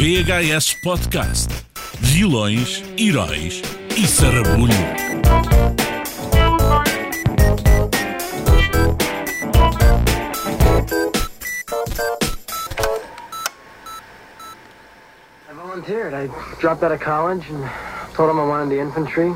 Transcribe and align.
VHS 0.00 0.80
Podcast. 0.82 1.50
Vilões, 2.00 2.82
heróis 2.96 3.60
e 3.94 4.06
sarrabulho. 4.06 4.72
I 15.46 15.52
volunteered. 15.54 16.14
I 16.14 16.28
dropped 16.58 16.82
out 16.82 16.92
of 16.92 17.00
college 17.00 17.44
and 17.50 17.62
told 18.14 18.30
him 18.30 18.40
I 18.40 18.46
wanted 18.46 18.70
the 18.70 18.80
infantry. 18.80 19.34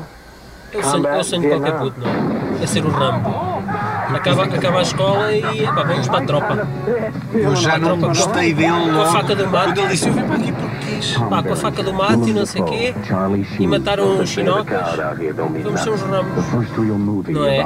Eu 0.73 0.81
sonho, 0.81 1.07
eu 1.07 1.41
de 1.41 1.47
qualquer 1.47 1.77
puto, 1.77 1.99
não 1.99 2.07
é? 2.07 2.63
É 2.63 2.65
ser 2.65 2.83
o 2.83 2.89
Rambo. 2.89 3.54
Acaba, 4.13 4.43
acaba 4.45 4.79
a 4.79 4.81
escola 4.81 5.33
e 5.33 5.63
pá, 5.65 5.83
vamos 5.83 6.07
para 6.07 6.19
a 6.19 6.25
tropa. 6.25 6.67
Eu 7.33 7.55
já 7.55 7.77
não 7.77 7.97
tropa, 7.97 8.07
gostei 8.07 8.53
dele 8.53 8.69
Com 8.93 9.01
a 9.01 9.05
faca 9.07 9.35
do 9.35 9.47
mato. 9.47 9.65
Quando 9.65 9.77
ele 9.79 9.87
disse, 9.89 10.07
eu 10.07 10.13
vim 10.13 10.21
para 10.23 10.35
aqui 10.35 10.51
porque 10.51 10.75
quis. 10.95 11.17
Pá, 11.17 11.43
com 11.43 11.53
a 11.53 11.55
faca 11.55 11.83
do 11.83 11.93
mato 11.93 12.27
e 12.29 12.33
não 12.33 12.45
sei 12.45 12.61
o 12.61 12.65
quê. 12.65 12.93
E 13.59 13.67
mataram 13.67 14.19
os 14.19 14.29
chinocas. 14.29 14.77
Vamos 15.63 15.81
ser 15.81 15.89
uns 15.89 16.01
Rambos. 16.01 16.45
Não 17.31 17.45
é? 17.45 17.57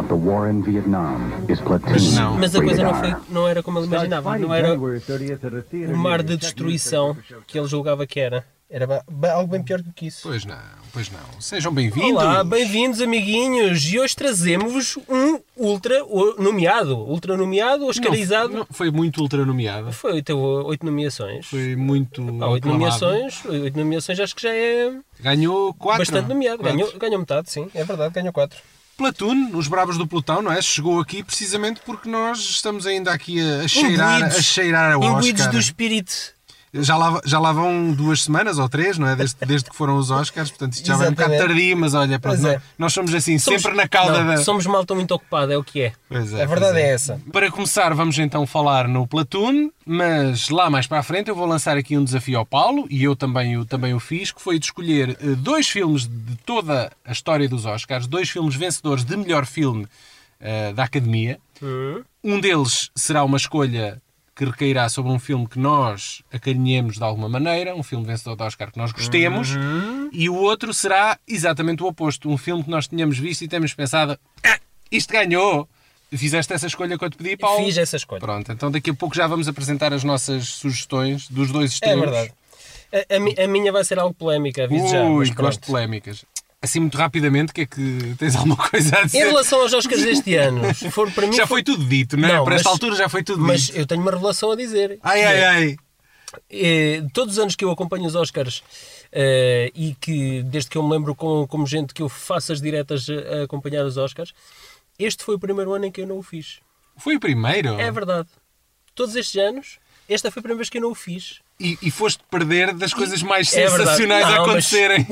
Mas, 1.91 2.16
Não. 2.16 2.38
mas 2.38 2.56
a 2.56 2.62
coisa 2.64 2.84
não, 2.84 2.94
foi, 2.95 3.16
não 3.30 3.48
era 3.48 3.64
como 3.64 3.80
ele 3.80 3.88
imaginava. 3.88 4.38
Não 4.38 4.53
era 4.53 4.73
o 5.94 5.98
mar 5.98 6.23
de 6.23 6.38
destruição 6.38 7.16
que 7.48 7.58
ele 7.59 7.67
julgava 7.67 8.06
que 8.08 8.20
era. 8.20 8.45
Era 8.72 9.04
algo 9.34 9.48
bem 9.52 9.64
pior 9.64 9.82
do 9.82 9.91
que 9.91 10.05
isso. 10.05 10.20
Pois 10.22 10.46
não, 10.46 10.55
pois 10.94 11.09
não. 11.09 11.41
Sejam 11.41 11.73
bem-vindos. 11.73 12.12
Olá, 12.12 12.44
bem-vindos 12.44 13.02
amiguinhos! 13.02 13.84
E 13.92 14.00
hoje 14.00 14.16
trazemos 14.16 14.95
um 15.09 15.40
ultra 15.58 15.95
nomeado. 16.38 16.95
Ultra 16.95 17.36
nomeado, 17.36 17.80
Não, 17.82 17.90
oscarizado. 17.90 18.54
não, 18.54 18.68
foi 18.70 18.92
muito 18.92 19.22
ultra 19.22 19.44
nomeada. 19.44 19.92
Foi, 19.92 20.22
teve 20.22 20.38
oito 20.40 20.86
nomeações. 20.86 21.48
Foi 21.48 21.76
muito. 21.76 22.22
Há 22.44 22.48
oito 22.52 22.68
nomeações, 22.68 23.44
oito 23.45 23.76
nomeações 23.76 24.20
acho 24.20 24.36
que 24.36 24.44
já 24.44 24.54
é 24.54 24.94
Ganhou 25.20 25.73
quatro. 25.73 26.02
bastante 26.06 26.30
nomeado. 26.30 26.59
Quatro. 26.59 26.78
Ganhou, 26.78 27.00
ganhou 27.00 27.20
metade, 27.20 27.50
sim, 27.50 27.67
é 27.73 27.84
verdade, 27.84 28.14
ganhou 28.14 28.31
quatro. 28.31 28.59
Platoon, 28.95 29.50
os 29.56 29.67
bravos 29.67 29.97
do 29.97 30.06
pelotão, 30.06 30.44
não 30.44 30.52
é? 30.52 30.62
Chegou 30.62 31.00
aqui 31.00 31.23
precisamente 31.23 31.81
porque 31.84 32.08
nós 32.08 32.38
estamos 32.38 32.86
ainda 32.86 33.12
aqui 33.12 33.40
a, 33.42 33.67
cheirar, 33.67 34.23
a 34.25 34.30
cheirar 34.30 34.92
a 34.94 34.95
imbuídos 35.03 35.42
Oscar. 35.42 35.53
do 35.53 35.59
espírito. 35.59 36.38
Já 36.72 36.95
lá, 36.98 37.20
já 37.25 37.39
lá 37.39 37.52
vão 37.52 37.92
duas 37.94 38.22
semanas 38.23 38.59
ou 38.59 38.70
três, 38.70 38.98
não 38.98 39.08
é? 39.08 39.16
Desde, 39.16 39.36
desde 39.45 39.70
que 39.70 39.75
foram 39.75 39.98
os 39.98 40.12
Oscars, 40.12 40.50
portanto 40.52 40.73
isto 40.73 40.86
já 40.86 40.95
vai 40.95 41.08
um 41.08 41.12
bocado 41.12 41.36
tardio, 41.38 41.75
mas 41.78 41.95
olha, 41.95 42.20
pronto, 42.20 42.45
é. 42.48 42.53
nós, 42.53 42.62
nós 42.78 42.94
somos 42.94 43.14
assim, 43.16 43.39
Somos- 43.39 43.62
sempre 43.64 43.75
na 43.75 43.88
cauda 43.88 44.23
não, 44.23 44.36
da. 44.36 44.38
Somos 44.44 44.66
malta 44.67 44.94
muito 44.94 45.12
ocupada, 45.14 45.52
é 45.53 45.58
o 45.58 45.64
que 45.64 45.81
é. 45.81 45.94
Pois 46.08 46.31
é, 46.31 46.44
a 46.44 46.45
verdade 46.45 46.73
pois 46.73 46.84
é. 46.86 46.90
essa. 46.94 47.22
Para 47.31 47.50
começar, 47.50 47.94
vamos 47.95 48.20
então 48.20 48.45
falar 48.45 48.88
no 48.88 49.08
Platoon, 49.08 49.72
mas 49.86 50.50
lá 50.50 50.70
mais 50.70 50.86
para 50.86 51.00
a 51.00 51.03
frente 51.03 51.28
eu 51.30 51.36
vou 51.36 51.47
lançar 51.47 51.75
aqui 51.75 51.97
um 51.97 52.03
desafio 52.03 52.38
ao 52.38 52.45
Paulo, 52.45 52.86
e 52.90 53.03
eu 53.03 53.16
também, 53.16 53.58
o- 53.58 53.66
também 53.66 53.94
o 53.95 54.00
fiz, 54.00 54.31
que 54.31 54.42
foi 54.42 54.59
de 54.59 54.66
escolher 54.66 55.17
eh, 55.22 55.36
dois 55.36 55.67
filmes 55.67 56.06
de 56.08 56.36
toda 56.45 56.92
a 57.03 57.12
história 57.12 57.50
dos 57.50 57.66
Oscars, 57.66 58.06
dois 58.06 58.30
filmes 58.30 58.53
vencedores 58.56 59.03
de 59.03 59.17
melhor 59.17 59.45
filme 59.47 59.88
eh, 60.40 60.72
da 60.73 60.84
Academia. 60.84 61.40
Hum. 61.64 62.03
Um 62.23 62.40
deles 62.40 62.92
será 62.95 63.23
uma 63.23 63.38
escolha 63.38 64.00
que 64.40 64.45
recairá 64.45 64.88
sobre 64.88 65.12
um 65.12 65.20
filme 65.20 65.45
que 65.45 65.59
nós 65.59 66.22
acarinhemos 66.32 66.95
de 66.95 67.04
alguma 67.04 67.28
maneira, 67.28 67.76
um 67.76 67.84
filme 67.84 68.06
vencedor 68.06 68.38
do 68.38 68.44
Oscar 68.46 68.72
que 68.72 68.78
nós 68.78 68.94
gostemos, 68.94 69.54
Uhum. 69.54 70.09
e 70.14 70.30
o 70.30 70.36
outro 70.36 70.73
será 70.73 71.20
exatamente 71.28 71.84
o 71.84 71.88
oposto, 71.88 72.30
um 72.30 72.38
filme 72.38 72.64
que 72.64 72.70
nós 72.70 72.88
tínhamos 72.88 73.18
visto 73.20 73.42
e 73.42 73.50
temos 73.50 73.73
pensado, 73.73 74.18
"Ah, 74.42 74.58
isto 74.90 75.12
ganhou. 75.12 75.68
Fizeste 76.14 76.54
essa 76.54 76.68
escolha 76.68 76.98
que 76.98 77.04
eu 77.04 77.09
te 77.09 77.18
pedi, 77.18 77.36
Paulo? 77.36 77.66
Fiz 77.66 77.78
essa 77.78 77.98
escolha. 77.98 78.22
Pronto, 78.22 78.50
então 78.50 78.72
daqui 78.72 78.92
a 78.92 78.94
pouco 78.94 79.14
já 79.14 79.28
vamos 79.28 79.50
apresentar 79.50 79.94
as 79.94 80.06
nossas 80.06 80.48
sugestões 80.48 81.28
dos 81.30 81.52
dois 81.52 81.72
É 81.72 81.74
extremos. 81.74 82.06
verdade. 82.09 82.31
A, 82.94 83.42
a 83.42 83.44
a 83.44 83.48
minha 83.50 83.72
vai 83.74 83.84
ser 83.84 84.00
algo 84.00 84.16
polémica, 84.16 84.64
aviso 84.64 84.88
já. 84.88 85.03
Ui, 85.03 85.30
gosto 85.31 85.59
de 85.62 85.68
polémicas. 85.68 86.24
Assim, 86.62 86.82
muito 86.82 86.98
rapidamente, 86.98 87.54
que 87.54 87.62
é 87.62 87.66
que 87.66 88.16
tens 88.18 88.36
alguma 88.36 88.58
coisa 88.58 88.98
a 88.98 89.02
Em 89.04 89.06
dizer? 89.06 89.20
relação 89.28 89.62
aos 89.62 89.74
Oscars 89.74 90.03
deste 90.03 90.36
ano, 90.36 90.62
for 90.92 91.09
para 91.12 91.25
mim. 91.25 91.34
Já 91.34 91.47
foi 91.47 91.64
tudo 91.64 91.86
dito, 91.86 92.18
não 92.18 92.28
é? 92.28 92.34
Não, 92.34 92.44
Para 92.44 92.56
esta 92.56 92.68
mas- 92.70 92.74
altura 92.74 92.96
já 92.97 93.08
foi 93.08 93.24
tudo 93.24 93.42
Mas 93.42 93.62
dito. 93.68 93.78
eu 93.78 93.86
tenho 93.88 94.02
uma 94.02 94.12
revelação 94.12 94.52
a 94.52 94.56
dizer. 94.58 95.00
Ai, 95.02 95.24
ai, 95.24 95.44
ai. 95.44 95.75
É, 96.50 97.02
todos 97.14 97.36
os 97.36 97.40
anos 97.40 97.56
que 97.56 97.64
eu 97.64 97.72
acompanho 97.72 98.06
os 98.06 98.14
Oscars 98.14 98.62
eh, 99.12 99.72
e 99.74 99.96
que 100.00 100.44
desde 100.44 100.69
que 100.69 100.78
eu 100.78 100.84
me 100.84 100.92
lembro 100.92 101.16
com, 101.16 101.48
como 101.48 101.66
gente 101.66 101.94
que 101.94 102.02
eu 102.03 102.09
faço 102.09 102.52
as 102.52 102.62
diretas 102.62 103.08
a, 103.09 103.40
a 103.40 103.44
acompanhar 103.46 103.84
os 103.86 103.96
Oscars, 103.98 104.34
este 105.00 105.24
foi 105.24 105.36
o 105.36 105.40
primeiro 105.40 105.74
ano 105.74 105.86
em 105.86 105.92
que 105.92 106.02
eu 106.02 106.08
não 106.08 106.18
o 106.19 106.24
fiz. 106.24 106.59
Foi 106.98 107.16
o 107.16 107.19
primeiro? 107.22 107.80
É 107.80 107.90
verdade. 107.90 108.28
Todos 108.94 109.16
estes 109.16 109.42
anos, 109.42 109.80
esta 110.09 110.31
foi 110.31 110.40
a 110.40 110.44
primeira 110.44 110.58
vez 110.58 110.70
que 110.70 110.78
eu 110.78 110.81
não 110.81 110.92
o 110.92 110.96
fiz. 110.96 111.40
E, 111.59 111.78
e 111.81 111.92
foste 111.92 112.22
perder 112.31 112.74
das 112.74 112.94
coisas 112.94 113.22
mais 113.22 113.53
É 113.53 113.68
sensacionais 113.70 114.25
a 114.25 114.30
Não, 114.30 114.38
mas 114.38 114.47
acontecerem. 114.50 115.06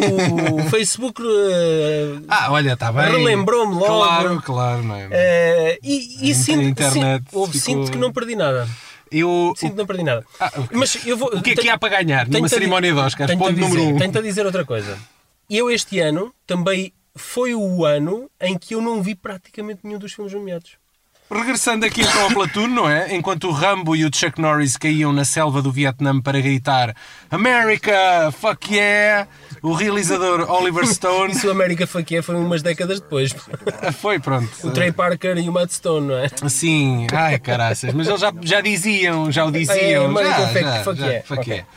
O 0.54 0.64
Facebook 0.72 1.22
eh, 1.22 2.22
Ah, 2.28 2.52
olha, 2.52 2.74
está 2.74 2.92
bem. 2.92 3.06
Relembrou-me 3.12 3.74
logo. 3.76 3.86
Claro, 3.86 4.42
claro, 4.42 4.84
não 4.84 4.96
é? 4.96 5.08
eh, 5.12 5.80
e, 5.84 6.28
e 6.30 6.32
A 6.32 6.36
sinto, 6.36 6.62
internet 6.64 7.24
sinto, 7.26 7.48
ficou- 7.52 7.54
sinto 7.54 7.92
que 7.92 7.98
não 7.98 8.12
perdi 8.12 8.36
nada. 8.36 8.68
Eu, 9.10 9.54
Sinto 9.56 9.72
que 9.72 9.78
não 9.78 9.86
perdi 9.86 10.04
nada. 10.04 10.26
Ah, 10.38 10.52
ok. 10.58 10.70
Mas 10.78 11.06
eu 11.06 11.16
vou, 11.16 11.30
o 11.30 11.42
que 11.42 11.52
é 11.52 11.56
que 11.56 11.70
há 11.70 11.78
para 11.78 12.02
ganhar 12.02 12.28
numa 12.28 12.46
a 12.46 12.50
cerimónia 12.50 12.92
de 12.94 13.00
Oscars? 13.00 13.32
a 13.32 13.38
Ponto 13.38 13.52
número 13.54 13.80
dizer- 13.80 13.94
um. 13.94 13.98
Tenho-te 13.98 14.18
a 14.18 14.22
dizer 14.22 14.46
outra 14.46 14.66
coisa. 14.66 14.98
Eu 15.50 15.72
este 15.72 16.00
ano 16.02 16.34
também 16.46 16.92
foi 17.16 17.56
o 17.56 17.86
ano 17.86 18.30
em 18.42 18.58
que 18.58 18.76
eu 18.76 18.82
não 18.82 19.02
vi 19.02 19.16
praticamente 19.16 19.80
nenhum 19.84 19.98
dos 19.98 20.12
filmes 20.14 20.34
nomeados. 20.34 20.72
Regressando 21.30 21.86
aqui 21.86 22.02
então 22.02 22.22
ao 22.24 22.30
Platoon, 22.30 22.68
não 22.68 22.90
é? 22.90 23.14
Enquanto 23.14 23.50
o 23.50 23.52
Rambo 23.52 23.96
e 23.98 24.06
o 24.06 24.10
Chuck 24.14 24.40
Norris 24.40 24.78
caíam 24.78 25.12
na 25.12 25.26
selva 25.26 25.62
do 25.62 25.70
Vietnã 25.72 26.22
para 26.22 26.40
gritar 26.40 26.96
America, 27.30 28.32
fuck 28.32 28.74
yeah, 28.74 29.28
o 29.62 29.74
realizador 29.74 30.50
Oliver 30.50 30.86
Stone 30.88 31.34
Isso 31.34 31.48
o 31.48 31.52
América 31.52 31.86
foi 31.86 32.04
que 32.06 32.16
é, 32.16 32.22
foi 32.22 32.36
umas 32.36 32.62
décadas 32.62 33.02
depois. 33.02 33.36
foi, 34.00 34.20
pronto. 34.20 34.50
O 34.64 34.72
Trey 34.72 34.92
Parker 34.94 35.38
e 35.38 35.50
o 35.50 35.52
Matt 35.52 35.72
Stone, 35.72 36.08
não 36.08 36.18
é? 36.18 36.30
Sim, 36.48 37.08
ai 37.12 37.38
caraças, 37.40 37.94
mas 37.94 38.08
eles 38.08 38.22
já, 38.22 38.32
já 38.42 38.62
diziam, 38.62 39.30
já 39.30 39.46
o 39.46 39.50
É, 39.50 39.52
diziam. 39.52 40.06
American 40.06 40.54
já, 40.54 40.54
fuck- 40.54 40.62
já, 40.62 40.84
fuck 40.86 41.02
yeah, 41.02 41.26
fuck 41.28 41.42
ok. 41.42 41.54
yeah. 41.54 41.70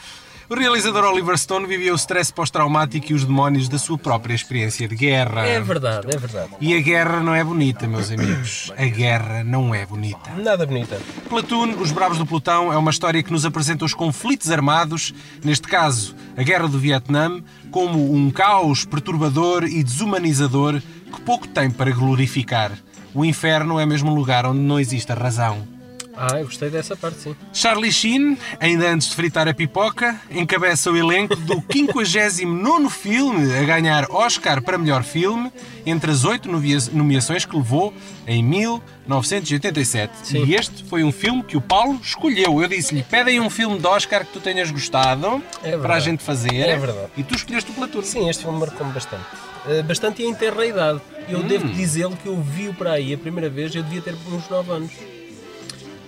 O 0.50 0.54
realizador 0.56 1.04
Oliver 1.04 1.38
Stone 1.38 1.64
viveu 1.64 1.92
o 1.92 1.96
stress 1.96 2.32
pós-traumático 2.32 3.12
e 3.12 3.14
os 3.14 3.24
demónios 3.24 3.68
da 3.68 3.78
sua 3.78 3.96
própria 3.96 4.34
experiência 4.34 4.88
de 4.88 4.96
guerra. 4.96 5.46
É 5.46 5.60
verdade, 5.60 6.08
é 6.12 6.18
verdade. 6.18 6.48
E 6.60 6.74
a 6.74 6.80
guerra 6.80 7.20
não 7.20 7.32
é 7.32 7.44
bonita, 7.44 7.86
meus 7.86 8.10
amigos. 8.10 8.72
A 8.76 8.84
guerra 8.86 9.44
não 9.44 9.72
é 9.72 9.86
bonita. 9.86 10.28
Nada 10.36 10.66
bonita. 10.66 11.00
Platoon, 11.28 11.76
Os 11.80 11.92
Bravos 11.92 12.18
do 12.18 12.26
Pelotão, 12.26 12.72
é 12.72 12.76
uma 12.76 12.90
história 12.90 13.22
que 13.22 13.30
nos 13.30 13.46
apresenta 13.46 13.84
os 13.84 13.94
conflitos 13.94 14.50
armados, 14.50 15.14
neste 15.44 15.68
caso, 15.68 16.16
a 16.36 16.42
Guerra 16.42 16.66
do 16.66 16.80
Vietnã, 16.80 17.40
como 17.70 18.12
um 18.12 18.28
caos 18.28 18.84
perturbador 18.84 19.62
e 19.62 19.84
desumanizador 19.84 20.82
que 21.12 21.20
pouco 21.20 21.46
tem 21.46 21.70
para 21.70 21.92
glorificar. 21.92 22.72
O 23.14 23.24
inferno 23.24 23.78
é 23.78 23.86
mesmo 23.86 24.10
um 24.10 24.16
lugar 24.16 24.44
onde 24.46 24.58
não 24.58 24.80
existe 24.80 25.12
a 25.12 25.14
razão. 25.14 25.79
Ah, 26.22 26.38
eu 26.38 26.44
gostei 26.44 26.68
dessa 26.68 26.94
parte, 26.94 27.18
sim. 27.18 27.34
Charlie 27.50 27.90
Sheen, 27.90 28.36
ainda 28.60 28.90
antes 28.90 29.08
de 29.08 29.14
fritar 29.14 29.48
a 29.48 29.54
pipoca, 29.54 30.20
encabeça 30.30 30.90
o 30.90 30.96
elenco 30.96 31.34
do 31.34 31.62
59 31.72 32.90
filme 32.90 33.56
a 33.56 33.62
ganhar 33.64 34.06
Oscar 34.10 34.60
para 34.60 34.76
melhor 34.76 35.02
filme, 35.02 35.50
entre 35.86 36.10
as 36.10 36.24
oito 36.24 36.46
nomeações 36.92 37.46
que 37.46 37.56
levou 37.56 37.94
em 38.26 38.42
1987. 38.44 40.12
Sim. 40.22 40.44
E 40.44 40.54
este 40.54 40.84
foi 40.84 41.02
um 41.04 41.10
filme 41.10 41.42
que 41.42 41.56
o 41.56 41.60
Paulo 41.60 41.98
escolheu. 42.02 42.60
Eu 42.60 42.68
disse-lhe: 42.68 43.02
pedem 43.02 43.40
um 43.40 43.48
filme 43.48 43.78
de 43.78 43.86
Oscar 43.86 44.24
que 44.26 44.32
tu 44.32 44.40
tenhas 44.40 44.70
gostado 44.70 45.42
É 45.62 45.76
para 45.78 45.94
a 45.94 46.00
gente 46.00 46.22
fazer. 46.22 46.54
É 46.54 46.76
verdade. 46.76 47.08
E 47.16 47.22
tu 47.22 47.34
escolheste 47.34 47.70
o 47.70 47.74
Platoon. 47.74 48.02
Sim, 48.02 48.28
este 48.28 48.42
filme 48.42 48.58
marcou-me 48.58 48.92
bastante. 48.92 49.24
Eh, 49.66 49.82
bastante 49.82 50.22
e 50.22 50.26
em 50.26 50.34
terra 50.34 50.66
idade. 50.66 51.00
Eu 51.28 51.38
Hum. 51.40 51.46
devo 51.46 51.68
dizê-lo 51.68 52.16
que 52.16 52.26
eu 52.26 52.40
vi-o 52.42 52.74
para 52.74 52.92
aí 52.92 53.14
a 53.14 53.18
primeira 53.18 53.48
vez, 53.48 53.74
eu 53.74 53.82
devia 53.82 54.00
ter 54.02 54.14
uns 54.30 54.48
9 54.48 54.70
anos. 54.72 54.90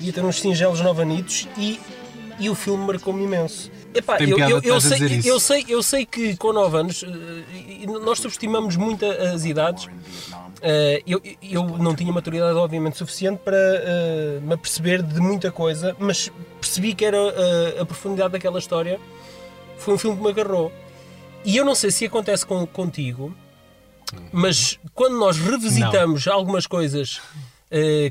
Devia 0.02 0.12
ter 0.14 0.24
uns 0.24 0.40
singelos 0.40 0.80
9 0.80 1.00
anitos 1.00 1.46
e, 1.56 1.78
e 2.40 2.50
o 2.50 2.56
filme 2.56 2.84
marcou-me 2.84 3.22
imenso. 3.22 3.70
Epá, 3.94 4.18
eu, 4.20 4.36
eu, 4.36 4.60
eu, 4.60 4.74
a 4.74 4.80
sei, 4.80 5.20
eu, 5.24 5.38
sei, 5.38 5.64
eu 5.68 5.80
sei 5.80 6.04
que 6.04 6.36
com 6.36 6.52
9 6.52 6.76
anos 6.76 7.04
eh, 7.04 7.86
nós 7.86 8.18
subestimamos 8.18 8.74
muito 8.74 9.04
as 9.06 9.44
idades. 9.44 9.88
Eh, 10.60 11.04
eu, 11.06 11.22
eu 11.40 11.62
não 11.78 11.94
tinha 11.94 12.12
maturidade, 12.12 12.58
obviamente, 12.58 12.98
suficiente 12.98 13.38
para 13.44 13.56
eh, 13.56 14.40
me 14.42 14.54
aperceber 14.54 15.04
de 15.04 15.20
muita 15.20 15.52
coisa, 15.52 15.94
mas 16.00 16.32
percebi 16.60 16.94
que 16.94 17.04
era 17.04 17.16
eh, 17.16 17.80
a 17.80 17.86
profundidade 17.86 18.32
daquela 18.32 18.58
história. 18.58 18.98
Foi 19.78 19.94
um 19.94 19.98
filme 19.98 20.16
que 20.16 20.22
me 20.24 20.30
agarrou. 20.30 20.72
E 21.44 21.56
eu 21.56 21.64
não 21.64 21.76
sei 21.76 21.92
se 21.92 22.06
acontece 22.06 22.44
com, 22.44 22.66
contigo, 22.66 23.32
mas 24.32 24.80
quando 24.96 25.16
nós 25.16 25.38
revisitamos 25.38 26.26
algumas 26.26 26.66
coisas 26.66 27.20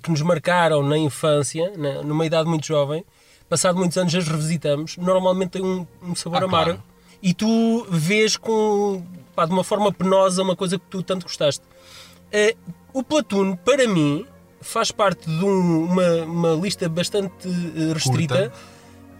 que 0.02 0.10
nos 0.12 0.22
marcaram 0.22 0.81
na 0.84 0.98
infância, 0.98 1.72
na- 1.78 2.02
numa 2.02 2.25
idade 2.25 2.50
muito 2.50 2.66
jovem, 2.66 3.04
passado 3.50 3.78
muitos 3.78 3.98
anos 3.98 4.13
as 4.16 4.28
revisitamos, 4.28 4.98
normalmente 4.98 5.52
tem 5.52 5.62
um, 5.63 5.86
um 6.02 6.16
sabor 6.16 6.42
Ah, 6.42 6.46
amargo. 6.46 6.72
claro. 6.75 6.84
E 7.22 7.34
tu 7.34 7.86
vês 7.90 8.36
com, 8.36 9.04
pá, 9.36 9.46
de 9.46 9.52
uma 9.52 9.63
forma 9.63 9.92
penosa 9.92 10.42
uma 10.42 10.56
coisa 10.56 10.80
que 10.80 10.86
tu 10.90 11.04
tanto 11.04 11.24
gostaste. 11.28 11.63
Eh, 12.31 12.56
o 12.94 13.04
Platoon, 13.04 13.56
para 13.58 13.88
mim, 13.88 14.25
faz 14.62 14.92
parte 14.92 15.30
de 15.30 15.46
um- 15.46 15.84
uma, 15.86 16.08
uma 16.24 16.50
lista 16.54 16.90
bastante 16.90 17.48
eh, 17.48 17.94
restrita 17.94 18.50
Curta. 18.50 18.54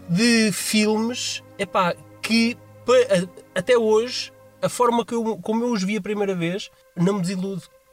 de 0.08 0.50
filmes 0.52 1.42
epá, 1.58 1.94
que 2.20 2.56
pa- 2.84 3.28
até 3.54 3.76
hoje, 3.78 4.32
a 4.60 4.68
forma 4.68 5.04
que 5.04 5.14
eu, 5.14 5.38
como 5.42 5.64
eu 5.64 5.72
os 5.72 5.82
vi 5.84 5.96
a 5.96 6.00
primeira 6.00 6.34
vez, 6.34 6.70
não 6.96 7.14
me 7.14 7.22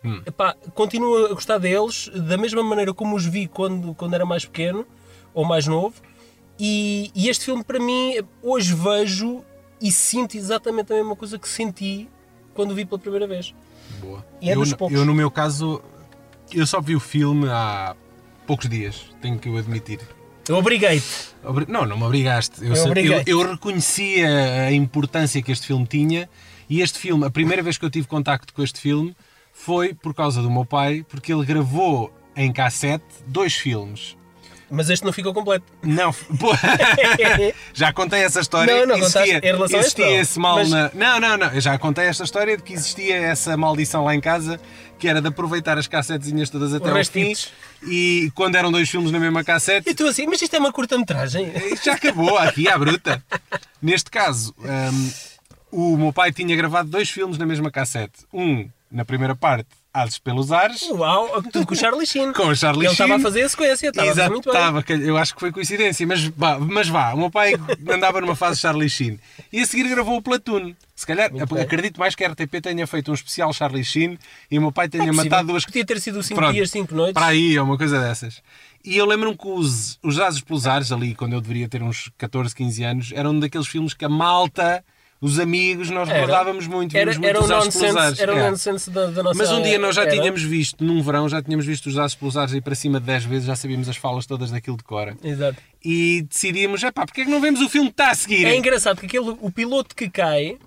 desilude. 0.04 0.24
Epá, 0.28 0.56
continuo 0.74 1.26
a 1.26 1.30
gostar 1.34 1.58
deles 1.58 2.10
da 2.14 2.38
mesma 2.38 2.64
maneira 2.64 2.94
como 2.94 3.16
os 3.16 3.26
vi 3.26 3.48
quando, 3.48 3.94
quando 3.96 4.14
era 4.14 4.26
mais 4.26 4.46
pequeno 4.46 4.86
ou 5.34 5.46
mais 5.46 5.68
novo. 5.68 5.96
E, 6.60 7.12
e 7.16 7.30
este 7.30 7.46
filme, 7.46 7.64
para 7.64 7.80
mim, 7.80 8.16
hoje 8.44 8.74
vejo 8.74 9.44
e 9.82 9.92
sinto 9.92 10.36
exatamente 10.36 10.92
a 10.92 10.96
mesma 10.98 11.16
coisa 11.16 11.40
que 11.40 11.48
senti 11.48 12.10
quando 12.54 12.72
o 12.72 12.76
vi 12.76 12.84
pela 12.86 13.00
primeira 13.00 13.26
vez. 13.28 13.54
Boa. 14.02 14.26
E 14.42 14.50
é 14.50 14.54
eu, 14.56 14.60
dos 14.60 14.72
no- 14.72 14.78
poucos. 14.78 14.98
eu, 14.98 15.06
no 15.06 15.14
meu 15.14 15.32
caso, 15.32 15.82
eu 16.52 16.66
só 16.68 16.82
vi 16.82 16.96
o 16.96 17.00
filme 17.00 17.48
há 17.50 17.96
poucos 18.46 18.68
dias, 18.68 19.06
tenho 19.22 19.40
que 19.40 19.48
o 19.50 19.58
admitir. 19.58 20.00
Eu 20.50 20.58
obriguei-te. 20.58 21.06
Obri- 21.44 21.66
Não, 21.70 21.86
não 21.86 21.96
me 21.98 22.04
obrigaste. 22.04 22.66
Eu, 22.66 22.74
Eu 22.76 22.94
eu, 22.96 23.24
eu 23.26 23.52
reconhecia 23.52 24.28
a 24.68 24.72
importância 24.74 25.42
que 25.42 25.52
este 25.52 25.68
filme 25.68 25.86
tinha 25.86 26.28
e 26.70 26.82
este 26.82 26.98
filme, 27.00 27.24
a 27.26 27.30
primeira 27.30 27.62
vez 27.64 27.78
que 27.78 27.86
eu 27.86 27.90
tive 27.90 28.08
contacto 28.08 28.54
com 28.54 28.62
este 28.64 28.80
filme 28.82 29.16
foi 29.60 29.94
por 29.94 30.14
causa 30.14 30.42
do 30.42 30.50
meu 30.50 30.64
pai, 30.66 31.06
porque 31.10 31.34
ele 31.34 31.46
gravou 31.46 32.14
em 32.36 32.52
cassete 32.54 33.04
dois 33.28 33.54
filmes. 33.56 34.18
Mas 34.72 34.90
este 34.90 35.04
não 35.04 35.12
ficou 35.12 35.34
completo. 35.34 35.66
Não, 35.84 36.14
pô, 36.14 36.52
já 37.74 37.92
contei 37.92 38.22
essa 38.24 38.40
história. 38.40 38.86
Não, 38.86 38.86
não 38.86 38.98
existia, 38.98 39.22
contaste. 39.42 39.48
Em 39.48 39.52
relação 39.52 39.78
a 39.78 39.82
existia 39.82 40.06
este 40.06 40.14
não. 40.16 40.22
esse 40.22 40.40
mal 40.40 40.56
Mas- 40.58 40.70
na. 40.70 40.92
Não, 40.94 41.20
não, 41.20 41.38
não. 41.38 41.48
Eu 41.48 41.60
já 41.60 41.78
contei 41.78 42.06
esta 42.06 42.24
história 42.24 42.56
de 42.56 42.64
que 42.64 42.74
existia 42.74 43.16
essa 43.18 43.58
maldição 43.58 44.04
lá 44.06 44.14
em 44.16 44.22
casa, 44.22 44.60
que 44.98 45.08
era 45.08 45.22
de 45.22 45.28
aproveitar 45.28 45.78
as 45.78 45.88
cassetezinhas 45.88 46.50
todas 46.50 46.74
até 46.74 46.90
ao 46.90 47.04
fim. 47.04 47.34
E 47.84 48.32
quando 48.36 48.56
eram 48.56 48.72
dois 48.72 48.88
filmes 48.90 49.12
na 49.12 49.20
mesma 49.20 49.44
cassete, 49.44 49.90
E 49.90 49.94
tu 49.96 50.06
assim, 50.08 50.28
mas 50.28 50.42
isto 50.42 50.56
é 50.56 50.60
uma 50.60 50.72
curta-metragem. 50.72 51.52
isto 51.74 51.86
já 51.86 51.94
acabou 51.96 52.38
aqui 52.38 52.70
à 52.70 52.78
bruta. 52.78 53.24
Neste 53.82 54.12
caso, 54.12 54.54
hum, 54.60 55.12
o 55.72 55.98
meu 55.98 56.14
pai 56.14 56.32
tinha 56.32 56.56
gravado 56.56 56.90
dois 56.90 57.10
filmes 57.10 57.38
na 57.38 57.46
mesma 57.46 57.72
cassete. 57.72 58.20
Um 58.32 58.70
na 58.92 59.06
primeira 59.06 59.36
parte, 59.36 59.68
Ases 59.92 60.20
pelos 60.20 60.52
Ares, 60.52 60.84
Uau, 60.92 61.42
tudo 61.52 61.66
com 61.66 61.74
o 61.74 61.78
Charlie 61.78 62.06
Sheen. 62.06 62.32
com 62.34 62.44
o 62.48 62.56
Charlie 62.56 62.86
Ele 62.86 62.92
estava 62.92 63.14
a 63.14 63.18
Sheen. 63.18 63.24
fazer 63.24 63.42
a 63.42 63.50
sequência, 63.50 63.88
estava 63.90 64.08
a 64.08 64.12
Exato, 64.12 64.32
muito 64.32 64.46
bem. 64.46 64.54
estava, 64.54 64.84
que 64.84 64.94
eu 64.94 65.18
acho 65.18 65.34
que 65.34 65.40
foi 65.40 65.52
coincidência, 65.52 66.06
mas 66.06 66.24
vá, 66.26 66.60
mas 66.60 66.88
vá, 66.88 67.14
o 67.14 67.18
meu 67.18 67.32
pai 67.32 67.54
andava 67.92 68.22
numa 68.22 68.36
fase 68.36 68.60
Charlie 68.60 68.90
Sheen 68.90 69.20
e 69.52 69.60
a 69.62 69.66
seguir 69.66 69.90
gravou 69.90 70.18
o 70.18 70.22
Platoon. 70.22 70.74
Se 70.96 71.08
calhar, 71.08 71.32
Muito 71.32 71.56
bem. 71.56 71.64
acredito 71.64 71.98
mais 72.00 72.14
que 72.14 72.24
a 72.24 72.30
RTP 72.30 72.62
tenha 72.62 72.86
feito 72.86 73.10
um 73.10 73.14
especial 73.14 73.52
Charlie 73.54 73.84
Sheen 73.84 74.20
e 74.52 74.60
o 74.60 74.62
meu 74.62 74.72
pai 74.72 74.88
tenha 74.90 75.10
É 75.10 75.12
matado 75.12 75.48
duas 75.48 75.66
Podia 75.66 75.86
ter 75.86 76.00
sido 76.00 76.22
5 76.22 76.40
Pronto, 76.40 76.54
dias, 76.54 76.70
5 76.72 76.94
noites. 76.94 77.14
Para 77.14 77.28
aí, 77.28 77.58
ou 77.58 77.66
uma 77.66 77.78
coisa 77.78 78.00
dessas. 78.00 78.42
E 78.86 78.96
eu 78.98 79.06
lembro-me 79.06 79.36
que 79.38 79.48
os, 79.48 79.98
os 80.04 80.20
Ases 80.20 80.42
pelos 80.42 80.68
Ares, 80.68 80.92
ali, 80.92 81.16
quando 81.16 81.34
eu 81.34 81.42
deveria 81.42 81.68
ter 81.68 81.82
uns 81.82 82.12
14, 82.18 82.54
15 82.54 82.84
anos, 82.84 83.12
eram 83.16 83.32
um 83.32 83.40
daqueles 83.40 83.68
filmes 83.68 83.94
que 83.94 84.04
a 84.06 84.10
malta, 84.10 84.84
os 85.22 85.38
amigos, 85.40 85.90
nós 85.90 86.08
Era. 86.08 86.20
recordávamos 86.20 86.66
muito. 86.68 86.96
Era, 86.96 87.12
Vimos 87.12 87.18
muito 87.18 87.30
era 87.30 87.44
os 87.44 87.50
nonsense, 87.66 88.22
era 88.22 88.34
o 88.34 88.38
É. 88.38 88.50
nonsense 88.50 88.90
da, 88.90 89.08
da 89.08 89.22
nossa 89.24 89.38
Mas 89.38 89.52
um 89.52 89.62
dia 89.62 89.78
nós 89.78 89.96
já 89.96 90.04
era. 90.04 90.12
tínhamos 90.12 90.42
visto, 90.44 90.84
num 90.84 91.02
verão, 91.02 91.28
já 91.28 91.42
tínhamos 91.42 91.66
visto 91.66 91.88
os 91.88 91.98
Ases 91.98 92.16
pelos 92.16 92.38
aí 92.38 92.62
para 92.62 92.74
cima 92.76 93.00
de 93.00 93.06
10 93.06 93.26
vezes, 93.26 93.46
já 93.48 93.56
sabíamos 93.56 93.90
as 93.90 93.98
falas 93.98 94.26
todas 94.26 94.50
daquilo 94.52 94.78
de 94.78 94.84
cora. 94.84 95.18
Exato. 95.24 95.58
E 95.84 96.22
decidíamos, 96.30 96.82
epá, 96.84 97.06
porque 97.06 97.22
é 97.22 97.26
que 97.26 97.32
não 97.32 97.42
vemos 97.42 97.60
o 97.62 97.68
filme 97.70 97.90
que 97.90 97.94
está 97.94 98.12
a 98.12 98.16
seguir? 98.16 98.46
É 98.46 98.56
engraçado 98.56 99.00
que 99.00 99.06
aquele, 99.06 99.36
o 99.42 99.52
piloto 99.52 99.94
que 99.96 100.10
cai, 100.10 100.58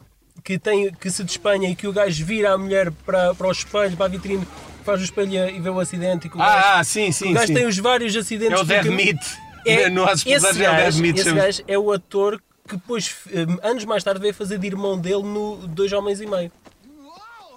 que, 0.44 0.58
tem, 0.58 0.93
que 0.93 1.10
se 1.10 1.25
despenha 1.25 1.70
e 1.70 1.75
que 1.75 1.87
o 1.87 1.93
gajo 1.93 2.25
vira 2.25 2.52
a 2.52 2.58
mulher 2.58 2.90
para, 3.06 3.34
para 3.34 3.48
o 3.48 3.52
espelho, 3.52 3.96
para 3.96 4.06
a 4.06 4.08
vitrine, 4.08 4.46
faz 4.84 5.00
o 5.00 5.05
espelho 5.05 5.48
e 5.48 5.60
vê 5.60 5.70
o 5.70 5.78
acidente 5.81 6.26
e 6.26 6.31
o 6.31 6.37
gajo, 6.37 6.43
Ah, 6.50 6.78
ah, 6.81 6.84
sim, 6.84 7.10
sim, 7.12 7.31
o 7.31 7.34
gajo 7.34 7.46
sim. 7.46 7.55
tem 7.55 7.66
os 7.66 7.78
vários 7.78 8.14
acidentes. 8.16 8.58
É 8.58 8.60
o 8.62 8.64
Dead. 8.64 8.87
Meat. 8.87 9.19
É, 9.64 9.88
no 9.90 10.05
Ares 10.05 10.25
esse 10.26 10.46
é 10.62 10.70
o 10.70 10.76
Dead 10.76 10.94
Meat. 10.96 11.19
esse 11.20 11.32
gajo 11.32 11.62
é 11.69 11.78
o 11.78 11.93
ator 11.93 12.43
que 12.72 12.76
depois, 12.78 13.14
eh, 13.30 13.46
anos 13.69 13.84
mais 13.84 14.02
tarde, 14.02 14.20
veio 14.20 14.34
fazer 14.34 14.58
de 14.58 14.66
irmão 14.66 14.98
dele 14.98 15.22
no 15.22 15.56
Dois 15.69 15.92
Homens 15.92 16.20
e 16.20 16.26
Meio. 16.26 16.50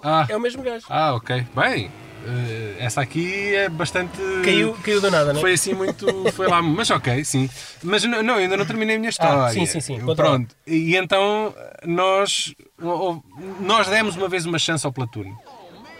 Ah, 0.02 0.26
É 0.28 0.36
o 0.36 0.40
mesmo 0.40 0.62
gajo. 0.62 0.84
ah, 0.88 1.14
ok. 1.14 1.46
Bem, 1.54 1.90
eh, 2.26 2.76
essa 2.78 3.00
aqui 3.00 3.54
é 3.54 3.68
bastante... 3.68 4.16
Caiu, 4.44 4.74
caiu 4.84 5.00
do 5.00 5.10
nada, 5.10 5.32
não 5.32 5.38
é? 5.38 5.40
Foi 5.40 5.52
assim 5.54 5.74
muito. 5.74 6.06
Foi 6.32 6.46
lá. 6.46 6.60
Mas 6.62 6.90
ok, 6.90 7.24
sim. 7.24 7.48
Mas 7.82 8.04
não, 8.04 8.22
não, 8.22 8.34
ainda 8.34 8.56
não 8.56 8.64
terminei 8.66 8.96
a 8.96 8.98
minha 8.98 9.10
história. 9.10 9.44
Ah, 9.46 9.50
sim, 9.50 9.66
sim, 9.66 9.80
sim, 9.80 9.98
Pronto. 10.14 10.54
E 10.66 10.94
então 10.96 11.54
nós. 11.84 12.54
Nós 13.60 13.88
demos 13.88 14.16
uma 14.16 14.28
vez 14.28 14.44
uma 14.46 14.58
chance 14.58 14.84
ao 14.86 14.92
Platoon. 14.92 15.34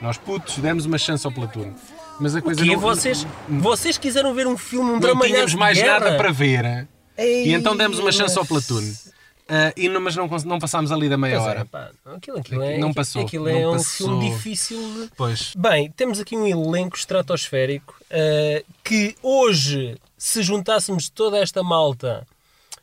Nós 0.01 0.19
putos 0.19 0.59
demos 0.59 0.85
uma 0.85 0.99
chance 0.99 1.27
ao 1.27 1.33
Platoon. 1.33 1.73
Mas 2.21 2.35
a 2.37 2.41
coisa 2.43 2.63
Que 2.63 2.71
não. 2.71 2.79
vocês, 2.79 3.27
vocês 3.49 3.99
quiseram 3.99 4.33
ver 4.35 4.47
um 4.47 4.57
filme, 4.57 4.89
um 4.91 4.93
não 4.95 5.01
dramalhado 5.01 5.33
tínhamos 5.33 5.51
de 5.53 5.57
mais 5.57 5.79
guerra? 5.79 6.01
nada 6.01 6.17
para 6.17 6.31
ver. 6.33 6.87
Ei, 7.19 7.49
E 7.49 7.55
então 7.55 7.75
demos 7.77 7.99
uma 7.99 8.13
chance 8.13 8.37
ao 8.39 8.47
mas- 8.49 9.06
Ah, 9.49 9.73
e 9.77 9.89
não, 9.89 10.01
mas 10.01 10.17
não, 10.17 10.27
não 10.45 10.59
passámos 10.59 10.91
ali 10.91 11.09
da 11.09 11.17
meia 11.17 11.37
Pois 11.37 11.47
é, 11.47 11.51
hora. 11.51 11.65
pá, 11.65 11.91
aquilo, 12.17 12.39
aquilo 12.39 12.63
é, 12.65 12.79
Não 12.79 12.93
passou, 12.93 13.23
Aquilo 13.23 13.49
é 13.49 13.63
não 13.63 13.71
um 13.71 13.77
passou. 13.77 14.09
filme 14.09 14.31
difícil 14.31 14.79
de... 14.79 15.11
Pois. 15.17 15.53
Bem, 15.57 15.91
temos 15.97 16.19
aqui 16.19 16.37
um 16.37 16.47
elenco 16.47 16.97
estratosférico 16.97 17.95
eh, 18.11 18.65
que 18.83 19.15
hoje, 19.23 19.97
se 20.19 20.43
juntássemos 20.43 21.09
toda 21.09 21.39
esta 21.39 21.63
malta, 21.63 22.27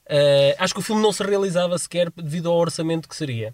eh, 0.08 0.56
acho 0.58 0.74
que 0.74 0.80
o 0.80 0.84
filme 0.84 1.02
não 1.02 1.12
se 1.12 1.22
realizava 1.24 1.78
sequer 1.78 2.10
devido 2.16 2.50
ao 2.50 2.56
orçamento 2.58 3.10
que 3.10 3.16
seria. 3.16 3.54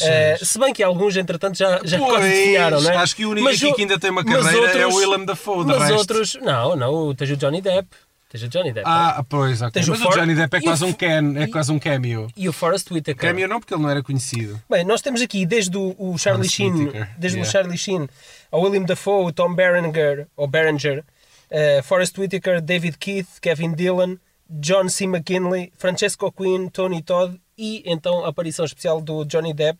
Eh, 0.00 0.38
se 0.42 0.58
bem 0.58 0.72
que 0.72 0.82
alguns, 0.82 1.16
entretanto, 1.16 1.56
já, 1.58 1.80
já 1.84 1.98
Pois, 1.98 2.10
quase 2.10 2.28
definharam, 2.30 2.80
não 2.80 2.90
é? 2.90 2.96
acho 2.96 3.14
que 3.14 3.24
o 3.26 3.30
único 3.30 3.46
aqui 3.48 3.72
que 3.74 3.82
ainda 3.82 3.98
tem 3.98 4.10
uma 4.10 4.24
mas 4.24 4.44
carreira 4.46 4.78
é 4.80 4.86
o 4.86 4.94
Willem 4.94 5.24
Dafoe, 5.24 5.64
Mas 5.66 5.78
resto. 5.82 5.94
outros... 5.98 6.34
Não, 6.42 6.74
não, 6.74 7.14
tens 7.14 7.30
o 7.30 7.36
Johnny 7.36 7.60
Depp. 7.60 7.88
Tens 8.28 8.42
o 8.42 8.48
Johnny 8.48 8.72
Depp. 8.72 8.86
Ah, 8.86 9.24
pois, 9.26 9.62
ok. 9.62 9.72
Tens 9.72 9.88
o 9.88 9.92
Mas 9.92 10.00
o 10.00 10.04
For- 10.04 10.14
Johnny 10.14 10.34
Depp 10.34 10.54
é 10.54 10.58
e 10.58 10.60
o 10.60 10.64
quase 10.64 10.84
um, 10.84 10.92
can, 10.92 11.34
é 11.36 11.46
quase 11.46 11.72
um 11.72 11.78
cameo. 11.78 12.28
E 12.36 12.46
o 12.46 12.52
Forrest 12.52 12.90
Whitaker. 12.90 13.28
Cameo 13.28 13.48
não, 13.48 13.58
porque 13.58 13.72
ele 13.72 13.82
não 13.82 13.88
era 13.88 14.02
conhecido. 14.02 14.60
Bem, 14.68 14.84
nós 14.84 15.00
temos 15.00 15.22
aqui 15.22 15.46
desde 15.46 15.76
o, 15.78 15.94
o 15.98 16.18
Charlie 16.18 16.48
Sheen, 16.48 16.92
desde 17.16 17.38
yeah. 17.38 17.42
o 17.42 17.44
Charlie 17.44 17.78
Sheen, 17.78 18.06
ao 18.50 18.60
William 18.60 18.82
Dafoe, 18.82 19.32
Tom 19.32 19.54
Berenger, 19.54 20.26
ou 20.36 20.46
Berenger, 20.46 21.02
eh, 21.50 21.80
Forrest 21.82 22.18
Whitaker, 22.18 22.60
David 22.60 22.98
Keith, 22.98 23.40
Kevin 23.40 23.74
Dillon, 23.74 24.18
John 24.50 24.90
C. 24.90 25.06
McKinley, 25.06 25.72
Francesco 25.78 26.30
Quinn, 26.30 26.68
Tony 26.68 27.02
Todd 27.02 27.40
e 27.56 27.82
então 27.86 28.26
a 28.26 28.28
aparição 28.28 28.64
especial 28.64 29.00
do 29.00 29.24
Johnny 29.24 29.54
Depp, 29.54 29.78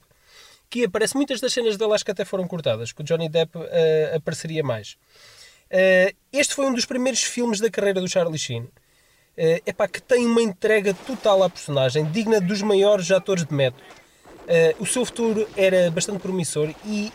que 0.70 0.84
aparece 0.84 1.16
muitas 1.16 1.40
das 1.40 1.52
cenas 1.52 1.76
dele 1.76 1.92
acho 1.92 2.04
que 2.04 2.10
até 2.10 2.24
foram 2.24 2.46
cortadas, 2.46 2.92
que 2.92 3.02
o 3.02 3.04
Johnny 3.04 3.28
Depp 3.28 3.58
eh, 3.58 4.12
apareceria 4.16 4.62
mais. 4.62 4.96
Eh, 5.70 6.14
este 6.32 6.54
foi 6.54 6.66
um 6.66 6.72
dos 6.74 6.84
primeiros 6.86 7.22
filmes 7.22 7.60
da 7.60 7.70
carreira 7.70 8.00
do 8.00 8.08
Charlie 8.08 8.38
Sheen. 8.38 8.68
É 9.36 9.62
epá, 9.66 9.86
que 9.86 10.02
tem 10.02 10.26
uma 10.26 10.42
entrega 10.42 10.92
total 11.06 11.42
à 11.44 11.50
personagem, 11.50 12.04
digna 12.06 12.40
dos 12.40 12.60
maiores 12.62 13.10
atores 13.10 13.44
de 13.44 13.54
método. 13.54 13.82
Eh, 14.48 14.74
o 14.80 14.86
seu 14.86 15.04
futuro 15.04 15.48
era 15.56 15.90
bastante 15.90 16.18
promissor 16.20 16.74
e 16.84 17.12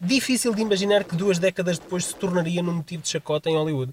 difícil 0.00 0.54
de 0.54 0.62
imaginar 0.62 1.02
que 1.04 1.16
duas 1.16 1.38
décadas 1.38 1.78
depois 1.78 2.04
se 2.04 2.14
tornaria 2.14 2.62
num 2.62 2.74
motivo 2.74 3.02
de 3.02 3.08
chacota 3.08 3.48
em 3.50 3.56
Hollywood. 3.56 3.92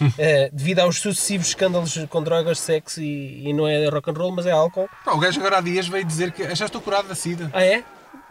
Eh, 0.16 0.48
devido 0.52 0.78
aos 0.78 1.00
sucessivos 1.00 1.48
escândalos 1.48 1.98
com 2.08 2.22
drogas, 2.22 2.60
sexo 2.60 3.02
e, 3.02 3.48
e 3.48 3.52
não 3.52 3.66
é 3.66 3.88
rock 3.88 4.08
and 4.10 4.12
roll, 4.14 4.30
mas 4.30 4.46
é 4.46 4.52
álcool. 4.52 4.88
Pá, 5.04 5.12
o 5.12 5.18
gajo 5.18 5.40
agora 5.40 5.58
há 5.58 5.60
dias 5.60 5.88
veio 5.88 6.04
dizer 6.04 6.30
que 6.30 6.44
"Ah, 6.44 6.54
já 6.54 6.66
estou 6.66 6.80
curado 6.80 7.08
da 7.08 7.16
SIDA. 7.16 7.50
Ah 7.52 7.64
é? 7.64 7.82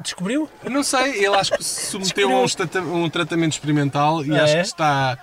Descobriu? 0.08 0.50
Eu 0.64 0.72
não 0.72 0.84
sei, 0.84 1.18
ele 1.26 1.36
acho 1.36 1.52
que 1.52 1.64
se 1.64 1.92
submeteu 1.92 2.32
a 2.32 2.42
um, 2.96 3.10
tratamento 3.10 3.52
experimental 3.54 4.24
e 4.26 4.32
Ah, 4.38 4.44
acho 4.46 4.54
é? 4.56 4.62
que 4.62 4.68
está 4.68 5.18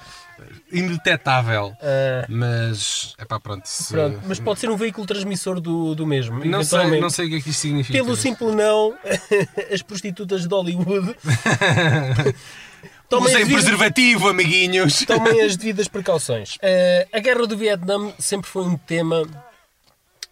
indetetável. 0.70 1.72
Ah, 1.80 2.26
Mas, 2.28 3.14
é 3.16 3.24
pá, 3.24 3.40
pronto. 3.40 3.64
se- 3.66 3.92
pronto, 3.94 4.20
mas 4.26 4.38
pode 4.40 4.60
ser 4.60 4.68
um 4.68 4.76
veículo 4.76 5.06
transmissor 5.06 5.60
do, 5.60 5.94
do 5.94 6.06
mesmo. 6.06 6.44
não, 6.44 6.62
sei, 6.62 7.00
não 7.00 7.08
sei 7.08 7.26
o 7.26 7.28
que 7.30 7.36
é 7.36 7.40
que 7.40 7.50
isto 7.50 7.60
significa. 7.60 7.98
Pelo 7.98 8.14
simples 8.16 8.54
não, 8.54 8.94
as 9.72 9.80
prostitutas 9.80 10.42
de 10.46 10.54
Hollywood 10.54 11.16
tomem 13.08 13.34
Usem 13.34 13.46
preservativo, 13.46 14.28
amiguinhos. 14.28 15.04
tomem 15.06 15.40
as 15.42 15.56
devidas 15.56 15.88
precauções. 15.88 16.58
Eh, 16.60 17.06
a 17.12 17.18
guerra 17.20 17.46
do 17.46 17.56
Vietnã 17.56 18.12
sempre 18.18 18.50
foi 18.50 18.64
um 18.64 18.76
tema 18.76 19.22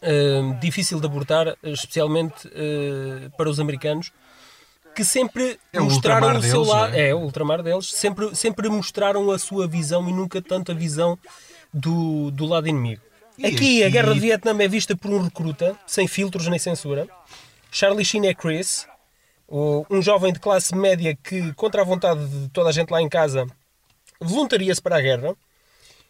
eh, 0.02 0.40
difícil 0.60 0.98
de 1.00 1.06
abordar, 1.06 1.56
especialmente 1.62 2.48
para 3.38 3.48
os 3.48 3.60
americanos, 3.60 4.10
que 4.94 5.04
sempre 5.04 5.58
É 5.72 5.80
o 5.80 5.84
mostraram 5.84 6.36
o 6.38 6.42
seu 6.42 6.62
lado. 6.62 6.94
é? 6.94 7.08
É, 7.08 7.14
o 7.14 7.18
ultramar 7.18 7.62
deles. 7.62 7.86
Sempre, 7.92 8.34
sempre 8.36 8.68
mostraram 8.68 9.30
a 9.30 9.38
sua 9.38 9.66
visão 9.66 10.08
e 10.08 10.12
nunca 10.12 10.40
tanto 10.42 10.72
a 10.72 10.74
visão 10.74 11.18
do, 11.72 12.30
do 12.30 12.44
lado 12.46 12.68
inimigo. 12.68 13.00
E 13.38 13.46
Aqui, 13.46 13.82
a 13.82 13.86
aqui- 13.86 13.92
guerra 13.92 14.14
do 14.14 14.20
Vietnã 14.20 14.54
é 14.62 14.68
vista 14.68 14.94
por 14.96 15.10
um 15.10 15.22
recruta, 15.22 15.74
sem 15.86 16.06
filtros 16.06 16.46
nem 16.48 16.58
censura. 16.58 17.08
Charlie 17.70 18.04
Sheen 18.04 18.26
é 18.26 18.34
Chris, 18.34 18.86
um 19.48 20.02
jovem 20.02 20.32
de 20.32 20.38
classe 20.38 20.74
média 20.74 21.16
que, 21.22 21.52
contra 21.54 21.80
a 21.80 21.84
vontade 21.84 22.26
de 22.26 22.48
toda 22.50 22.68
a 22.68 22.72
gente 22.72 22.90
lá 22.90 23.00
em 23.00 23.08
casa, 23.08 23.46
voluntaria-se 24.20 24.80
para 24.82 24.96
a 24.96 25.00
guerra. 25.00 25.34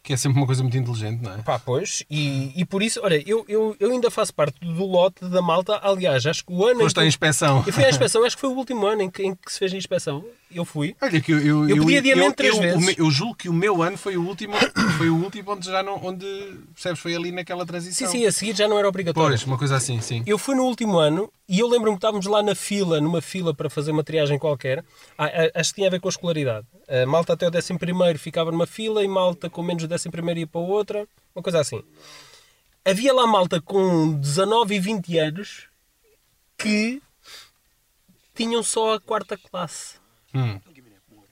Que 0.03 0.11
é 0.11 0.17
sempre 0.17 0.37
uma 0.37 0.45
coisa 0.45 0.61
muito 0.61 0.77
inteligente, 0.77 1.21
não 1.23 1.33
é? 1.33 1.37
Pá, 1.37 1.57
pois, 1.57 2.03
e, 2.11 2.51
e 2.59 2.65
por 2.65 2.83
isso, 2.83 2.99
olha, 3.01 3.23
eu, 3.25 3.45
eu, 3.47 3.73
eu 3.79 3.89
ainda 3.89 4.11
faço 4.11 4.33
parte 4.33 4.59
do 4.59 4.85
lote 4.85 5.23
da 5.29 5.41
malta. 5.41 5.79
Aliás, 5.81 6.25
acho 6.25 6.45
que 6.45 6.51
o 6.51 6.65
ano. 6.65 6.81
Foste 6.81 6.99
à 6.99 7.05
inspeção. 7.05 7.63
Eu 7.65 7.71
fui 7.71 7.85
à 7.85 7.89
inspeção, 7.89 8.25
acho 8.25 8.35
que 8.35 8.41
foi 8.41 8.49
o 8.49 8.53
último 8.53 8.85
ano 8.85 9.01
em 9.01 9.09
que, 9.09 9.23
em 9.23 9.33
que 9.33 9.49
se 9.51 9.57
fez 9.57 9.73
a 9.73 9.77
inspeção. 9.77 10.25
Eu 10.53 10.65
fui. 10.65 10.95
Olha 11.01 11.19
que 11.19 11.31
eu, 11.31 11.39
eu, 11.39 11.69
Eu 11.69 11.77
pedi 11.85 11.97
adiamento 11.97 12.35
três 12.35 12.53
eu, 12.53 12.61
vezes. 12.61 12.97
eu 12.97 13.09
julgo 13.09 13.35
que 13.35 13.49
o 13.49 13.53
meu 13.53 13.81
ano 13.81 13.97
foi 13.97 14.17
o 14.17 14.27
último, 14.27 14.53
foi 14.97 15.09
o 15.09 15.15
último 15.15 15.51
onde 15.51 15.65
já 15.65 15.81
não, 15.81 15.99
onde, 16.03 16.25
percebes, 16.73 16.99
foi 16.99 17.15
ali 17.15 17.31
naquela 17.31 17.61
Sim, 17.61 17.67
transição. 17.67 18.07
sim, 18.11 18.25
a 18.25 18.31
seguir 18.31 18.55
já 18.55 18.67
não 18.67 18.77
era 18.77 18.87
obrigatório. 18.87 19.29
Pois, 19.29 19.43
uma 19.45 19.57
coisa 19.57 19.77
assim, 19.77 19.99
sim. 19.99 20.21
Eu 20.27 20.37
fui 20.37 20.53
no 20.53 20.63
último 20.63 20.99
ano 20.99 21.31
e 21.49 21.59
eu 21.59 21.67
lembro-me 21.67 21.95
que 21.95 21.99
estávamos 21.99 22.25
lá 22.27 22.43
na 22.43 22.53
fila, 22.53 23.01
numa 23.01 23.21
fila 23.21 23.53
para 23.53 23.69
fazer 23.69 23.91
uma 23.91 24.03
triagem 24.03 24.37
qualquer. 24.37 24.83
Ah, 25.17 25.25
ah, 25.25 25.59
acho 25.59 25.71
que 25.71 25.75
tinha 25.75 25.87
a 25.87 25.91
ver 25.91 25.99
com 25.99 26.07
a 26.07 26.11
escolaridade. 26.11 26.67
A 26.87 27.05
malta 27.05 27.33
até 27.33 27.47
o 27.47 27.51
11 27.51 28.17
ficava 28.19 28.51
numa 28.51 28.67
fila 28.67 29.03
e 29.03 29.07
malta 29.07 29.49
com 29.49 29.63
menos 29.63 29.87
do 29.97 30.09
11 30.09 30.39
ia 30.39 30.47
para 30.47 30.61
outra. 30.61 31.07
Uma 31.35 31.41
coisa 31.43 31.59
assim. 31.59 31.81
Havia 32.85 33.13
lá 33.13 33.25
malta 33.25 33.61
com 33.61 34.13
19 34.19 34.75
e 34.75 34.79
20 34.79 35.17
anos 35.17 35.67
que 36.57 37.01
tinham 38.35 38.63
só 38.63 38.95
a 38.95 38.99
quarta 38.99 39.37
classe. 39.37 39.95
Hum. 40.33 40.59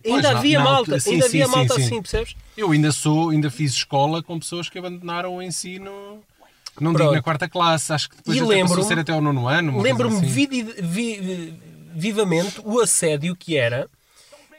Ainda 0.03 0.21
Pois, 0.21 0.23
na- 0.23 0.29
havia 0.39 0.57
na 0.59 0.63
malta, 0.65 0.79
altura- 0.79 0.99
sim, 0.99 1.11
ainda 1.13 1.29
sim, 1.29 1.41
havia 1.41 1.45
sim, 1.45 1.51
malta 1.51 1.75
sim. 1.75 1.83
assim, 1.85 2.01
percebes? 2.01 2.35
Eu 2.57 2.71
ainda 2.71 2.91
sou, 2.91 3.29
ainda 3.29 3.51
fiz 3.51 3.73
escola 3.73 4.23
com 4.23 4.39
pessoas 4.39 4.67
que 4.69 4.79
abandonaram 4.79 5.35
o 5.35 5.41
ensino, 5.43 5.91
não 6.79 6.91
digo 6.91 7.03
Pronto. 7.03 7.15
na 7.15 7.21
quarta 7.21 7.47
classe, 7.47 7.93
acho 7.93 8.09
que 8.09 8.17
depois 8.17 8.35
E 8.37 8.41
lembro-me- 8.41 8.83
ser 8.87 8.97
até 8.97 9.11
ao 9.11 9.21
nono 9.21 9.47
ano. 9.47 9.79
Lembro-me 9.79 10.17
assim. 10.17 10.25
vidi- 10.25 10.63
vi- 10.63 11.53
vivamente 11.93 12.59
o 12.63 12.79
assédio 12.79 13.35
que 13.35 13.55
era 13.57 13.87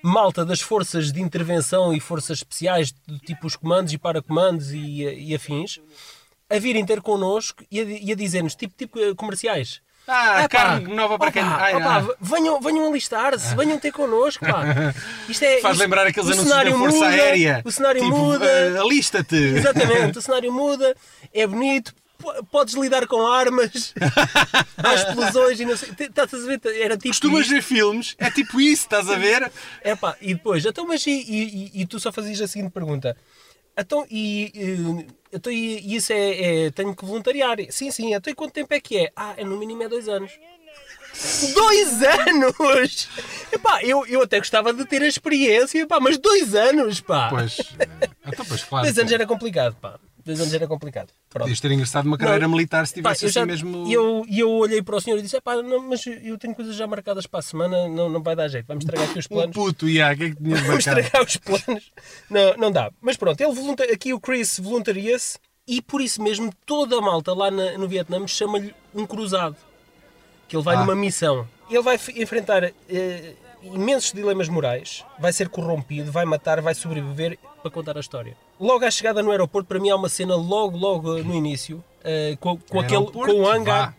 malta 0.03 0.45
das 0.45 0.61
forças 0.61 1.13
de 1.13 1.21
intervenção 1.21 1.93
e 1.93 2.01
forças 2.01 2.39
especiais, 2.39 2.93
do 3.07 3.19
tipo 3.19 3.47
os 3.47 3.57
comandos 3.57 3.93
e 3.93 3.99
paracomandos 3.99 4.73
e, 4.73 5.03
e 5.03 5.35
afins, 5.35 5.79
a 6.51 6.59
virem 6.59 6.85
ter 6.85 7.01
connosco 7.01 7.65
e 7.71 7.81
a, 7.81 7.83
e 7.85 8.13
a 8.13 8.15
dizer-nos, 8.15 8.55
tipo, 8.55 8.75
tipo 8.77 8.99
eh, 8.99 9.15
comerciais. 9.15 9.81
Ah, 10.07 10.41
pá, 10.43 10.49
carne 10.49 10.93
nova 10.93 11.17
para 11.17 11.29
opa, 11.29 11.33
quem. 11.33 11.43
Ai, 11.43 11.77
opa, 11.77 11.99
ah. 12.01 12.17
venham, 12.21 12.61
venham 12.61 12.89
alistar-se, 12.89 13.55
venham 13.55 13.79
ter 13.79 13.93
connosco, 13.93 14.45
pá. 14.45 14.65
Isto 15.29 15.45
é, 15.45 15.61
Faz 15.63 15.75
isto- 15.77 15.83
lembrar 15.85 16.07
aqueles 16.07 16.29
anúncios 16.29 16.49
da 16.51 16.71
Força 16.73 16.97
muda, 16.97 17.07
Aérea. 17.07 17.63
O 17.65 17.71
cenário 17.71 18.03
tipo, 18.03 18.17
muda. 18.17 18.45
ah, 18.77 18.81
Alista-te. 18.81 19.37
Exatamente, 19.37 20.19
o 20.19 20.23
cenário 20.23 20.53
muda, 20.53 20.97
é 21.33 21.47
bonito, 21.47 21.95
podes 22.51 22.75
lidar 22.75 23.07
com 23.07 23.27
armas, 23.27 23.95
há 24.83 24.95
explosões 24.95 25.61
e 25.61 25.65
não 25.65 25.77
sei. 25.77 25.91
Estás 25.99 26.33
a 26.35 26.39
ver? 26.39 26.61
Era 26.81 26.97
tipo. 26.97 27.09
Costumas 27.09 27.47
ver 27.49 27.63
filmes, 27.63 28.15
é 28.19 28.31
tipo 28.31 28.61
isso, 28.61 28.83
estás 28.85 29.09
a 29.11 29.17
ver? 29.17 29.51
Epá, 29.85 30.17
e 30.21 30.35
depois, 30.35 30.65
então, 30.65 30.87
mas 30.87 31.07
e, 31.07 31.11
e- 31.11 31.71
e- 31.83 31.87
tu 31.87 31.99
só 32.01 32.11
fazias 32.13 32.41
a 32.41 32.47
seguinte 32.47 32.71
pergunta: 32.73 33.17
então, 33.77 34.07
e, 34.11 34.51
e- 34.55 35.07
então, 35.33 35.53
e, 35.53 35.95
isso 35.95 36.13
é, 36.13 36.67
é- 36.67 36.71
Tenho 36.71 36.95
que 36.95 37.05
voluntariar? 37.05 37.59
Sim, 37.71 37.91
sim, 37.91 38.15
então 38.15 38.31
e 38.31 38.35
quanto 38.35 38.53
tempo 38.53 38.73
é 38.75 38.81
que 38.81 38.99
é? 38.99 39.13
Ah, 39.17 39.35
é 39.37 39.45
no 39.45 39.57
mínimo 39.59 39.83
é 39.83 39.89
dois 39.89 40.09
anos. 40.09 40.33
Dois 41.55 42.03
anos! 42.03 43.09
Epá, 43.53 43.83
eu, 43.85 44.07
eu 44.07 44.23
até 44.23 44.39
gostava 44.39 44.73
de 44.73 44.85
ter 44.87 45.03
a 45.03 45.07
experiência, 45.07 45.87
pá, 45.87 46.01
mas 46.01 46.17
dois 46.17 46.55
anos, 46.55 47.01
pá! 47.03 47.29
Pois. 47.29 47.59
Então, 48.27 48.45
pois, 48.47 48.63
claro. 48.65 48.87
Dois 48.87 48.99
anos 48.99 49.13
era 49.13 49.27
complicado, 49.27 49.77
pá. 49.81 50.01
Dois 50.25 50.41
anos 50.41 50.53
era 50.55 50.67
complicado. 50.69 51.09
Pronto. 51.29 51.43
Podias 51.45 51.61
ter 51.61 51.71
ingressado 51.73 52.05
numa 52.07 52.17
carreira 52.19 52.47
Não, 52.47 52.55
militar 52.55 52.87
se 52.87 52.95
Pá, 53.03 53.15
tivesse 53.15 53.27
assim 53.27 53.33
já- 53.35 53.47
mesmo. 53.47 53.87
E 53.89 53.93
eu, 53.93 54.25
e 54.29 54.41
eu 54.41 54.51
olhei 54.51 54.83
para 54.83 54.97
o 54.97 55.01
senhor 55.01 55.19
e 55.19 55.23
disse: 55.23 55.37
"Epá, 55.37 55.57
não, 55.57 55.81
mas 55.89 56.05
eu 56.07 56.39
tenho 56.39 56.55
coisas 56.55 56.75
já 56.77 56.87
marcadas 56.87 57.27
para 57.27 57.41
a 57.41 57.43
semana, 57.43 57.89
não, 57.89 58.09
não 58.09 58.23
vai 58.23 58.37
dar 58.37 58.49
jeito, 58.49 58.67
vamos 58.67 58.85
estragar 58.85 59.09
aqui 59.11 59.19
os 59.19 59.27
Um 59.31 59.35
planos. 59.35 59.55
puto, 59.55 59.89
ia, 59.89 60.13
o 60.13 60.17
que 60.17 60.25
é 60.25 60.31
que 60.31 60.37
tinhas 60.37 60.61
Vamos 60.67 60.85
marcado? 60.87 61.01
estragar 61.01 61.27
os 61.27 61.37
planos. 61.37 61.93
Não, 62.31 62.57
não 62.57 62.71
dá. 62.73 62.91
Mas 63.01 63.17
pronto, 63.17 63.41
ele 63.41 63.53
volunta- 63.53 63.85
aqui 63.85 64.13
o 64.15 64.21
Chris 64.21 64.59
voluntaria-se 64.61 65.39
e 65.67 65.81
por 65.81 66.01
isso 66.01 66.23
mesmo 66.23 66.53
toda 66.67 66.97
a 66.97 67.01
malta 67.01 67.33
lá 67.35 67.51
na- 67.51 67.79
no 67.79 67.89
Vietnã 67.89 68.27
chama-lhe 68.27 68.75
um 68.95 69.07
cruzado. 69.07 69.57
Que 70.49 70.57
ele 70.57 70.63
vai 70.65 70.77
Ah. 70.77 70.81
numa 70.81 70.95
missão. 70.95 71.49
Ele 71.71 71.81
vai 71.83 71.99
enfrentar 72.17 72.65
eh, 72.65 73.33
imensos 73.63 74.13
dilemas 74.13 74.49
morais, 74.49 75.05
vai 75.19 75.33
ser 75.33 75.49
corrompido, 75.49 76.13
vai 76.13 76.25
matar, 76.27 76.61
vai 76.61 76.75
sobreviver 76.75 77.39
para 77.63 77.71
contar 77.71 77.97
a 77.97 78.01
história. 78.01 78.37
Logo 78.63 78.85
à 78.85 78.91
chegada 78.91 79.23
no 79.23 79.31
aeroporto, 79.33 79.67
para 79.69 79.81
mim 79.81 79.91
há 79.91 79.97
uma 79.97 80.09
cena 80.09 80.37
logo, 80.37 80.77
logo 80.79 81.19
no 81.23 81.35
início, 81.35 81.83
eh, 82.05 82.37
com, 82.41 82.57
com 82.57 82.79
aquele, 82.81 83.07
com 83.11 83.19
o 83.33 83.49
hangar, 83.49 83.87
Vá. 83.91 83.95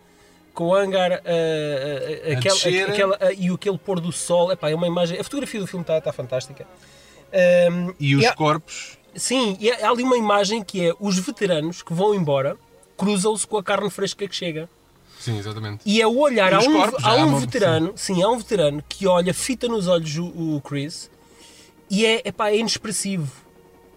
com 0.54 0.64
o 0.68 0.74
hangar 0.74 1.20
eh, 1.24 2.32
A 2.34 2.38
aquela, 2.38 2.54
descer. 2.54 2.88
aquela- 2.90 3.18
e 3.36 3.50
aquele 3.50 3.76
pôr 3.78 4.00
do 4.00 4.10
sol. 4.10 4.50
Epá, 4.50 4.70
é 4.70 4.74
uma 4.74 4.86
imagem. 4.86 5.20
A 5.20 5.24
fotografia 5.24 5.60
do 5.60 5.66
filme 5.66 5.82
está 5.82 5.98
está 5.98 6.12
fantástica. 6.12 6.66
Ehm, 7.30 7.92
E 8.00 8.16
os 8.16 8.24
há- 8.24 8.32
corpos. 8.34 8.96
Sim, 9.14 9.56
e 9.60 9.70
há 9.70 9.90
ali 9.90 10.02
uma 10.02 10.16
imagem 10.16 10.62
que 10.64 10.88
é 10.88 10.94
os 10.98 11.18
veteranos 11.18 11.82
que 11.82 11.92
vão 11.92 12.14
embora 12.14 12.56
cruzam-se 12.96 13.46
com 13.46 13.58
a 13.58 13.62
carne 13.62 13.90
fresca 13.90 14.26
que 14.26 14.34
chega. 14.34 14.68
Sim, 15.20 15.38
exatamente. 15.38 15.82
E 15.86 16.00
é 16.00 16.06
o 16.06 16.18
olhar, 16.18 16.52
E 16.52 16.54
há 16.54 16.58
os 16.58 16.66
um, 16.66 16.72
corpos, 16.72 17.04
há 17.04 17.10
há 17.12 17.16
um 17.16 17.36
veterano, 17.38 17.92
sim. 17.96 18.22
há 18.22 18.28
um 18.28 18.38
veterano 18.38 18.82
que 18.88 19.06
olha, 19.06 19.32
fita 19.34 19.68
nos 19.68 19.86
olhos 19.88 20.16
o, 20.16 20.24
o 20.56 20.60
Chris 20.62 21.10
e 21.90 22.04
é, 22.06 22.22
epá, 22.24 22.50
é 22.50 22.56
inexpressivo. 22.56 23.30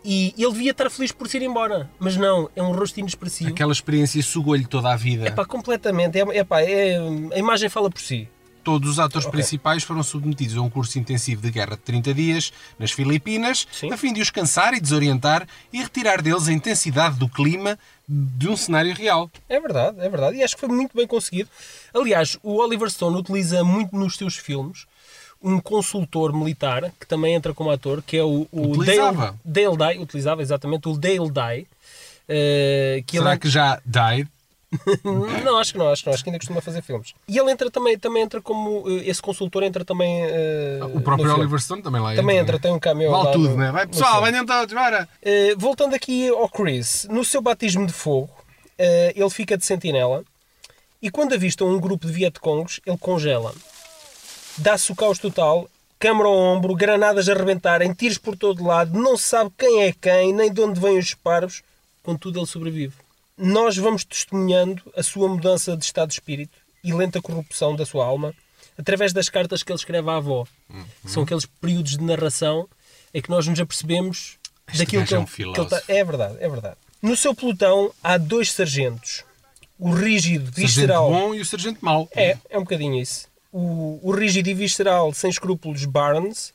E 0.10 0.34
ele 0.38 0.54
devia 0.54 0.72
estar 0.72 0.90
feliz 0.90 1.12
por 1.12 1.28
se 1.28 1.36
ir 1.36 1.44
embora, 1.44 1.92
mas 2.00 2.16
não, 2.16 2.50
é 2.56 2.64
um 2.64 2.72
rosto 2.72 2.98
inexpressivo. 2.98 3.50
Aquela 3.50 3.74
experiência 3.74 4.24
sugou-lhe 4.24 4.66
toda 4.66 4.90
a 4.90 4.96
vida. 4.96 5.28
Epá, 5.28 5.44
completamente, 5.44 6.18
é, 6.18 6.22
epá, 6.38 6.62
é, 6.62 6.98
a 7.34 7.38
imagem 7.38 7.68
fala 7.68 7.90
por 7.90 8.00
si. 8.00 8.30
Todos 8.64 8.92
os 8.92 9.00
atores 9.00 9.28
principais 9.28 9.84
foram 9.84 10.02
submetidos 10.02 10.56
a 10.56 10.62
um 10.62 10.70
curso 10.70 10.98
intensivo 10.98 11.42
de 11.42 11.52
guerra 11.52 11.76
de 11.76 11.82
30 11.82 12.14
dias 12.14 12.54
nas 12.80 12.92
Filipinas, 12.92 13.68
Sim. 13.70 13.92
a 13.92 13.98
fim 13.98 14.14
de 14.14 14.22
os 14.22 14.30
cansar 14.30 14.74
e 14.74 14.80
desorientar 14.80 15.46
e 15.74 15.82
retirar 15.82 16.22
deles 16.22 16.48
a 16.48 16.54
intensidade 16.54 17.20
do 17.20 17.28
clima 17.28 17.78
de 18.08 18.48
um 18.48 18.56
cenário 18.56 18.94
real. 18.94 19.30
É 19.50 19.60
verdade, 19.60 20.00
é 20.00 20.08
verdade. 20.08 20.38
E 20.38 20.44
acho 20.44 20.56
que 20.56 20.62
foi 20.62 20.70
muito 20.70 20.96
bem 20.96 21.06
conseguido. 21.06 21.50
Aliás, 21.94 22.38
o 22.42 22.62
Oliver 22.62 22.90
Stone 22.90 23.18
utiliza 23.18 23.62
muito 23.62 23.94
nos 23.94 24.16
seus 24.16 24.38
filmes 24.38 24.86
um 25.42 25.60
consultor 25.60 26.34
militar, 26.34 26.92
que 27.00 27.06
também 27.08 27.34
entra 27.36 27.54
como 27.54 27.70
ator, 27.72 28.02
que 28.02 28.18
é 28.18 28.24
o, 28.24 28.48
o 28.52 28.72
Utilizava. 28.72 29.38
Dale, 29.46 29.78
Dale 29.78 29.94
Dye, 29.96 30.04
utilizava 30.04 30.42
exatamente, 30.42 30.88
o 30.90 30.98
Dale 30.98 31.30
Dye. 31.32 31.68
eh, 32.28 33.04
que 33.06 33.18
Será 33.18 33.32
ele, 33.32 33.40
que 33.40 33.50
já 33.50 33.82
died? 33.86 34.28
Não, 35.46 35.58
acho 35.58 35.72
que 35.72 35.78
não, 35.80 35.90
acho 35.90 36.04
que 36.04 36.08
não, 36.10 36.14
acho 36.14 36.24
que 36.24 36.30
ainda 36.30 36.40
costuma 36.40 36.60
fazer 36.60 36.82
filmes. 36.82 37.14
E 37.26 37.38
ele 37.40 37.50
entra 37.50 37.72
também, 37.72 37.98
também 37.98 38.24
entra 38.24 38.42
como, 38.42 38.84
eh, 38.90 39.04
esse 39.10 39.22
consultor 39.22 39.64
entra 39.64 39.86
também 39.86 40.24
eh, 40.24 40.80
O 40.94 41.00
próprio. 41.00 41.34
Oliver 41.38 41.58
Stone 41.62 41.82
também 41.82 42.02
lá 42.02 42.14
Também 42.16 42.38
entra, 42.38 42.54
né? 42.58 42.60
tem 42.60 42.74
um 42.74 42.80
cameo 42.80 43.12
Vale 43.12 43.32
tudo, 43.32 43.50
no- 43.52 43.58
né? 43.58 43.72
Vai 43.72 43.88
pessoal, 43.88 44.22
venham 44.22 44.46
todos, 44.46 44.74
bora! 44.74 45.08
Eh, 45.22 45.56
voltando 45.58 45.96
aqui 45.96 46.28
ao 46.28 46.50
Chris, 46.50 47.08
no 47.10 47.24
seu 47.24 47.42
batismo 47.42 47.88
de 47.88 47.94
fogo, 47.94 48.30
ele 48.78 49.30
fica 49.30 49.58
de 49.58 49.66
sentinela 49.66 50.24
e 51.02 51.10
quando 51.10 51.34
avistam 51.34 51.68
um 51.70 51.80
grupo 51.80 52.06
de 52.06 52.12
Vietcongs, 52.12 52.82
ele 52.86 52.98
congela. 52.98 53.54
Dá-se 54.58 54.92
o 54.92 54.96
caos 54.96 55.20
total, 55.20 55.70
câmara 56.00 56.28
ao 56.28 56.36
ombro, 56.36 56.76
granadas 56.76 57.30
a 57.30 57.34
arrebentarem, 57.34 57.94
tiros 57.94 58.18
por 58.18 58.36
todo 58.36 58.64
lado, 58.66 58.98
não 59.00 59.16
se 59.18 59.24
sabe 59.26 59.52
quem 59.58 59.84
é 59.84 59.94
quem, 59.94 60.34
nem 60.34 60.52
de 60.52 60.62
onde 60.62 60.80
vêm 60.80 60.98
os 60.98 61.06
disparos, 61.06 61.62
contudo 62.04 62.40
ele 62.40 62.48
sobrevive. 62.48 62.94
Nós 63.38 63.78
vamos 63.78 64.04
testemunhando 64.04 64.82
a 64.96 65.04
sua 65.04 65.28
mudança 65.30 65.78
de 65.78 65.86
estado 65.86 66.08
de 66.10 66.16
espírito 66.16 66.58
e 66.84 66.92
lenta 66.94 67.22
corrupção 67.22 67.76
da 67.76 67.86
sua 67.86 68.06
alma 68.06 68.34
através 68.78 69.14
das 69.14 69.30
cartas 69.30 69.62
que 69.62 69.72
ele 69.72 69.78
escreve 69.80 70.10
à 70.10 70.16
avó. 70.18 70.46
São 71.06 71.24
aqueles 71.24 71.46
períodos 71.46 71.92
de 71.98 72.04
narração 72.04 72.68
em 73.14 73.22
que 73.22 73.30
nós 73.30 73.46
nos 73.48 73.60
apercebemos 73.60 74.38
Este 74.68 74.80
daquilo 74.80 75.06
que 75.06 75.14
é 75.14 75.18
ele, 75.18 75.24
um 75.24 75.26
que 75.26 75.42
ele 75.42 75.54
filósofo. 75.54 75.70
tá- 75.70 75.84
É 75.88 76.04
verdade, 76.04 76.38
é 76.40 76.50
verdade. 76.50 76.76
No 77.02 77.16
seu 77.16 77.34
pelotão 77.36 77.92
há 78.04 78.18
dois 78.18 78.52
sargentos. 78.52 79.24
O 79.80 79.92
rígido, 79.92 80.46
O 80.46 80.54
sargento 80.54 80.68
visceral. 80.68 81.10
bom 81.12 81.36
e 81.36 81.42
o 81.42 81.46
sargento 81.46 81.78
mau. 81.86 82.10
É, 82.16 82.38
é 82.50 82.58
um 82.58 82.62
bocadinho 82.64 83.00
isso. 83.00 83.28
O, 83.60 84.00
o 84.04 84.12
rígido 84.12 84.50
e 84.50 84.54
visceral, 84.54 85.12
sem 85.14 85.32
escrúpulos, 85.32 85.84
Barnes. 85.86 86.54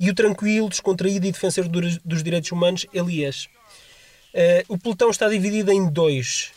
E 0.00 0.08
o 0.08 0.14
tranquilo, 0.14 0.68
descontraído 0.70 1.26
e 1.26 1.30
defensor 1.32 1.68
dos, 1.68 1.98
dos 1.98 2.22
direitos 2.22 2.50
humanos, 2.50 2.86
Elias. 2.92 3.48
Eh, 4.32 4.64
o 4.66 4.78
pelotão 4.78 5.10
está 5.10 5.28
dividido 5.28 5.70
em 5.70 5.88
dois. 5.90 6.50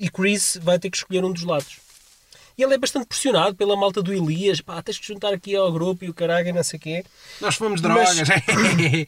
E 0.00 0.10
Chris 0.10 0.58
vai 0.60 0.76
ter 0.78 0.90
que 0.90 0.96
escolher 0.96 1.24
um 1.24 1.32
dos 1.32 1.44
lados. 1.44 1.78
E 2.58 2.62
ele 2.64 2.74
é 2.74 2.78
bastante 2.78 3.06
pressionado 3.06 3.54
pela 3.54 3.76
malta 3.76 4.02
do 4.02 4.12
Elias. 4.12 4.60
Pá, 4.60 4.82
tens 4.82 4.98
que 4.98 5.06
juntar 5.06 5.32
aqui 5.32 5.54
ao 5.54 5.72
grupo 5.72 6.04
e 6.04 6.10
o 6.10 6.14
caralho, 6.14 6.48
e 6.48 6.52
não 6.52 6.62
sei 6.64 6.78
o 6.78 6.80
quê. 6.82 7.04
Nós 7.40 7.54
fomos 7.54 7.80
Mas- 7.80 8.16
drogas. 8.16 8.28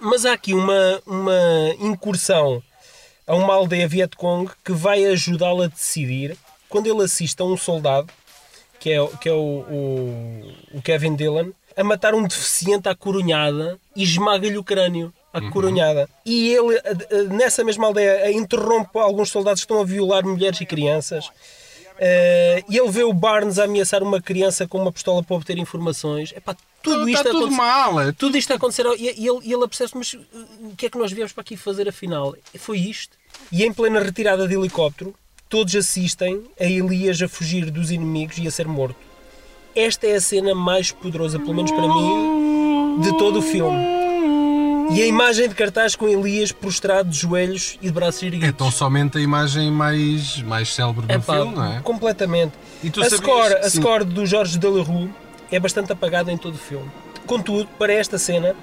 Mas 0.00 0.26
há 0.26 0.34
aqui 0.34 0.52
uma, 0.52 1.02
uma 1.06 1.74
incursão 1.80 2.62
a 3.26 3.34
uma 3.34 3.54
aldeia 3.54 3.88
Vietcong 3.88 4.52
que 4.62 4.72
vai 4.72 5.04
ajudá-lo 5.06 5.62
a 5.62 5.66
decidir 5.66 6.36
quando 6.68 6.86
ele 6.88 7.02
assiste 7.02 7.40
a 7.40 7.44
um 7.44 7.56
soldado, 7.56 8.12
que 8.80 8.90
é, 8.90 9.00
o- 9.00 9.08
que 9.18 9.28
é 9.28 9.32
o, 9.32 9.36
o, 9.36 10.52
o 10.74 10.82
Kevin 10.82 11.14
Dillon, 11.16 11.50
a 11.76 11.84
matar 11.84 12.14
um 12.14 12.22
deficiente 12.26 12.88
à 12.88 12.94
coronhada 12.94 13.78
e 13.94 14.02
esmaga-lhe 14.02 14.56
o 14.58 14.64
crânio. 14.64 15.12
À 15.32 15.50
coronhada. 15.50 16.08
E 16.24 16.48
ele, 16.54 16.80
nessa 17.28 17.62
mesma 17.62 17.86
aldeia, 17.86 18.30
interrompe 18.32 18.98
alguns 18.98 19.28
soldados 19.30 19.60
que 19.60 19.64
estão 19.66 19.82
a 19.82 19.84
violar 19.84 20.24
mulheres 20.24 20.58
e 20.62 20.64
crianças. 20.66 21.28
Eh, 21.98 22.62
e 22.70 22.78
ele 22.78 22.90
vê 22.90 23.04
o 23.04 23.12
Barnes 23.12 23.58
a 23.58 23.64
ameaçar 23.64 24.02
uma 24.02 24.20
criança 24.20 24.66
com 24.66 24.78
uma 24.80 24.90
pistola 24.92 25.22
para 25.22 25.36
obter 25.36 25.58
informações. 25.58 26.32
Epá, 26.34 26.56
tudo 26.82 27.06
isto 27.08 27.18
está 27.18 27.30
tudo 27.30 27.50
mal. 27.52 28.00
é 28.00 28.12
Tudo 28.12 28.36
isto 28.38 28.50
a 28.52 28.56
acontecer 28.56 28.86
e, 28.98 29.04
e 29.22 29.28
ele, 29.28 29.40
e 29.44 29.52
ele 29.52 29.64
apercebe-se, 29.64 29.96
mas 29.96 30.12
uh, 30.14 30.20
o 30.72 30.76
que 30.76 30.86
é 30.86 30.90
que 30.90 30.98
nós 30.98 31.12
viemos 31.12 31.32
para 31.32 31.42
aqui 31.42 31.56
fazer 31.56 31.86
afinal? 31.88 32.34
Foi 32.58 32.78
isto. 32.78 33.16
E 33.52 33.62
em 33.64 33.72
plena 33.72 34.00
retirada 34.00 34.46
de 34.48 34.54
helicóptero, 34.54 35.14
todos 35.48 35.74
assistem 35.74 36.42
a 36.58 36.64
Elias 36.64 37.20
a 37.22 37.28
fugir 37.28 37.70
dos 37.70 37.90
inimigos 37.90 38.38
e 38.38 38.46
a 38.46 38.50
ser 38.50 38.66
morto. 38.66 38.96
Esta 39.74 40.06
é 40.06 40.16
a 40.16 40.20
cena 40.20 40.54
mais 40.54 40.90
poderosa, 40.90 41.38
pelo 41.38 41.54
menos 41.54 41.70
para 41.70 41.86
mim, 41.86 43.00
de 43.02 43.16
todo 43.18 43.38
o 43.40 43.42
filme. 43.42 43.76
E 44.92 45.02
a 45.02 45.06
imagem 45.06 45.48
de 45.48 45.54
cartaz 45.54 45.96
com 45.96 46.08
Elias 46.08 46.52
prostrado 46.52 47.10
de 47.10 47.16
joelhos 47.18 47.76
e 47.82 47.86
de 47.86 47.92
braços 47.92 48.22
É 48.22 48.26
erguidos. 48.26 48.56
tão 48.56 48.70
somente 48.70 49.18
a 49.18 49.20
imagem 49.20 49.70
mais, 49.70 50.40
mais 50.42 50.72
célebre 50.72 51.06
do 51.06 51.12
Epá, 51.12 51.34
filme, 51.36 51.54
não 51.56 51.72
é? 51.76 51.80
Completamente. 51.80 52.52
A, 52.84 53.10
score, 53.10 53.54
a 53.54 53.68
sim. 53.68 53.80
score 53.80 54.04
do 54.04 54.24
Jorge 54.24 54.58
Delarue 54.58 55.10
é 55.50 55.58
bastante 55.58 55.92
apagada 55.92 56.30
em 56.32 56.38
todo 56.38 56.54
o 56.54 56.58
filme. 56.58 56.88
Contudo, 57.26 57.68
para 57.78 57.92
esta 57.92 58.16
cena, 58.16 58.54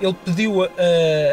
ele 0.00 0.14
pediu 0.24 0.62
a 0.62 0.68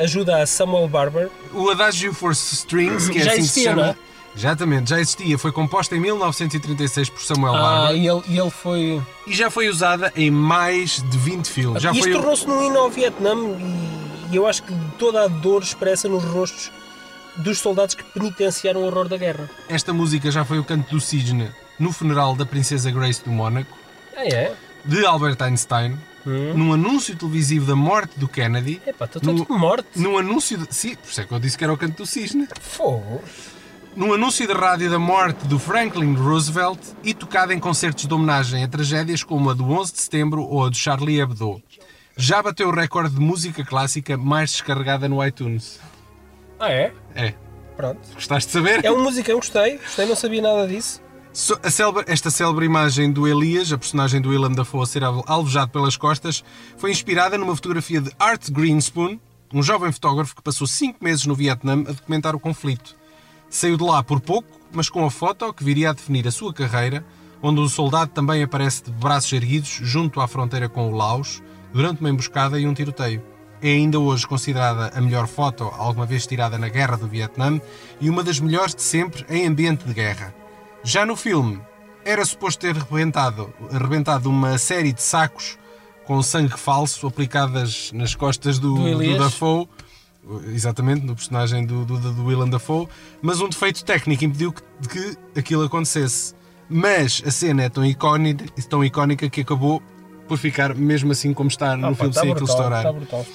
ajuda 0.03 0.41
a 0.41 0.45
Samuel 0.47 0.87
Barber. 0.87 1.29
O 1.53 1.69
Adagio 1.69 2.11
for 2.11 2.31
Strings, 2.31 3.09
que 3.09 3.19
é 3.19 3.23
Já 3.23 3.31
assim 3.31 3.39
existia, 3.41 3.63
que 3.63 3.69
se 3.69 3.75
não 3.75 3.83
chama. 3.83 3.97
é? 4.07 4.10
Exatamente, 4.35 4.89
já 4.89 4.99
existia. 4.99 5.37
Foi 5.37 5.51
composta 5.51 5.95
em 5.95 5.99
1936 5.99 7.09
por 7.09 7.21
Samuel 7.21 7.55
Ah, 7.55 7.61
Barber 7.61 7.97
e 8.01 8.07
ele, 8.07 8.21
e 8.27 8.37
ele 8.39 8.49
foi. 8.49 9.01
e 9.27 9.33
já 9.33 9.49
foi 9.49 9.67
usada 9.69 10.11
em 10.15 10.31
mais 10.31 11.01
de 11.09 11.17
20 11.17 11.47
filmes. 11.47 11.81
Já 11.83 11.91
Isto 11.91 12.03
foi 12.03 12.11
tornou-se 12.13 12.47
num 12.47 12.63
hino 12.63 12.79
ao 12.79 12.89
Vietnã 12.89 13.33
e, 14.31 14.35
eu 14.35 14.47
acho 14.47 14.63
que 14.63 14.73
toda 14.97 15.23
a 15.23 15.27
dor 15.27 15.61
expressa 15.61 16.07
nos 16.07 16.23
rostos 16.23 16.71
dos 17.37 17.59
soldados 17.59 17.95
que 17.95 18.03
penitenciaram 18.03 18.81
o 18.81 18.85
horror 18.85 19.07
da 19.07 19.17
guerra. 19.17 19.49
Esta 19.69 19.93
música 19.93 20.29
já 20.31 20.43
foi 20.45 20.59
o 20.59 20.63
canto 20.63 20.89
do 20.89 20.99
cisne 21.01 21.49
no 21.79 21.91
funeral 21.91 22.35
da 22.35 22.45
princesa 22.45 22.89
Grace 22.91 23.23
do 23.23 23.31
Mónaco, 23.31 23.77
Ah, 24.15 24.25
é? 24.25 24.53
de 24.85 25.05
Albert 25.05 25.37
Einstein, 25.41 25.97
Hum. 26.25 26.53
num 26.55 26.73
anúncio 26.73 27.15
televisivo 27.15 27.65
da 27.65 27.75
morte 27.75 28.11
do 28.19 28.27
Kennedy, 28.27 28.79
Epá, 28.85 29.05
estou 29.05 29.21
No- 29.33 29.43
todo 29.45 29.57
morte. 29.57 29.87
num 29.95 30.17
anúncio 30.19 30.55
de... 30.57 30.67
Sim, 30.69 30.93
por 30.95 31.09
isso 31.09 31.19
é 31.19 31.23
que 31.25 31.31
eu 31.33 31.39
disse 31.39 31.57
que 31.57 31.63
era 31.63 31.73
o 31.73 31.77
canto 31.77 31.97
do 31.97 32.05
cisne. 32.05 32.47
Fogo. 32.61 33.23
Num 33.95 34.13
anúncio 34.13 34.47
de 34.47 34.53
rádio 34.53 34.89
da 34.89 34.97
morte 34.99 35.45
do 35.47 35.59
Franklin 35.59 36.15
Roosevelt 36.15 36.79
e 37.03 37.13
tocada 37.13 37.53
em 37.53 37.59
concertos 37.59 38.05
de 38.07 38.13
homenagem 38.13 38.63
a 38.63 38.67
tragédias 38.67 39.23
como 39.23 39.49
a 39.49 39.53
do 39.53 39.69
11 39.69 39.93
de 39.93 39.99
setembro 40.01 40.43
ou 40.43 40.65
a 40.65 40.69
do 40.69 40.75
Charlie 40.75 41.19
Hebdo. 41.19 41.61
Já 42.15 42.41
bateu 42.41 42.69
o 42.69 42.71
recorde 42.75 43.15
de 43.15 43.19
música 43.21 43.63
clássica 43.63 44.17
mais 44.17 44.51
descarregada 44.51 45.07
no 45.09 45.25
iTunes. 45.25 45.79
Ah, 46.59 46.69
é? 46.71 46.93
É. 47.15 47.33
Pronto. 47.75 47.99
Gostaste 48.13 48.47
de 48.47 48.53
saber? 48.53 48.85
É 48.85 48.91
um 48.91 49.01
musicão, 49.03 49.35
gostei. 49.37 49.77
Gostei, 49.77 50.05
não 50.05 50.15
sabia 50.15 50.41
nada 50.41 50.67
disso. 50.67 51.01
So- 51.33 51.57
a 51.63 51.71
célebre- 51.71 52.03
esta 52.07 52.29
célebre 52.29 52.65
imagem 52.65 53.11
do 53.11 53.27
Elias, 53.27 53.71
a 53.71 53.77
personagem 53.77 54.21
do 54.21 54.29
Willem 54.29 54.53
Dafoe 54.53 54.83
a 54.83 54.85
ser 54.85 55.03
al- 55.03 55.23
alvejado 55.25 55.71
pelas 55.71 55.95
costas, 55.95 56.43
foi 56.77 56.91
inspirada 56.91 57.37
numa 57.37 57.55
fotografia 57.55 58.01
de 58.01 58.11
Art 58.19 58.49
Greenspoon, 58.51 59.17
um 59.53 59.63
jovem 59.63 59.91
fotógrafo 59.91 60.35
que 60.35 60.41
passou 60.41 60.67
cinco 60.67 61.03
meses 61.03 61.25
no 61.25 61.33
Vietnã 61.33 61.73
a 61.87 61.91
documentar 61.93 62.35
o 62.35 62.39
conflito. 62.39 62.95
Saiu 63.51 63.75
de 63.75 63.83
lá 63.83 64.01
por 64.01 64.21
pouco, 64.21 64.47
mas 64.71 64.89
com 64.89 65.03
a 65.05 65.11
foto 65.11 65.53
que 65.53 65.61
viria 65.61 65.89
a 65.89 65.93
definir 65.93 66.25
a 66.25 66.31
sua 66.31 66.53
carreira, 66.53 67.05
onde 67.43 67.59
o 67.59 67.67
soldado 67.67 68.09
também 68.11 68.41
aparece 68.41 68.85
de 68.85 68.91
braços 68.91 69.33
erguidos 69.33 69.67
junto 69.83 70.21
à 70.21 70.27
fronteira 70.27 70.69
com 70.69 70.89
o 70.89 70.95
Laos, 70.95 71.43
durante 71.73 71.99
uma 71.99 72.09
emboscada 72.09 72.57
e 72.57 72.65
um 72.65 72.73
tiroteio. 72.73 73.21
É 73.61 73.67
ainda 73.67 73.99
hoje 73.99 74.25
considerada 74.25 74.97
a 74.97 75.01
melhor 75.01 75.27
foto 75.27 75.65
alguma 75.65 76.05
vez 76.05 76.25
tirada 76.25 76.57
na 76.57 76.69
Guerra 76.69 76.95
do 76.95 77.09
Vietnã 77.09 77.59
e 77.99 78.09
uma 78.09 78.23
das 78.23 78.39
melhores 78.39 78.73
de 78.73 78.83
sempre 78.83 79.25
em 79.29 79.45
ambiente 79.45 79.83
de 79.85 79.93
guerra. 79.93 80.33
Já 80.81 81.05
no 81.05 81.17
filme, 81.17 81.59
era 82.05 82.23
suposto 82.23 82.61
ter 82.61 82.77
arrebentado, 82.77 83.53
arrebentado 83.69 84.29
uma 84.29 84.57
série 84.57 84.93
de 84.93 85.03
sacos 85.03 85.59
com 86.05 86.23
sangue 86.23 86.57
falso 86.57 87.05
aplicadas 87.05 87.91
nas 87.91 88.15
costas 88.15 88.57
do, 88.57 88.75
Do 88.75 88.97
do. 88.97 89.17
Dafoe, 89.17 89.67
exatamente, 90.53 91.05
do 91.05 91.15
personagem 91.15 91.65
do, 91.65 91.83
do, 91.85 91.97
do 92.13 92.25
Willem 92.25 92.49
Dafoe, 92.49 92.87
mas 93.21 93.41
um 93.41 93.49
defeito 93.49 93.83
técnico 93.83 94.23
impediu 94.25 94.53
que, 94.53 94.61
que 94.89 95.39
aquilo 95.39 95.63
acontecesse. 95.63 96.33
Mas 96.69 97.21
a 97.25 97.31
cena 97.31 97.63
é 97.63 97.69
tão 97.69 97.85
icónica, 97.85 98.45
tão 98.69 98.83
icónica 98.83 99.29
que 99.29 99.41
acabou 99.41 99.81
por 100.27 100.37
ficar 100.37 100.73
mesmo 100.73 101.11
assim 101.11 101.33
como 101.33 101.49
está 101.49 101.75
no 101.75 101.87
Ah, 101.87 101.95
filme 101.95 102.13
tá 102.13 102.21
sem 102.21 102.31
aquilo 102.31 102.45
brutal, 102.45 102.55
estourar. 102.55 102.83
tá 102.83 102.93
brutal. 102.93 103.25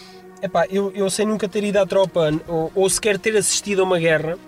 Epá, 0.43 0.66
eu, 0.71 0.90
eu 0.95 1.11
sem 1.11 1.26
nunca 1.26 1.49
ter 1.49 1.62
ido 1.64 1.78
à 1.78 1.87
tropa 1.87 2.31
ou, 2.47 2.73
ou 2.75 2.88
sequer 2.88 3.19
ter 3.19 3.37
assistido 3.37 3.81
a 3.81 3.85
uma 3.85 3.99
guerra, 3.99 4.38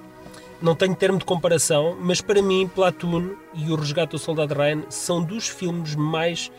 não 0.60 0.74
tenho 0.74 0.94
termo 0.94 1.18
de 1.18 1.24
comparação, 1.24 1.96
mas 2.00 2.20
para 2.20 2.40
mim 2.42 2.70
Platoon 2.74 3.30
e 3.54 3.70
o 3.70 3.74
Resgate 3.76 4.12
do 4.12 4.18
Soldado 4.18 4.54
Ryan 4.54 4.82
são 4.88 5.22
dos 5.22 5.48
filmes 5.48 5.94
mais 5.94 6.50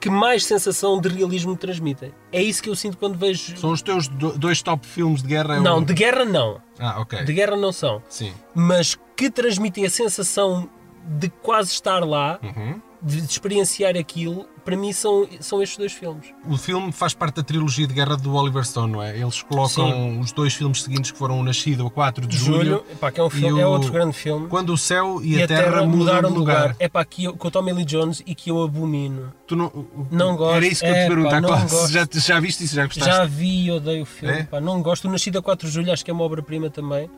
que 0.00 0.10
mais 0.10 0.44
sensação 0.44 1.00
de 1.00 1.08
realismo 1.08 1.56
transmitem. 1.56 2.12
É 2.32 2.42
isso 2.42 2.62
que 2.62 2.68
eu 2.68 2.76
sinto 2.76 2.96
quando 2.98 3.16
vejo. 3.18 3.56
São 3.56 3.70
os 3.72 3.82
teus 3.82 4.06
do- 4.08 4.36
dois 4.38 4.60
top 4.62 4.86
filmes 4.86 5.22
de 5.22 5.28
guerra? 5.28 5.56
é 5.56 5.60
Não, 5.60 5.82
de 5.82 5.94
guerra 5.94 6.24
não. 6.24 6.60
Ah, 6.78 7.00
ok. 7.00 7.24
De 7.24 7.32
guerra 7.32 7.56
não 7.56 7.72
são. 7.72 8.02
Sim. 8.08 8.32
Mas 8.54 8.96
que 9.16 9.30
transmitem 9.30 9.84
a 9.86 9.90
sensação 9.90 10.68
de 11.04 11.28
quase 11.28 11.70
estar 11.72 12.04
lá, 12.04 12.38
Uhum. 12.42 12.80
De, 13.06 13.20
de 13.20 13.30
experienciar 13.30 13.96
aquilo, 13.96 14.46
para 14.64 14.76
mim 14.76 14.92
são, 14.92 15.28
são 15.40 15.62
estes 15.62 15.78
dois 15.78 15.92
filmes. 15.92 16.26
O 16.48 16.56
filme 16.56 16.90
faz 16.90 17.14
parte 17.14 17.36
da 17.36 17.42
trilogia 17.42 17.86
de 17.86 17.94
guerra 17.94 18.16
do 18.16 18.34
Oliver 18.34 18.64
Stone, 18.64 18.92
não 18.92 19.02
é? 19.02 19.16
Eles 19.16 19.40
colocam 19.42 20.18
os 20.18 20.32
dois 20.32 20.54
filmes 20.54 20.82
seguintes 20.82 21.12
que 21.12 21.18
foram 21.18 21.38
o 21.38 21.42
Nascido 21.44 21.86
a 21.86 21.90
4 21.90 22.26
de 22.26 22.36
julho. 22.36 22.58
julho, 22.64 22.84
epá, 22.90 23.12
que 23.12 23.20
é, 23.20 23.22
um 23.22 23.28
e 23.28 23.30
filme, 23.30 23.60
é 23.60 23.66
o- 23.66 23.70
outro 23.70 23.92
grande 23.92 24.12
filme. 24.16 24.48
Quando 24.48 24.70
o 24.70 24.76
céu 24.76 25.20
e, 25.22 25.40
a, 25.42 25.46
terra, 25.46 25.86
mudam 25.86 26.20
de 26.20 26.28
lugar. 26.36 26.74
É 26.80 26.88
para 26.88 27.00
aqui 27.02 27.32
com 27.32 27.48
o 27.48 27.50
Tommy 27.50 27.72
Lee 27.72 27.84
Jones 27.84 28.22
e 28.26 28.34
que 28.34 28.50
eu 28.50 28.62
abomino. 28.62 29.32
Tu 29.46 29.54
não, 29.54 29.70
Não 30.10 30.36
gosto. 30.36 30.56
Era 30.56 30.66
isso 30.66 30.80
que 30.80 30.86
eu 30.90 30.92
te 30.94 30.98
É, 31.36 31.40
gosto. 31.40 31.88
já, 31.92 32.06
já 32.12 32.40
viste 32.40 32.64
isso? 32.64 32.74
Já 32.74 32.86
gostaste? 32.86 33.08
Já 33.10 33.24
vi 33.24 33.66
e 33.66 33.70
odeio 33.70 34.02
o 34.02 34.06
filme. 34.06 34.34
É? 34.38 34.42
pá, 34.42 34.60
não 34.60 34.82
gosto. 34.82 35.06
O 35.06 35.10
Nascido 35.12 35.38
a 35.38 35.42
4 35.42 35.68
de 35.68 35.72
Julho 35.74 35.92
acho 35.92 36.04
que 36.04 36.10
é 36.10 36.14
uma 36.14 36.24
obra-prima 36.24 36.68
também. 36.70 37.08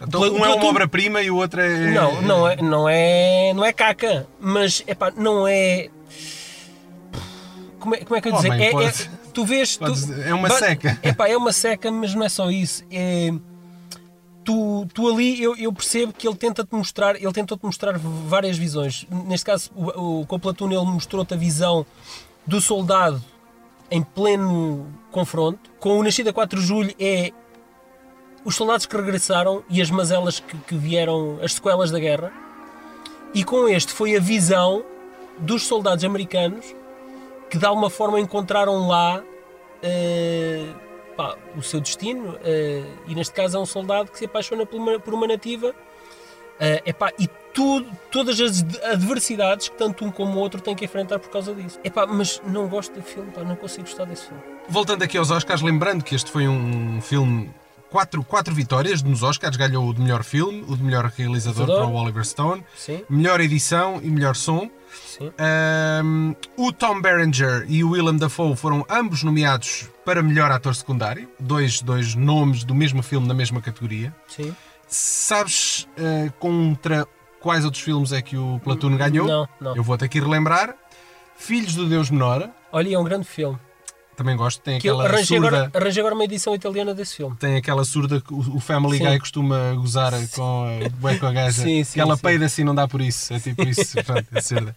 Então, 0.00 0.20
um 0.20 0.44
é 0.44 0.54
uma 0.54 0.66
obra-prima 0.66 1.20
e 1.22 1.30
o 1.30 1.36
outro 1.36 1.60
é. 1.60 1.90
Não, 1.90 2.22
não 2.22 2.48
é, 2.48 2.56
não 2.62 2.88
é, 2.88 3.52
não 3.54 3.64
é 3.64 3.72
caca, 3.72 4.26
mas 4.40 4.82
epá, 4.86 5.12
não 5.16 5.46
é. 5.46 5.88
Como 7.80 7.94
é, 7.94 7.98
como 8.04 8.16
é 8.16 8.20
que 8.20 8.28
eu 8.28 8.32
ia 8.32 8.36
dizer? 8.36 8.50
Homem, 8.50 8.66
é, 8.66 8.70
pode- 8.70 9.02
é- 9.02 9.10
tu 9.32 9.44
vês. 9.44 9.76
Tu, 9.76 9.84
é 10.24 10.34
uma 10.34 10.48
ba- 10.48 10.58
seca. 10.58 10.98
Epá, 11.02 11.28
é 11.28 11.36
uma 11.36 11.52
seca, 11.52 11.90
mas 11.90 12.14
não 12.14 12.24
é 12.24 12.28
só 12.28 12.50
isso. 12.50 12.84
É, 12.90 13.32
tu, 14.44 14.86
tu 14.92 15.08
ali, 15.08 15.40
eu, 15.42 15.56
eu 15.56 15.72
percebo 15.72 16.12
que 16.12 16.26
ele 16.26 16.36
tenta-te 16.36 16.74
mostrar, 16.74 17.14
ele 17.16 17.32
tentou-te 17.32 17.64
mostrar 17.64 17.96
várias 17.98 18.56
visões. 18.58 19.06
Neste 19.26 19.46
caso, 19.46 19.70
o, 19.76 20.20
o, 20.20 20.26
com 20.26 20.36
o 20.36 20.40
Platoon, 20.40 20.70
ele 20.70 20.84
mostrou-te 20.84 21.34
a 21.34 21.36
visão 21.36 21.86
do 22.46 22.60
soldado 22.60 23.22
em 23.90 24.02
pleno 24.02 24.86
confronto. 25.10 25.70
Com 25.78 25.98
o 25.98 26.02
Nascido 26.02 26.28
a 26.28 26.32
4 26.32 26.60
de 26.60 26.66
Julho 26.66 26.94
é 26.98 27.32
os 28.44 28.54
soldados 28.54 28.86
que 28.86 28.96
regressaram 28.96 29.62
e 29.68 29.80
as 29.82 29.90
mazelas 29.90 30.40
que, 30.40 30.56
que 30.58 30.76
vieram, 30.76 31.38
as 31.42 31.54
sequelas 31.54 31.90
da 31.90 31.98
guerra. 31.98 32.32
E 33.34 33.44
com 33.44 33.68
este 33.68 33.92
foi 33.92 34.16
a 34.16 34.20
visão 34.20 34.82
dos 35.38 35.64
soldados 35.66 36.04
americanos 36.04 36.74
que 37.50 37.58
de 37.58 37.64
alguma 37.66 37.90
forma 37.90 38.18
encontraram 38.20 38.88
lá 38.88 39.22
eh, 39.82 40.66
pá, 41.16 41.36
o 41.56 41.62
seu 41.62 41.80
destino. 41.80 42.38
eh, 42.44 42.82
e 43.06 43.14
neste 43.14 43.34
caso 43.34 43.56
é 43.56 43.60
um 43.60 43.66
soldado 43.66 44.10
que 44.10 44.18
se 44.18 44.24
apaixona 44.24 44.64
por 44.66 44.76
uma, 44.80 44.98
por 44.98 45.14
uma 45.14 45.26
nativa. 45.26 45.74
eh, 46.60 46.82
epá, 46.86 47.12
e 47.18 47.28
tudo, 47.54 47.86
todas 48.10 48.40
as 48.40 48.60
ad- 48.62 48.80
adversidades 48.84 49.68
que 49.68 49.76
tanto 49.76 50.04
um 50.04 50.10
como 50.10 50.36
o 50.38 50.38
outro 50.40 50.60
têm 50.60 50.74
que 50.74 50.84
enfrentar 50.84 51.18
por 51.18 51.28
causa 51.30 51.54
disso. 51.54 51.78
Epá, 51.84 52.06
mas 52.06 52.40
não 52.46 52.66
gosto 52.68 52.92
do 52.94 53.02
filme, 53.02 53.30
pá, 53.30 53.42
não 53.42 53.56
consigo 53.56 53.82
gostar 53.82 54.04
desse 54.04 54.26
filme. 54.26 54.42
Voltando 54.68 55.02
aqui 55.02 55.16
aos 55.18 55.30
Oscars, 55.30 55.60
lembrando 55.62 56.02
que 56.04 56.14
este 56.14 56.30
foi 56.30 56.48
um 56.48 57.00
filme. 57.00 57.50
Quatro, 57.90 58.22
quatro 58.22 58.54
vitórias 58.54 59.02
nos 59.02 59.22
Oscars, 59.22 59.56
ganhou 59.56 59.88
o 59.88 59.94
de 59.94 60.00
melhor 60.00 60.22
filme, 60.22 60.62
o 60.68 60.76
de 60.76 60.82
melhor 60.82 61.10
realizador 61.16 61.66
para 61.66 61.86
o 61.86 61.94
Oliver 61.94 62.24
Stone, 62.24 62.62
Sim, 62.76 63.02
melhor 63.08 63.40
edição 63.40 63.98
e 64.02 64.10
melhor 64.10 64.36
som. 64.36 64.68
Um, 65.20 66.34
o 66.56 66.72
Tom 66.72 67.00
Berenger 67.00 67.64
e 67.68 67.82
o 67.82 67.90
Willem 67.90 68.16
Dafoe 68.16 68.54
foram 68.56 68.84
ambos 68.88 69.22
nomeados 69.22 69.88
para 70.04 70.22
melhor 70.22 70.50
ator 70.50 70.74
secundário, 70.74 71.28
dois, 71.40 71.82
dois 71.82 72.14
nomes 72.14 72.62
do 72.62 72.74
mesmo 72.74 73.02
filme 73.02 73.26
na 73.26 73.34
mesma 73.34 73.60
categoria. 73.60 74.14
sim. 74.28 74.54
Sabes 74.90 75.86
uh, 75.98 76.32
contra 76.38 77.06
quais 77.40 77.62
outros 77.62 77.82
filmes 77.82 78.10
é 78.10 78.22
que 78.22 78.38
o 78.38 78.58
Platoon 78.64 78.96
ganhou? 78.96 79.26
Não, 79.28 79.48
não. 79.60 79.76
Eu 79.76 79.82
vou-te 79.82 80.02
aqui 80.02 80.18
relembrar. 80.18 80.74
Filhos 81.36 81.74
do 81.74 81.86
Deus 81.86 82.08
Menor, 82.10 82.48
Olha, 82.72 82.94
é 82.94 82.98
um 82.98 83.04
grande 83.04 83.26
filme. 83.26 83.58
Também 84.18 84.36
gosto, 84.36 84.60
tem 84.60 84.80
Que 84.80 84.88
aquela 84.88 85.04
arranjei 85.04 85.38
surda. 85.38 85.46
agora, 85.46 85.70
arranjei 85.72 86.00
agora 86.00 86.14
uma 86.16 86.24
edição 86.24 86.52
italiana 86.52 86.92
desse 86.92 87.14
filme. 87.14 87.36
Tem 87.36 87.56
aquela 87.56 87.84
surda 87.84 88.20
que 88.20 88.34
o 88.34 88.58
Family 88.58 88.98
Sim. 88.98 89.04
Guy 89.04 89.18
costuma 89.20 89.72
gozar 89.74 90.12
com 90.34 90.66
a, 90.66 91.18
com 91.18 91.26
a 91.26 91.32
gaja. 91.32 91.62
Sim, 91.62 91.84
sim, 91.84 91.94
que 91.94 92.00
ela 92.00 92.16
sim. 92.16 92.22
peida 92.22 92.44
assim, 92.46 92.64
não 92.64 92.74
dá 92.74 92.88
por 92.88 93.00
isso. 93.00 93.32
É 93.32 93.38
tipo 93.38 93.62
isso. 93.62 93.94
pronto, 94.04 94.26
é 94.34 94.40
surda. 94.40 94.74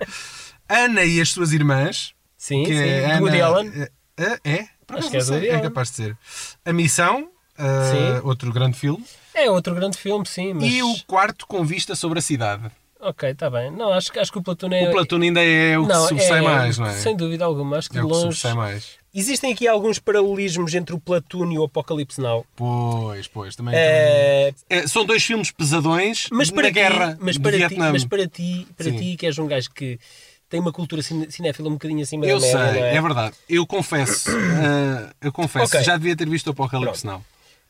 Ana 0.69 1.04
e 1.04 1.19
as 1.19 1.30
suas 1.30 1.54
irmãs. 1.54 2.13
Sim, 2.38 2.63
que 2.63 2.71
sim. 2.71 2.84
é 2.84 3.13
Ana, 3.13 3.21
Woody 3.21 3.41
Allen. 3.41 3.71
É? 4.15 4.39
é? 4.43 4.67
Por 4.86 4.97
Acho 4.97 5.10
que 5.10 5.17
é 5.17 5.21
sei, 5.21 5.49
é 5.49 5.60
capaz 5.60 5.89
de 5.89 5.95
ser. 5.95 6.17
A 6.63 6.71
Missão, 6.71 7.23
uh, 7.23 8.19
Sim. 8.21 8.27
outro 8.27 8.54
grande 8.54 8.77
filme. 8.77 9.04
É 9.34 9.49
outro 9.49 9.73
grande 9.73 9.97
filme, 9.97 10.25
sim, 10.25 10.54
mas... 10.54 10.65
E 10.65 10.84
o 10.84 10.93
quarto 11.08 11.47
com 11.47 11.63
vista 11.63 11.95
sobre 11.95 12.19
a 12.19 12.21
cidade. 12.21 12.69
Ok, 13.01 13.29
está 13.31 13.49
bem. 13.49 13.71
Não, 13.71 13.91
acho, 13.91 14.11
que- 14.11 14.19
acho 14.19 14.31
que 14.31 14.37
o 14.37 14.43
Platoon 14.43 14.69
é. 14.73 14.87
O 14.89 14.91
Platoon 14.91 15.21
ainda 15.21 15.43
é 15.43 15.77
o 15.77 15.83
que 15.83 15.89
não, 15.91 16.01
se 16.03 16.09
sobressai 16.09 16.37
é, 16.39 16.41
mais, 16.41 16.77
não 16.77 16.85
é? 16.85 16.93
Sem 16.93 17.15
dúvida 17.17 17.43
alguma. 17.45 17.77
Acho 17.77 17.89
que 17.89 17.97
É 17.97 18.01
de 18.01 18.05
o 18.05 18.09
que 18.09 18.13
longe. 18.15 18.53
mais. 18.53 19.01
Existem 19.13 19.51
aqui 19.51 19.67
alguns 19.67 19.97
paralelismos 19.99 20.73
entre 20.75 20.93
o 20.95 20.99
Platoon 20.99 21.51
e 21.51 21.57
o 21.57 21.63
Apocalipse 21.63 22.21
Now. 22.21 22.45
Pois, 22.55 23.27
pois, 23.27 23.55
também. 23.55 23.73
É, 23.75 24.53
também. 24.69 24.83
É, 24.83 24.87
são 24.87 25.03
dois 25.03 25.23
filmes 25.23 25.51
pesadões 25.51 26.27
mas 26.31 26.49
para 26.51 26.61
na 26.63 26.67
ti, 26.69 26.73
guerra 26.75 27.17
mas 27.19 27.37
para 27.37 27.51
ti, 27.51 27.57
Vietnã. 27.57 27.91
mas 27.91 28.05
para 28.05 28.27
ti, 28.27 28.67
para 28.77 28.85
Sim. 28.91 28.97
ti 28.97 29.17
que 29.17 29.25
és 29.25 29.37
um 29.39 29.47
gajo 29.47 29.69
que 29.73 29.99
tem 30.47 30.59
uma 30.59 30.71
cultura 30.71 31.01
cinéfila 31.01 31.69
um 31.69 31.73
bocadinho 31.73 32.01
acima 32.03 32.25
Eu 32.25 32.39
da 32.39 32.45
média, 32.45 32.71
sei, 32.71 32.79
não 32.81 32.87
é? 32.87 32.95
é 32.95 33.01
verdade. 33.01 33.35
Eu 33.49 33.65
confesso, 33.65 34.29
ah, 34.29 35.09
eu 35.21 35.31
confesso, 35.33 35.65
Ok. 35.75 35.83
já 35.83 35.97
devia 35.97 36.15
ter 36.15 36.29
visto 36.29 36.47
o 36.47 36.51
Apocalipse 36.51 37.05
Now. 37.05 37.23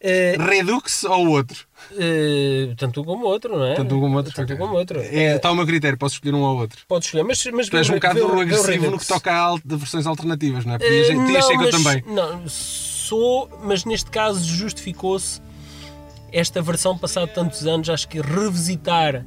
Eh, 0.04 0.36
Redux 0.40 1.04
ou 1.04 1.28
outro? 1.30 1.68
eh, 1.98 2.74
tanto 2.78 3.02
um 3.02 3.04
como 3.04 3.26
outro, 3.26 3.56
não 3.58 3.66
é? 3.66 3.76
Tanto 3.76 3.96
um 3.96 4.00
como 4.00 4.18
outro. 4.18 4.34
Tanto 4.34 4.54
um 4.54 4.58
como 4.58 4.74
outro. 4.76 5.00
É, 5.00 5.36
está 5.36 5.52
o 5.52 5.56
meu 5.56 5.66
critério, 5.66 5.98
posso 5.98 6.16
escolher 6.16 6.34
um 6.34 6.42
ou 6.42 6.58
outro. 6.58 6.82
Podes 6.88 7.08
escolher, 7.08 7.24
mas, 7.24 7.46
mas 7.54 7.70
Tu 7.70 7.78
és 7.78 7.90
um 7.90 7.94
bocado 7.94 8.26
o 8.26 8.40
agressivo 8.40 8.90
no 8.90 8.98
que 8.98 9.06
toca 9.06 9.32
a 9.32 9.56
versões 9.64 10.08
alternativas, 10.08 10.66
não 10.66 10.74
é? 10.74 10.76
Eh, 10.78 10.80
Podias, 10.80 11.08
podias 11.10 11.46
ser 11.46 11.58
que 11.58 11.64
eu 11.66 11.72
mas- 11.72 11.84
também. 11.84 12.04
Não, 12.08 12.48
sou, 12.50 13.50
mas 13.64 13.86
neste 13.86 14.10
caso 14.10 14.44
justificou-se 14.44 15.40
esta 16.32 16.62
versão 16.62 16.98
passado 16.98 17.30
tantos 17.34 17.68
anos. 17.68 17.90
Acho 17.90 18.08
que 18.08 18.20
revisitar 18.22 19.26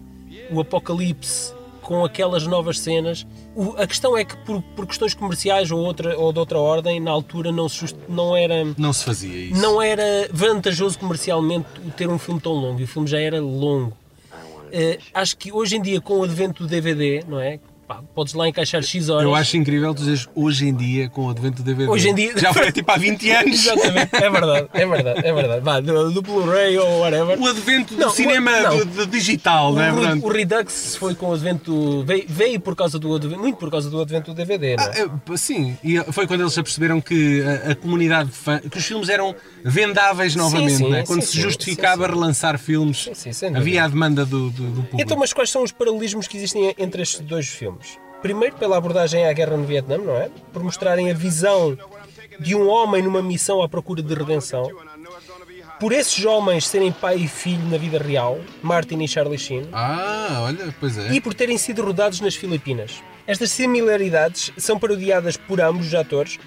o 0.50 0.60
Apocalipse 0.60 1.52
com 1.84 2.04
aquelas 2.04 2.46
novas 2.46 2.78
cenas. 2.80 3.26
O- 3.54 3.74
a 3.76 3.86
questão 3.86 4.16
é 4.16 4.24
que 4.24 4.36
por, 4.38 4.60
por 4.74 4.86
questões 4.86 5.14
comerciais 5.14 5.70
ou, 5.70 5.78
outra, 5.80 6.18
ou 6.18 6.32
de 6.32 6.38
outra 6.38 6.58
ordem, 6.58 6.98
na 6.98 7.10
altura 7.10 7.52
não, 7.52 7.68
se 7.68 7.94
não 8.08 8.34
era. 8.36 8.64
Não 8.76 8.92
se 8.92 9.04
fazia 9.04 9.32
isso. 9.50 9.60
Não 9.60 9.80
era 9.80 10.28
vantajoso 10.32 10.98
comercialmente 10.98 11.66
ter 11.96 12.08
um 12.08 12.18
filme 12.18 12.40
tão 12.40 12.52
longo 12.52 12.80
e 12.80 12.84
o 12.84 12.88
filme 12.88 13.06
já 13.06 13.20
era 13.20 13.40
longo. 13.40 13.96
Eh, 14.72 14.98
acho 15.12 15.36
que 15.36 15.52
hoje 15.52 15.76
em 15.76 15.82
dia, 15.82 16.00
com 16.00 16.18
o 16.18 16.24
advento 16.24 16.64
do 16.64 16.68
DVD, 16.68 17.22
não 17.28 17.38
é? 17.38 17.60
Pá, 17.86 18.00
podes 18.14 18.32
lá 18.34 18.48
encaixar 18.48 18.82
X 18.82 19.08
horas. 19.10 19.24
Eu 19.24 19.34
acho 19.34 19.56
incrível 19.58 19.94
tu 19.94 20.02
dizes 20.02 20.26
hoje 20.34 20.66
em 20.68 20.74
dia 20.74 21.08
com 21.10 21.26
o 21.26 21.30
advento 21.30 21.62
do 21.62 21.66
DVD. 21.66 21.90
Hoje 21.90 22.08
em 22.08 22.14
dia- 22.14 22.32
Já 22.38 22.52
foi 22.52 22.72
tipo 22.72 22.90
há 22.90 22.96
20 22.96 23.28
anos. 23.30 23.52
Exatamente, 23.66 24.16
é 24.16 24.30
verdade, 24.30 24.68
é 24.72 24.86
verdade, 24.86 25.20
é 25.26 25.32
verdade. 25.34 25.60
Vá, 25.60 25.80
do, 25.80 26.10
do 26.10 26.22
Blu-ray 26.22 26.78
ou 26.78 27.00
whatever. 27.00 27.38
O 27.38 27.46
advento 27.46 27.94
do 27.94 28.00
Não, 28.00 28.08
o- 28.08 28.12
cinema 28.12 28.50
não. 28.60 28.78
do- 28.78 28.84
do 28.86 29.06
digital, 29.06 29.74
não 29.74 29.82
é 29.82 29.92
o, 29.92 29.96
verdade? 29.96 30.20
o 30.24 30.28
Redux 30.28 30.96
foi 30.96 31.14
com 31.14 31.26
o 31.28 31.34
advento. 31.34 32.02
Veio, 32.04 32.24
veio 32.26 32.58
por 32.60 32.74
causa 32.74 32.98
do 32.98 33.14
advento, 33.14 33.40
muito 33.40 33.56
por 33.58 33.70
causa 33.70 33.90
do 33.90 34.00
advento 34.00 34.30
do 34.32 34.34
DVD, 34.36 34.76
não 34.76 34.84
é? 34.84 35.02
Ah, 35.02 35.36
Sim, 35.36 35.76
e 35.84 35.98
foi 36.12 36.26
quando 36.26 36.40
eles 36.40 36.54
se 36.54 36.60
aperceberam 36.60 37.00
que 37.02 37.42
a, 37.42 37.72
a 37.72 37.74
comunidade 37.74 38.30
de 38.30 38.34
fã, 38.36 38.58
que 38.60 38.78
os 38.78 38.84
filmes 38.84 39.08
eram 39.10 39.34
vendáveis 39.62 40.34
novamente, 40.36 40.76
sim, 40.78 40.94
é? 40.94 41.02
quando 41.04 41.20
sim, 41.20 41.26
se 41.26 41.32
sim, 41.32 41.40
justificava 41.42 42.04
sim, 42.04 42.08
sim. 42.08 42.14
relançar 42.18 42.58
filmes, 42.58 43.10
Sim, 43.14 43.32
sim, 43.32 43.46
havia 43.56 43.84
a 43.84 43.88
demanda 43.88 44.24
do, 44.24 44.48
do, 44.50 44.62
do 44.62 44.82
público. 44.82 45.00
Então, 45.00 45.16
mas 45.18 45.32
quais 45.32 45.50
são 45.50 45.62
os 45.62 45.72
paralelismos 45.72 46.26
que 46.28 46.36
existem 46.36 46.74
entre 46.78 47.02
estes 47.02 47.20
dois 47.20 47.48
filmes? 47.48 47.73
Primeiro, 48.22 48.56
pela 48.56 48.76
abordagem 48.78 49.26
à 49.26 49.32
guerra 49.32 49.56
no 49.56 49.64
Vietnã, 49.64 49.98
não 49.98 50.16
é? 50.16 50.30
Por 50.52 50.62
mostrarem 50.62 51.10
a 51.10 51.14
visão 51.14 51.76
de 52.40 52.54
um 52.54 52.68
homem 52.68 53.02
numa 53.02 53.22
missão 53.22 53.62
à 53.62 53.68
procura 53.68 54.02
de 54.02 54.14
redenção. 54.14 54.68
Por 55.78 55.92
esses 55.92 56.24
homens 56.24 56.66
serem 56.66 56.90
pai 56.92 57.16
e 57.16 57.28
filho 57.28 57.64
na 57.68 57.76
vida 57.76 57.98
real, 57.98 58.38
Martin 58.62 59.02
e 59.02 59.08
Charlie 59.08 59.38
Sheen. 59.38 59.68
Ah, 59.72 60.42
olha, 60.44 60.74
pois 60.80 60.96
é. 60.96 61.12
e 61.12 61.20
por 61.20 61.34
terem 61.34 61.58
sido 61.58 61.82
rodados 61.82 62.20
nas 62.20 62.34
Filipinas. 62.34 63.02
Estas 63.26 63.50
similaridades 63.50 64.52
são 64.56 64.78
parodiadas 64.78 65.37
por 65.37 65.60
ambos 65.60 65.88
os 65.88 65.94
atores 65.94 66.38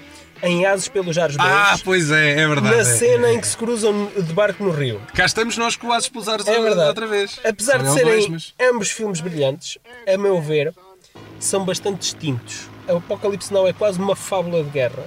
em 0.43 0.65
Ases 0.65 0.87
pelos 0.87 1.17
Ares 1.17 1.35
2, 1.35 1.49
Ah, 1.51 1.75
pois 1.83 2.11
é, 2.11 2.39
é 2.41 2.47
verdade. 2.47 2.75
na 2.75 2.81
é. 2.81 2.83
cena 2.83 3.31
em 3.33 3.41
que 3.41 3.47
se 3.47 3.57
cruzam 3.57 4.05
de 4.15 4.33
barco 4.33 4.63
no 4.63 4.69
rio. 4.71 5.01
Cá 5.13 5.25
estamos 5.25 5.57
nós 5.57 5.75
com 5.75 5.91
as 5.91 6.07
pulsares 6.07 6.47
É 6.47 6.61
verdade. 6.61 6.87
outra 6.89 7.07
vez. 7.07 7.39
Apesar 7.43 7.83
São 7.83 7.95
de 7.95 8.01
eles 8.01 8.01
serem 8.01 8.13
dois, 8.13 8.27
mas- 8.29 8.53
ambos 8.71 8.91
filmes 8.91 9.19
brilhantes, 9.19 9.79
a 10.07 10.17
meu 10.17 10.39
ver, 10.39 10.73
são 11.39 11.63
bastante 11.65 11.99
distintos. 11.99 12.69
O 12.87 12.97
Apocalipse 12.97 13.53
Now 13.53 13.67
é 13.67 13.73
quase 13.73 13.99
uma 13.99 14.15
fábula 14.15 14.63
de 14.63 14.69
guerra 14.69 15.03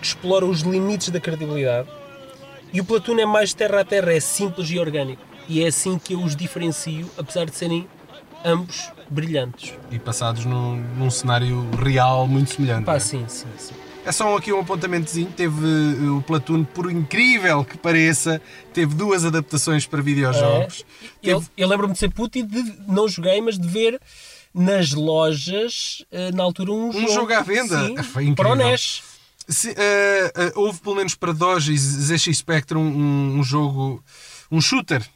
que 0.00 0.06
explora 0.06 0.44
os 0.44 0.60
limites 0.60 1.08
da 1.10 1.20
credibilidade 1.20 1.88
e 2.72 2.80
o 2.80 2.84
Platoon 2.84 3.18
é 3.20 3.24
mais 3.26 3.54
terra 3.54 3.80
a 3.80 3.84
terra, 3.84 4.12
é 4.12 4.18
simples 4.20 4.68
e 4.68 4.78
orgânico. 4.78 5.22
E 5.48 5.62
é 5.62 5.68
assim 5.68 5.96
que 5.98 6.14
eu 6.14 6.20
os 6.22 6.34
diferencio, 6.34 7.08
apesar 7.16 7.44
de 7.44 7.54
serem 7.54 7.86
ambos 8.44 8.90
brilhantes. 9.08 9.74
E 9.90 9.98
passados 9.98 10.44
num, 10.44 10.76
num 10.96 11.10
cenário 11.10 11.68
real 11.80 12.26
muito 12.26 12.54
semelhante. 12.54 12.84
Pá, 12.84 12.98
sim, 12.98 13.24
sim, 13.28 13.46
sim. 13.56 13.74
É 14.04 14.10
só 14.12 14.36
aqui 14.36 14.52
um 14.52 14.60
apontamentozinho. 14.60 15.30
Teve 15.36 15.64
uh, 15.64 16.18
o 16.18 16.22
Platoon, 16.22 16.64
por 16.64 16.90
incrível 16.90 17.64
que 17.64 17.78
pareça, 17.78 18.40
teve 18.72 18.94
duas 18.94 19.24
adaptações 19.24 19.86
para 19.86 20.02
videojogos. 20.02 20.84
É. 21.22 21.30
Eu, 21.30 21.38
Teve- 21.40 21.50
eu 21.56 21.68
lembro-me 21.68 21.92
de 21.94 21.98
ser 22.00 22.10
puto 22.10 22.38
e 22.38 22.42
de 22.42 22.74
não 22.88 23.06
joguei, 23.08 23.40
mas 23.40 23.58
de 23.58 23.68
ver 23.68 24.00
nas 24.54 24.92
lojas, 24.92 26.04
eh, 26.12 26.30
na 26.32 26.42
altura, 26.44 26.70
um, 26.72 26.88
Um 26.90 27.08
jogo 27.08 27.32
à 27.34 27.40
venda? 27.42 27.86
Sim, 27.86 28.02
Foi 28.04 28.24
incrível. 28.24 28.34
para 28.36 28.50
o 28.52 28.54
NES. 28.54 29.02
Se, 29.48 29.70
uh, 29.70 29.72
uh, 29.74 30.60
houve 30.60 30.80
pelo 30.80 30.94
menos 30.94 31.14
para 31.14 31.32
Doge 31.32 31.72
e 31.72 31.76
ZX 31.76 32.34
Spectrum 32.38 32.80
um, 32.80 33.38
um 33.40 33.44
jogo, 33.44 34.02
um 34.50 34.60
shooter 34.60 35.06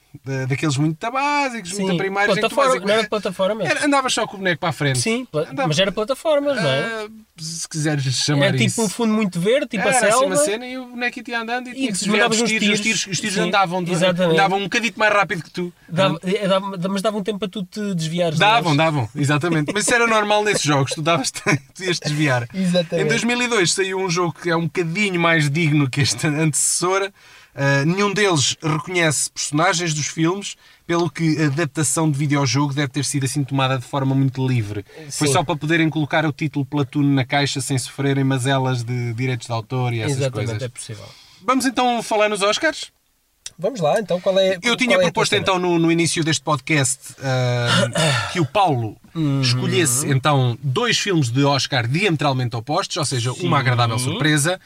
daqueles 0.48 0.76
muito 0.76 0.98
básicos, 1.10 1.72
muito 1.78 1.96
primários. 1.96 2.38
plataforma, 2.38 2.70
vais- 2.70 2.82
não 2.84 2.94
era 2.94 3.08
plataforma. 3.08 3.62
Era- 3.64 3.84
andavas 3.86 4.12
só 4.12 4.26
com 4.26 4.34
o 4.34 4.38
boneco 4.38 4.60
para 4.60 4.70
a 4.70 4.72
frente. 4.72 4.98
Sim, 4.98 5.26
Andava- 5.32 5.68
mas 5.68 5.78
era 5.78 5.92
plataformas, 5.92 6.56
não 6.56 6.68
é? 6.68 6.80
Ah, 6.80 7.08
se 7.38 7.68
quiseres 7.68 8.02
chamar 8.14 8.46
Era 8.46 8.56
tipo 8.56 8.66
isso. 8.68 8.82
um 8.82 8.88
fundo 8.88 9.12
muito 9.12 9.38
verde, 9.38 9.66
tipo 9.68 9.86
era 9.86 9.90
a 9.90 10.00
selva. 10.00 10.16
assim 10.16 10.24
uma 10.26 10.36
cena 10.36 10.66
e 10.66 10.78
o 10.78 10.86
boneco 10.86 11.20
ia 11.28 11.40
andando 11.40 11.68
e, 11.68 11.74
tinha 11.74 11.86
que 11.88 11.92
desviar 11.92 12.30
tiros, 12.30 12.42
os 12.42 12.48
tiros. 12.50 12.80
tiros, 12.80 13.06
os 13.06 13.20
tiros 13.20 13.34
Sim, 13.34 13.40
andavam, 13.42 13.84
exatamente. 13.86 14.34
andavam 14.34 14.58
um 14.58 14.62
bocadito 14.64 14.98
mais 14.98 15.12
rápido 15.12 15.42
que 15.42 15.50
tu. 15.50 15.72
Dava- 15.88 16.18
eh, 16.24 16.48
dava- 16.48 16.88
mas 16.88 17.02
davam 17.02 17.22
tempo 17.22 17.38
para 17.38 17.48
tu 17.48 17.62
te 17.64 17.94
desviares. 17.94 18.38
Davam, 18.38 18.62
deles. 18.74 18.76
davam, 18.78 19.08
exatamente. 19.14 19.72
Mas 19.72 19.84
isso 19.84 19.94
era 19.94 20.06
normal 20.06 20.42
nesses 20.42 20.62
jogos, 20.62 20.92
tu, 20.92 21.02
davas, 21.02 21.30
tu 21.74 21.84
ias 21.84 21.98
desviar. 21.98 22.48
Exatamente. 22.52 23.04
Em 23.06 23.08
2002 23.08 23.72
saiu 23.72 23.98
um 23.98 24.10
jogo 24.10 24.34
que 24.40 24.50
é 24.50 24.56
um 24.56 24.64
bocadinho 24.64 25.20
mais 25.20 25.48
digno 25.50 25.88
que 25.88 26.00
este 26.00 26.26
antecessor. 26.26 27.10
Uh, 27.58 27.84
nenhum 27.84 28.14
deles 28.14 28.56
reconhece 28.62 29.28
personagens 29.32 29.92
dos 29.92 30.06
filmes, 30.06 30.54
pelo 30.86 31.10
que 31.10 31.42
a 31.42 31.46
adaptação 31.46 32.08
de 32.08 32.16
videojogo 32.16 32.72
deve 32.72 32.86
ter 32.86 33.04
sido 33.04 33.24
assim 33.24 33.42
tomada 33.42 33.76
de 33.76 33.84
forma 33.84 34.14
muito 34.14 34.46
livre. 34.46 34.84
Foi 35.10 35.26
Sim. 35.26 35.32
só 35.32 35.42
para 35.42 35.56
poderem 35.56 35.90
colocar 35.90 36.24
o 36.24 36.32
título 36.32 36.64
Platoon 36.64 37.02
na 37.02 37.24
caixa 37.24 37.60
sem 37.60 37.76
sofrerem 37.76 38.22
mazelas 38.22 38.84
de 38.84 39.12
direitos 39.12 39.48
de 39.48 39.52
autor 39.52 39.92
e 39.92 40.00
essas 40.00 40.18
Exatamente, 40.18 40.46
coisas. 40.50 40.62
é 40.62 40.68
possível. 40.68 41.04
Vamos 41.44 41.66
então 41.66 42.00
falar 42.00 42.28
nos 42.28 42.42
Oscars? 42.42 42.92
Vamos 43.58 43.80
lá, 43.80 43.98
então, 43.98 44.20
qual 44.20 44.38
é 44.38 44.56
Eu 44.62 44.76
tinha 44.76 44.94
é 44.96 45.00
proposto 45.00 45.34
então 45.34 45.58
no, 45.58 45.80
no 45.80 45.90
início 45.90 46.22
deste 46.22 46.42
podcast 46.42 47.16
ah, 47.20 48.30
que 48.32 48.38
o 48.38 48.46
Paulo 48.46 48.96
Uhum. 49.14 49.40
escolhesse 49.40 50.08
então 50.08 50.56
dois 50.62 50.96
filmes 50.96 51.28
de 51.28 51.42
Oscar 51.42 51.88
diametralmente 51.88 52.54
opostos, 52.54 52.96
ou 52.98 53.04
seja, 53.04 53.32
uma 53.32 53.58
agradável 53.58 53.98
surpresa 53.98 54.60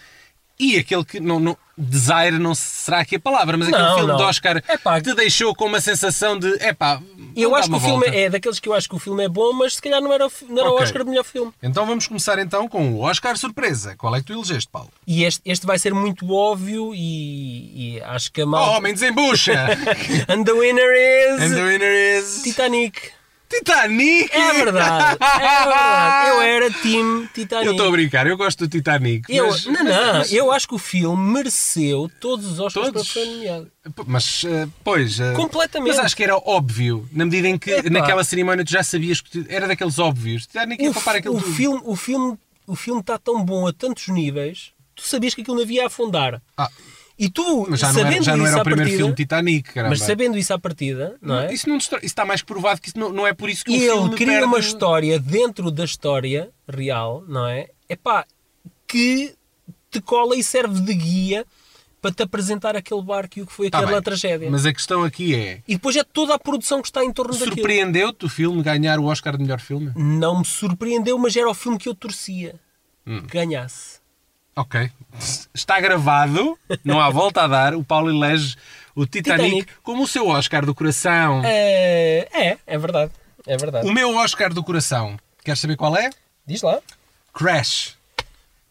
e 0.58 0.76
aquele 0.78 1.04
que 1.04 1.18
não, 1.20 1.40
não 1.40 1.56
desire 1.76 2.38
não 2.38 2.54
será 2.54 3.00
aqui 3.00 3.16
a 3.16 3.20
palavra, 3.20 3.56
mas 3.56 3.66
aquele 3.68 3.82
Não, 3.82 3.94
filme 3.96 4.08
não. 4.12 4.16
de 4.18 4.22
Oscar 4.24 4.62
Epá. 4.68 5.00
te 5.00 5.14
deixou 5.14 5.54
com 5.54 5.64
uma 5.64 5.80
sensação 5.80 6.38
de 6.38 6.46
epá, 6.62 7.00
Eu 7.34 7.54
acho 7.56 7.68
que 7.68 7.74
o 7.74 7.78
uma 7.78 7.80
filme 7.80 8.04
volta. 8.04 8.16
é 8.18 8.28
daqueles 8.30 8.60
que 8.60 8.68
eu 8.68 8.74
acho 8.74 8.88
que 8.88 8.94
o 8.94 8.98
filme 8.98 9.24
é 9.24 9.28
bom, 9.28 9.52
mas 9.54 9.74
se 9.76 9.82
calhar 9.82 10.00
não 10.00 10.12
era, 10.12 10.26
o 10.26 10.32
não 10.48 10.58
era 10.60 10.70
o 10.70 10.74
Ok. 10.74 10.84
Oscar 10.84 11.02
de 11.02 11.10
melhor 11.10 11.24
filme. 11.24 11.50
Então 11.62 11.86
vamos 11.86 12.06
começar 12.06 12.38
então 12.38 12.68
com 12.68 12.92
o 12.92 13.00
Oscar 13.00 13.36
surpresa. 13.38 13.96
Qual 13.96 14.14
é 14.14 14.20
que 14.20 14.26
tu 14.26 14.32
elegeste, 14.34 14.68
Paulo? 14.70 14.90
E 15.06 15.24
este, 15.24 15.40
este 15.46 15.66
vai 15.66 15.78
ser 15.78 15.94
muito 15.94 16.30
óbvio 16.30 16.94
e, 16.94 17.96
e 17.96 18.00
acho 18.02 18.30
que 18.30 18.42
a 18.42 18.44
Oh, 18.44 18.48
malta... 18.48 18.76
homem, 18.76 18.92
desembucha! 18.92 19.54
And 20.28 20.44
the 20.44 20.52
winner 20.52 20.92
is... 20.94 21.40
And 21.42 21.54
the 21.54 21.62
winner 21.62 22.18
is... 22.18 22.42
Titanic. 22.42 23.12
Titanic! 23.58 24.30
É 24.32 24.52
verdade, 24.54 25.18
é 25.22 25.38
verdade. 25.64 26.28
Eu 26.30 26.40
era 26.42 26.70
time 26.70 27.28
Titanic. 27.34 27.66
Eu 27.66 27.72
estou 27.72 27.88
a 27.88 27.90
brincar, 27.90 28.26
eu 28.26 28.36
gosto 28.36 28.66
do 28.66 28.68
Titanic. 28.68 29.24
Eu- 29.34 29.48
mas- 29.48 29.64
não, 29.66 29.84
não, 29.84 30.12
mas- 30.14 30.32
eu 30.32 30.50
acho 30.52 30.66
que 30.68 30.74
o 30.74 30.78
filme 30.78 31.32
mereceu 31.32 32.10
todos 32.20 32.46
os 32.46 32.58
Oscars 32.60 32.86
Todos? 32.92 33.12
para 33.12 33.22
ser 33.22 33.28
nomeado. 33.30 33.70
Mas, 34.06 34.44
eh, 34.46 34.68
pois. 34.84 35.20
eh, 35.20 35.32
Completamente. 35.34 35.88
Mas 35.96 35.98
acho 36.04 36.16
que 36.16 36.22
era 36.24 36.36
óbvio, 36.36 37.08
na 37.12 37.24
medida 37.24 37.48
em 37.48 37.58
que 37.58 37.70
Epá. 37.70 37.90
naquela 37.90 38.24
cerimónia 38.24 38.64
tu 38.64 38.70
já 38.70 38.82
sabias 38.82 39.20
que 39.20 39.44
era 39.48 39.66
daqueles 39.66 39.98
óbvios. 39.98 40.46
Titanic 40.46 40.82
ia 40.82 40.90
O, 40.90 40.94
papar 40.94 41.16
aquilo 41.16 41.36
o 41.36 41.40
tudo. 41.42 41.54
filme, 41.54 41.80
o, 41.84 41.96
filme, 41.96 42.38
o 42.66 42.74
filme 42.76 43.00
está 43.00 43.18
tão 43.18 43.44
bom 43.44 43.66
a 43.66 43.72
tantos 43.72 44.08
níveis, 44.08 44.70
tu 44.94 45.02
sabias 45.06 45.34
que 45.34 45.42
aquilo 45.42 45.56
não 45.56 45.62
havia 45.64 45.84
a 45.84 45.86
afundar. 45.88 46.40
Ah, 46.56 46.70
E 47.18 47.29
tu, 47.31 47.66
mas 47.68 47.79
já 47.81 47.88
não 47.88 47.94
sabendo 47.94 48.14
era, 48.14 48.22
já 48.25 48.37
não 48.37 48.46
era 48.46 48.57
o 48.57 48.61
primeiro 48.64 48.83
partida, 48.83 48.96
filme 48.98 49.14
Titanic, 49.14 49.72
caramba. 49.75 49.90
mas 49.90 50.03
sabendo 50.03 50.38
isso 50.38 50.53
à 50.53 50.59
partida, 50.59 51.16
não 51.20 51.38
é? 51.40 51.53
Isso, 51.53 51.68
não 51.68 51.77
isso 51.77 51.94
está 52.03 52.25
mais 52.25 52.42
provado 52.42 52.81
que 52.81 52.88
isso 52.88 52.98
não, 52.98 53.12
não 53.12 53.27
é 53.27 53.33
por 53.35 53.48
isso 53.51 53.64
que 53.64 53.70
E 53.72 53.77
o 53.90 53.92
filme 53.92 54.09
ele 54.09 54.16
cria 54.16 54.27
perde- 54.29 54.44
uma 54.46 54.59
história 54.59 55.18
dentro 55.18 55.70
da 55.70 55.85
história 55.85 56.51
real, 56.66 57.22
não 57.29 57.46
é? 57.46 57.68
Epá, 57.88 58.25
que 58.87 59.35
te 59.90 60.01
cola 60.01 60.35
e 60.37 60.42
serve 60.42 60.81
de 60.81 60.94
guia 60.94 61.46
para 62.01 62.11
te 62.12 62.22
apresentar 62.22 62.75
aquele 62.75 63.03
barco 63.03 63.38
e 63.38 63.42
o 63.42 63.46
que 63.46 63.53
foi 63.53 63.70
Tá 63.70 63.79
aquela 63.79 63.92
bem, 63.92 64.03
tragédia. 64.03 64.51
Mas 64.51 64.66
a 64.66 64.72
questão 64.72 65.05
aqui 65.05 65.35
é: 65.37 65.61
E 65.68 65.75
depois 65.75 65.94
é 65.94 66.03
toda 66.03 66.35
a 66.35 66.38
produção 66.38 66.81
que 66.83 66.88
está 66.88 67.05
em 67.05 67.12
torno 67.12 67.33
daquilo. 67.33 67.55
surpreendeu-te 67.55 68.25
o 68.25 68.29
filme 68.29 68.61
ganhar 68.62 68.98
o 68.98 69.05
Oscar 69.05 69.37
de 69.37 69.42
melhor 69.42 69.61
filme? 69.61 69.92
Não 69.94 70.40
me 70.40 70.44
surpreendeu, 70.44 71.16
mas 71.18 71.37
era 71.37 71.48
o 71.48 71.55
filme 71.55 71.79
que 71.79 71.88
eu 71.88 71.94
torcia 71.94 72.57
Hum. 73.07 73.20
que 73.22 73.29
ganhasse. 73.29 74.01
Ok. 74.54 74.90
Está 75.54 75.80
gravado, 75.80 76.58
não 76.84 77.00
há 77.00 77.08
volta 77.10 77.42
a 77.42 77.46
dar. 77.46 77.74
O 77.74 77.82
Paulo 77.84 78.10
elege 78.10 78.56
o 78.94 79.06
Titanic, 79.06 79.44
Titanic. 79.50 79.72
como 79.82 80.02
o 80.02 80.06
seu 80.08 80.26
Oscar 80.28 80.64
do 80.66 80.74
coração. 80.74 81.42
É, 81.44 82.28
é, 82.32 82.58
é 82.66 82.78
verdade. 82.78 83.10
É 83.46 83.56
verdade. 83.56 83.88
O 83.88 83.92
meu 83.92 84.14
Oscar 84.16 84.52
do 84.52 84.62
coração, 84.62 85.16
queres 85.44 85.60
saber 85.60 85.76
qual 85.76 85.96
é? 85.96 86.10
Diz 86.46 86.62
lá. 86.62 86.78
Crash. 87.32 87.96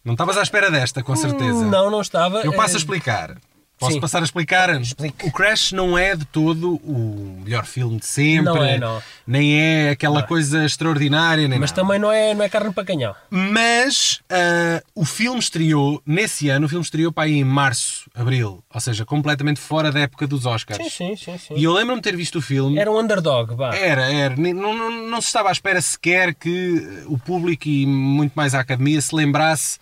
Não 0.04 0.13
estavas 0.13 0.38
à 0.38 0.41
espera 0.44 0.70
desta, 0.72 1.04
com 1.04 1.15
certeza. 1.15 1.63
Não, 1.65 1.89
não 1.91 2.02
estava. 2.02 2.41
Eu 2.41 2.54
passo 2.54 2.76
a 2.76 2.78
Eh, 2.78 2.82
explicar. 2.82 3.38
Posso 3.82 3.94
sim. 3.94 4.00
passar 4.00 4.20
a 4.20 4.24
explicar? 4.24 4.80
Explique. 4.80 5.28
O 5.28 5.32
Crash 5.32 5.72
não 5.72 5.98
é 5.98 6.15
de 6.15 6.24
todo 6.24 6.76
o 6.84 7.41
melhor 7.44 7.65
filme 7.65 8.00
de 8.00 8.06
sempre. 8.06 8.46
Não 8.46 8.63
é, 8.63 8.78
não. 8.78 9.02
Nem 9.26 9.60
é 9.60 9.89
aquela 9.89 10.22
coisa 10.22 10.63
extraordinária, 10.63 11.48
nem 11.48 11.58
Mas 11.58 11.72
nada. 11.72 11.82
também 11.82 11.98
não 12.00 12.12
é, 12.12 12.36
não 12.36 12.46
é 12.46 12.50
carne 12.50 12.72
para 12.72 12.86
canhão. 12.86 13.15
Mas 13.32 14.22
ah, 14.30 14.84
o 14.94 15.04
filme 15.04 15.39
estreou, 15.39 16.00
nesse 16.06 16.48
ano, 16.48 16.67
o 16.67 16.70
filme 16.70 16.84
estreou 16.84 17.12
para 17.12 17.24
aí 17.24 17.39
em 17.39 17.44
março, 17.44 18.08
abril. 18.13 18.63
Ou 18.72 18.80
seja, 18.80 19.04
completamente 19.04 19.60
fora 19.60 19.91
da 19.91 20.02
época 20.02 20.28
dos 20.28 20.46
Oscars. 20.46 20.78
Sim, 20.84 20.89
sim, 20.89 21.15
sim. 21.15 21.38
sim. 21.39 21.54
E 21.58 21.63
eu 21.63 21.74
lembro-me 21.74 22.00
de 22.00 22.04
ter 22.04 22.15
visto 22.15 22.38
o 22.38 22.41
filme. 22.41 22.78
Era 22.78 22.91
um 22.91 23.00
underdog, 23.00 23.56
vá. 23.56 23.76
Era, 23.76 24.12
era. 24.13 24.36
Não, 24.36 24.76
não, 24.76 24.91
não 25.10 25.20
se 25.20 25.28
estava 25.28 25.50
à 25.50 25.52
espera 25.52 25.82
sequer 25.82 26.36
que 26.36 27.04
o 27.08 27.17
público 27.17 27.67
e 27.67 27.88
muito 27.88 28.34
mais 28.36 28.54
a 28.54 28.60
academia 28.60 29.02
se 29.02 29.15
lembrasse, 29.15 29.80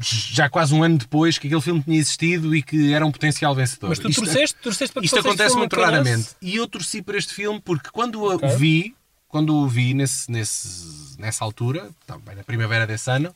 já 0.00 0.48
quase 0.48 0.74
um 0.74 0.82
ano 0.82 0.98
depois, 0.98 1.38
que 1.38 1.46
aquele 1.46 1.60
filme 1.62 1.82
tinha 1.82 1.98
existido 1.98 2.54
e 2.54 2.62
que 2.62 2.92
era 2.92 3.04
um 3.04 3.10
potencial 3.12 3.54
vencedor. 3.54 3.88
Mas 3.88 3.98
tu 3.98 4.08
Isto- 4.08 4.22
torceste, 4.24 4.56
torceste 4.62 4.92
para 4.92 5.00
que 5.00 5.06
isto 5.06 5.18
acontece 5.18 5.56
muito 5.56 5.74
raramente. 5.76 6.28
E 6.40 6.56
eu 6.56 6.66
torci 6.68 7.02
por 7.02 7.14
este 7.14 7.34
filme 7.34 7.60
porque 7.64 7.90
quando 7.92 8.20
o 8.22 8.34
Ok. 8.34 8.48
vi, 8.56 8.94
quando 9.28 9.54
o 9.54 9.66
vi 9.68 9.94
nesse, 9.94 10.30
nesse, 10.30 11.18
nessa 11.18 11.44
altura, 11.44 11.90
também 12.06 12.34
na 12.36 12.44
primavera 12.44 12.86
desse 12.86 13.10
ano, 13.10 13.34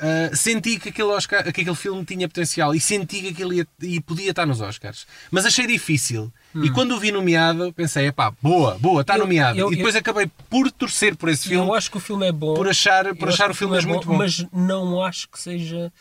ah, 0.00 0.30
senti 0.34 0.78
que 0.78 0.88
aquele, 0.90 1.08
Oscar, 1.08 1.42
que 1.42 1.48
aquele 1.60 1.74
filme 1.74 2.04
tinha 2.04 2.28
potencial 2.28 2.74
e 2.74 2.80
senti 2.80 3.20
que 3.20 3.28
aquele 3.28 3.56
ia, 3.56 3.66
e 3.82 4.00
podia 4.00 4.30
estar 4.30 4.46
nos 4.46 4.60
Oscars. 4.60 5.06
Mas 5.30 5.44
achei 5.46 5.66
difícil. 5.66 6.32
E 6.62 6.70
quando 6.70 6.92
o 6.96 6.98
vi 7.00 7.12
nomeado, 7.12 7.72
pensei, 7.72 8.06
epá, 8.06 8.32
boa, 8.42 8.78
boa, 8.78 9.02
está 9.02 9.14
Hum. 9.14 9.16
Eu- 9.16 9.20
nomeado. 9.24 9.58
eu- 9.58 9.72
e 9.72 9.76
depois 9.76 9.94
acabei 9.94 10.30
por 10.48 10.70
torcer 10.72 11.14
por 11.16 11.28
esse 11.28 11.48
filme, 11.48 11.66
Eu 11.66 11.74
acho 11.74 11.90
que 11.90 11.96
o 11.96 12.00
filme 12.00 12.26
é 12.26 12.32
bom. 12.32 12.54
por 12.54 12.68
achar, 12.68 13.06
Eu 13.06 13.16
por 13.16 13.28
achar 13.28 13.50
o 13.50 13.54
filme 13.54 13.74
mesmo 13.74 13.90
é 13.90 13.94
muito 13.94 14.08
bom. 14.08 14.16
Mas 14.16 14.44
não 14.52 15.02
acho 15.04 15.28
que 15.28 15.38
seja 15.38 15.92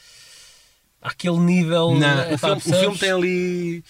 aquele 1.01 1.37
nível. 1.39 1.91
Não, 1.95 2.07
eh, 2.21 2.33
o, 2.35 2.39
pá, 2.39 2.59
filme, 2.59 2.77
o 2.77 2.79
filme 2.81 2.97
tem 2.97 3.11
ali. 3.11 3.83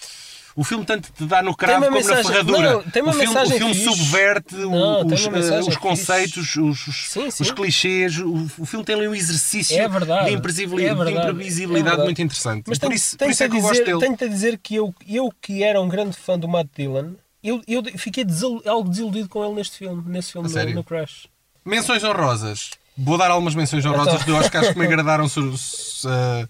O 0.60 0.64
filme 0.64 0.84
tanto 0.84 1.12
te 1.12 1.24
dá 1.24 1.40
no 1.40 1.54
cravo 1.54 1.84
como 1.84 1.96
mensagem- 1.96 2.24
na 2.24 2.28
ferradura. 2.30 2.72
não, 2.72 2.82
tem 2.82 3.00
uma 3.00 3.12
o 3.12 3.14
filme, 3.14 3.28
mensagem 3.28 3.54
o 3.54 3.58
filme 3.58 3.74
fixe. 3.74 3.88
subverte 3.88 4.54
Não, 4.56 5.06
os, 5.06 5.26
eh, 5.26 5.60
os 5.60 5.76
conceitos, 5.76 6.56
os, 6.56 6.86
os, 6.88 7.10
Sim, 7.10 7.30
sim. 7.30 7.42
os 7.44 7.50
clichês. 7.52 8.18
O, 8.18 8.48
o 8.58 8.66
filme 8.66 8.84
tem 8.84 8.96
ali 8.96 9.06
um 9.06 9.14
exercício 9.14 9.78
É 9.78 9.86
verdade, 9.86 10.26
de, 10.26 10.32
é 10.34 10.36
verdade, 10.36 10.72
de 10.80 10.84
é 10.84 11.20
imprevisibilidade 11.20 11.84
verdade. 11.84 12.02
muito 12.04 12.20
interessante. 12.22 12.64
Mas 12.66 12.78
por 12.78 12.92
isso, 12.92 13.16
por 13.16 13.30
isso 13.30 13.42
é 13.44 13.48
que 13.48 13.56
eu 13.56 13.60
gosto 13.60 13.72
dizer, 13.74 13.84
dele. 13.84 14.00
tenho-te 14.00 14.24
a 14.24 14.28
dizer 14.28 14.58
que 14.58 14.74
eu, 14.74 14.92
eu, 15.08 15.32
que 15.40 15.62
era 15.62 15.80
um 15.80 15.88
grande 15.88 16.16
fã 16.16 16.36
do 16.36 16.48
Matt 16.48 16.66
Dillon, 16.76 17.12
eu, 17.40 17.62
eu 17.68 17.82
fiquei 17.96 18.24
desil- 18.24 18.60
algo 18.66 18.88
desiludido 18.90 19.28
com 19.28 19.44
ele 19.44 19.54
neste 19.54 19.78
filme, 19.78 20.02
nesse 20.10 20.32
filme, 20.32 20.48
no 20.74 20.82
Crash. 20.82 21.28
Menções 21.64 22.02
honrosas. 22.02 22.70
Vou 23.00 23.16
dar 23.16 23.30
algumas 23.30 23.54
menções 23.54 23.84
honrosas 23.86 24.14
Então. 24.22 24.24
de 24.26 24.32
Oscars 24.32 24.68
que 24.72 24.78
me 24.78 24.84
agradaram 24.84 25.28
su- 25.28 25.56
su- 25.56 26.08
eh, 26.08 26.46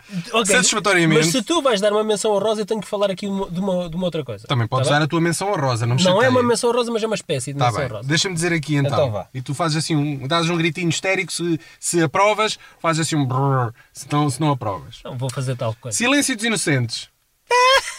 satisfatoriamente. 0.47 1.19
Mas 1.21 1.27
se 1.33 1.43
tu 1.43 1.61
vais 1.61 1.79
dar 1.81 1.93
uma 1.93 2.03
menção 2.03 2.33
honrosa, 2.33 2.63
eu 2.63 2.67
tenho 2.67 2.81
que 2.81 2.89
falar 2.89 3.11
aqui 3.11 3.27
de 3.27 3.33
uma, 3.61 3.89
de 3.91 3.97
uma, 3.97 4.05
outra 4.07 4.25
coisa. 4.25 4.47
Também 4.49 4.67
podes 4.67 4.89
Tá 4.89 4.95
dar 4.95 5.01
bem? 5.01 5.05
a 5.05 5.09
tua 5.09 5.21
menção 5.21 5.53
honrosa, 5.53 5.85
não 5.87 5.97
me 5.97 6.03
Não 6.03 6.23
é 6.23 6.29
uma 6.31 6.43
menção 6.43 6.71
honrosa, 6.71 6.91
mas 6.91 7.03
é 7.03 7.07
uma 7.07 7.15
espécie 7.17 7.53
de 7.53 7.59
Tá 7.59 7.67
menção 7.67 7.81
bem, 7.83 7.91
honrosa. 7.91 8.09
deixa-me 8.09 8.35
dizer 8.35 8.53
aqui 8.55 8.77
então. 8.77 9.09
Então. 9.09 9.27
E 9.35 9.43
tu 9.43 9.55
fazes 9.55 9.77
assim, 9.77 9.95
um, 9.95 10.27
dás 10.27 10.49
um 10.49 10.57
gritinho 10.57 10.89
histérico 10.89 11.31
se, 11.31 11.61
se 11.79 12.03
aprovas, 12.03 12.59
fazes 12.81 13.07
assim 13.07 13.17
um 13.17 13.27
brrr, 13.27 13.71
se 13.93 14.07
não, 14.11 14.31
se 14.31 14.41
não 14.41 14.51
aprovas. 14.51 15.01
Não 15.05 15.19
vou 15.19 15.31
fazer 15.31 15.55
tal 15.55 15.75
coisa. 15.79 15.97
Silêncio 15.99 16.35
dos 16.35 16.45
Inocentes. 16.47 17.09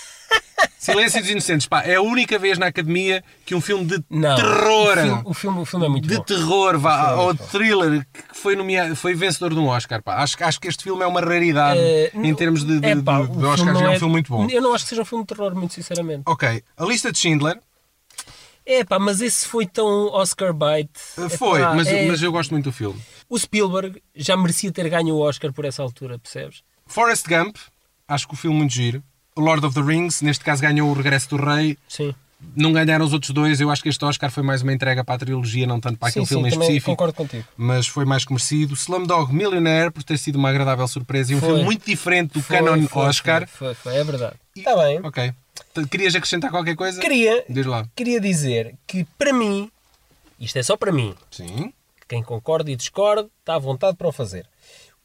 Silêncio 0.80 1.20
dos 1.20 1.30
Inocentes, 1.30 1.68
pá, 1.68 1.82
é 1.84 1.96
a 1.96 2.02
única 2.02 2.40
vez 2.40 2.58
na 2.58 2.68
academia 2.68 3.22
que 3.46 3.54
um 3.54 3.60
filme 3.60 3.84
de 3.86 4.02
Não, 4.10 4.36
terror, 4.38 4.98
O 4.98 5.02
filme, 5.02 5.22
o 5.26 5.34
filme, 5.34 5.60
o 5.60 5.66
filme 5.66 5.86
é 5.86 5.90
muito 5.90 6.08
de 6.08 6.16
bom. 6.18 6.24
terror, 6.24 6.80
vá, 6.80 7.10
é 7.12 7.16
ou 7.16 7.34
bom. 7.34 7.48
thriller, 7.48 8.08
que 8.14 8.24
foi, 8.38 8.56
nomeado, 8.56 8.96
foi 8.96 9.14
vencedor 9.14 9.54
de 9.54 9.60
um 9.60 9.68
Oscar, 9.68 10.02
pá. 10.02 10.16
Acho, 10.24 10.42
acho 10.42 10.60
que 10.60 10.70
este 10.70 10.84
filme 10.84 11.04
é 11.04 11.08
uma 11.08 11.20
raridade 11.20 11.82
Eh, 11.82 12.12
em 12.16 12.34
termos 12.34 12.64
de, 12.64 12.80
de, 12.80 12.88
é 12.88 12.96
pá, 13.02 13.22
de- 13.22 13.28
de 13.38 13.46
Oscars, 13.46 13.82
é 13.82 13.90
um 13.90 14.00
filme 14.00 14.12
muito 14.14 14.32
bom. 14.32 14.48
Eu 14.50 14.62
não 14.62 14.74
acho 14.74 14.86
que 14.86 14.90
seja 14.92 15.02
um 15.02 15.06
filme 15.06 15.26
de 15.26 15.36
terror, 15.36 15.54
muito 15.54 15.74
sinceramente. 15.74 16.24
Ok, 16.26 16.64
a 16.78 16.86
lista 16.86 17.12
de 17.12 17.18
Schindler 17.18 17.60
É 18.66 18.84
pá, 18.86 18.98
mas 19.00 19.20
esse 19.20 19.48
foi 19.48 19.66
tão 19.66 20.08
Oscar 20.14 20.54
bite. 20.54 20.92
eh, 21.18 21.28
foi, 21.30 21.60
Epá, 21.62 21.74
mas, 21.76 21.88
é- 21.88 22.08
mas 22.08 22.22
eu 22.22 22.32
gosto 22.32 22.52
muito 22.52 22.66
do 22.66 22.72
filme. 22.72 23.02
O 23.28 23.38
Spielberg 23.38 24.02
já 24.16 24.38
merecia 24.38 24.72
ter 24.72 24.88
ganho 24.90 25.14
o 25.16 25.20
Oscar 25.20 25.52
por 25.52 25.66
essa 25.66 25.82
altura, 25.84 26.18
percebes? 26.18 26.64
Forrest 26.88 27.28
Gump, 27.28 27.58
acho 28.08 28.28
que 28.28 28.34
o 28.34 28.38
filme 28.38 28.58
muito 28.58 28.74
giro. 28.74 29.04
Lord 29.40 29.66
of 29.66 29.74
the 29.76 29.82
Rings, 29.82 30.22
neste 30.22 30.44
caso 30.44 30.62
ganhou 30.62 30.90
o 30.90 30.94
Regresso 30.94 31.30
do 31.30 31.38
Rei. 31.38 31.78
Sim. 31.88 32.14
Não 32.56 32.72
ganharam 32.72 33.04
os 33.06 33.12
outros 33.12 33.32
dois. 33.32 33.60
Eu 33.60 33.70
acho 33.70 33.84
que 33.84 33.90
este 33.90 34.04
Oscar 34.06 34.32
foi 34.32 34.42
mais 34.44 34.62
uma 34.62 34.72
entrega 34.72 35.04
para 35.04 35.16
a 35.16 35.18
trilogia, 35.18 35.68
não 35.68 35.80
tanto 35.80 35.98
para 35.98 36.08
aquele 36.08 36.26
sim, 36.26 36.36
filme 36.36 36.48
em 36.48 36.52
específico. 36.54 36.92
concordo 36.92 37.14
contigo. 37.14 37.44
Mas 37.58 37.86
foi 37.86 38.06
mais 38.06 38.26
merecido. 38.26 38.76
Slumdog 38.76 39.34
Millionaire, 39.34 39.92
por 39.92 40.04
ter 40.04 40.18
sido 40.18 40.38
uma 40.38 40.50
agradável 40.50 40.88
surpresa. 40.88 41.34
E 41.34 41.36
um 41.36 41.40
Foi. 41.40 41.50
filme 41.50 41.64
muito 41.66 41.86
diferente 41.86 42.34
do 42.34 42.42
Foi, 42.42 42.56
canon 42.58 42.88
foi, 42.88 43.04
Oscar. 43.04 43.48
Foi, 43.48 43.74
foi, 43.74 43.76
foi, 43.76 43.96
é 43.98 44.04
verdade. 44.06 44.36
Está 44.56 44.76
bem. 44.78 45.00
Ok. 45.04 45.34
Querias 45.92 46.16
acrescentar 46.16 46.50
qualquer 46.50 46.76
coisa? 46.76 47.00
Queria, 47.02 47.44
Diz 47.50 47.66
lá. 47.66 47.86
queria 47.94 48.22
dizer 48.22 48.76
que 48.88 49.06
para 49.18 49.34
mim, 49.34 49.70
isto 50.40 50.58
é 50.58 50.64
só 50.64 50.78
para 50.78 50.92
mim, 50.94 51.14
Sim. 51.30 51.74
quem 52.08 52.24
concorda 52.24 52.72
e 52.72 52.76
discorda 52.76 53.30
está 53.42 53.56
à 53.56 53.60
vontade 53.60 53.98
para 53.98 54.08
o 54.08 54.12
fazer. 54.14 54.46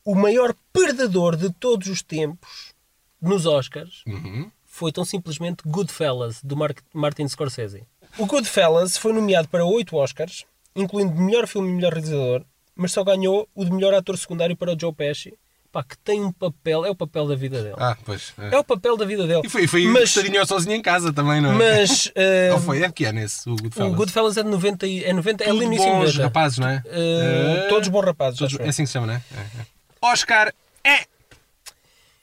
O 0.05 0.15
maior 0.15 0.55
perdedor 0.73 1.35
de 1.37 1.51
todos 1.53 1.89
os 1.89 2.01
tempos 2.03 2.74
nos 3.29 3.47
Oscars 3.47 4.03
Uhum. 4.07 4.51
foi 4.65 4.93
tão 4.93 5.05
simplesmente 5.05 5.63
Goodfellas, 5.67 6.41
do 6.43 6.57
Mar- 6.57 6.75
Martin 6.93 7.27
Scorsese. 7.29 7.83
O 8.19 8.27
Goodfellas 8.27 8.97
foi 8.97 9.13
nomeado 9.13 9.49
para 9.49 9.65
oito 9.65 9.97
Oscars, 9.97 10.45
incluindo 10.77 11.15
melhor 11.15 11.47
filme 11.47 11.69
e 11.71 11.73
melhor 11.73 11.93
realizador, 11.93 12.43
mas 12.77 12.93
só 12.93 13.03
ganhou 13.05 13.49
o 13.55 13.65
de 13.65 13.73
melhor 13.73 13.95
ator 13.95 14.17
secundário 14.19 14.57
para 14.57 14.73
o 14.75 14.79
Joe 14.79 14.93
Pesci, 14.93 15.35
pá, 15.73 15.83
que 15.83 15.97
tem 15.99 16.21
um 16.23 16.31
papel, 16.31 16.85
é 16.85 16.91
o 16.91 16.95
papel 16.95 17.27
da 17.27 17.35
vida 17.35 17.61
dele. 17.63 17.75
Ah, 17.79 17.97
pois. 18.05 18.33
é. 18.39 18.55
É 18.55 18.59
o 18.59 18.63
papel 18.65 18.97
da 18.97 19.05
vida 19.05 19.27
dele. 19.27 19.43
E 19.45 19.49
foi, 19.49 19.67
foi 19.67 19.85
mas, 19.89 20.15
mas... 20.17 20.49
sozinho 20.49 20.75
em 20.77 20.83
casa 20.83 21.13
também, 21.13 21.41
não 21.41 21.53
é? 21.53 21.55
mas 21.81 22.11
eh, 22.15 22.51
Ou 22.53 22.61
foi? 22.61 22.83
É 22.83 22.91
que 22.93 23.05
ano 23.05 23.19
esse, 23.21 23.49
o 23.49 23.57
Goodfellas? 23.57 23.93
o 23.93 23.97
Goodfellas 23.97 24.37
é 24.37 24.43
de 24.45 24.49
90, 24.51 24.87
e- 24.87 25.03
é 25.05 25.13
90 25.13 25.43
é 25.43 25.47
Tudo 25.49 25.57
ali 25.57 25.67
início 25.67 25.87
de 25.87 25.91
bons 25.93 26.05
90. 26.07 26.23
rapazes, 26.25 26.59
não 26.59 26.69
é? 26.69 26.83
Eh, 26.87 27.65
Eh, 27.65 27.69
todos 27.69 27.89
bons 27.89 28.05
rapazes, 28.05 28.39
todos-. 28.39 28.59
É 28.61 28.69
assim 28.69 28.83
que 28.83 28.87
se 28.89 28.93
chama, 28.93 29.07
não 29.09 29.15
é? 29.15 29.23
É, 29.37 29.41
é. 29.41 29.67
Oscar 30.03 30.53
é 30.85 31.07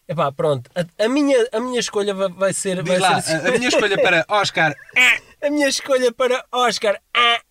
Epá, 0.08 0.32
pronto. 0.32 0.70
A, 0.76 1.06
a 1.06 1.08
minha, 1.10 1.48
a 1.52 1.60
minha 1.60 1.80
escolha 1.80 2.14
vai, 2.14 2.30
vai 2.30 2.54
ser. 2.54 2.84
Vai 2.84 3.00
lá, 3.00 3.22
ser 3.22 3.36
a, 3.36 3.50
a 3.50 3.52
minha 3.52 3.70
escolha 3.70 4.02
para 4.02 4.26
Oscar 4.28 4.76
é. 4.96 5.48
a 5.48 5.50
minha 5.50 5.68
escolha 5.68 6.12
para 6.12 6.46
Oscar 6.52 7.00
é 7.16 7.42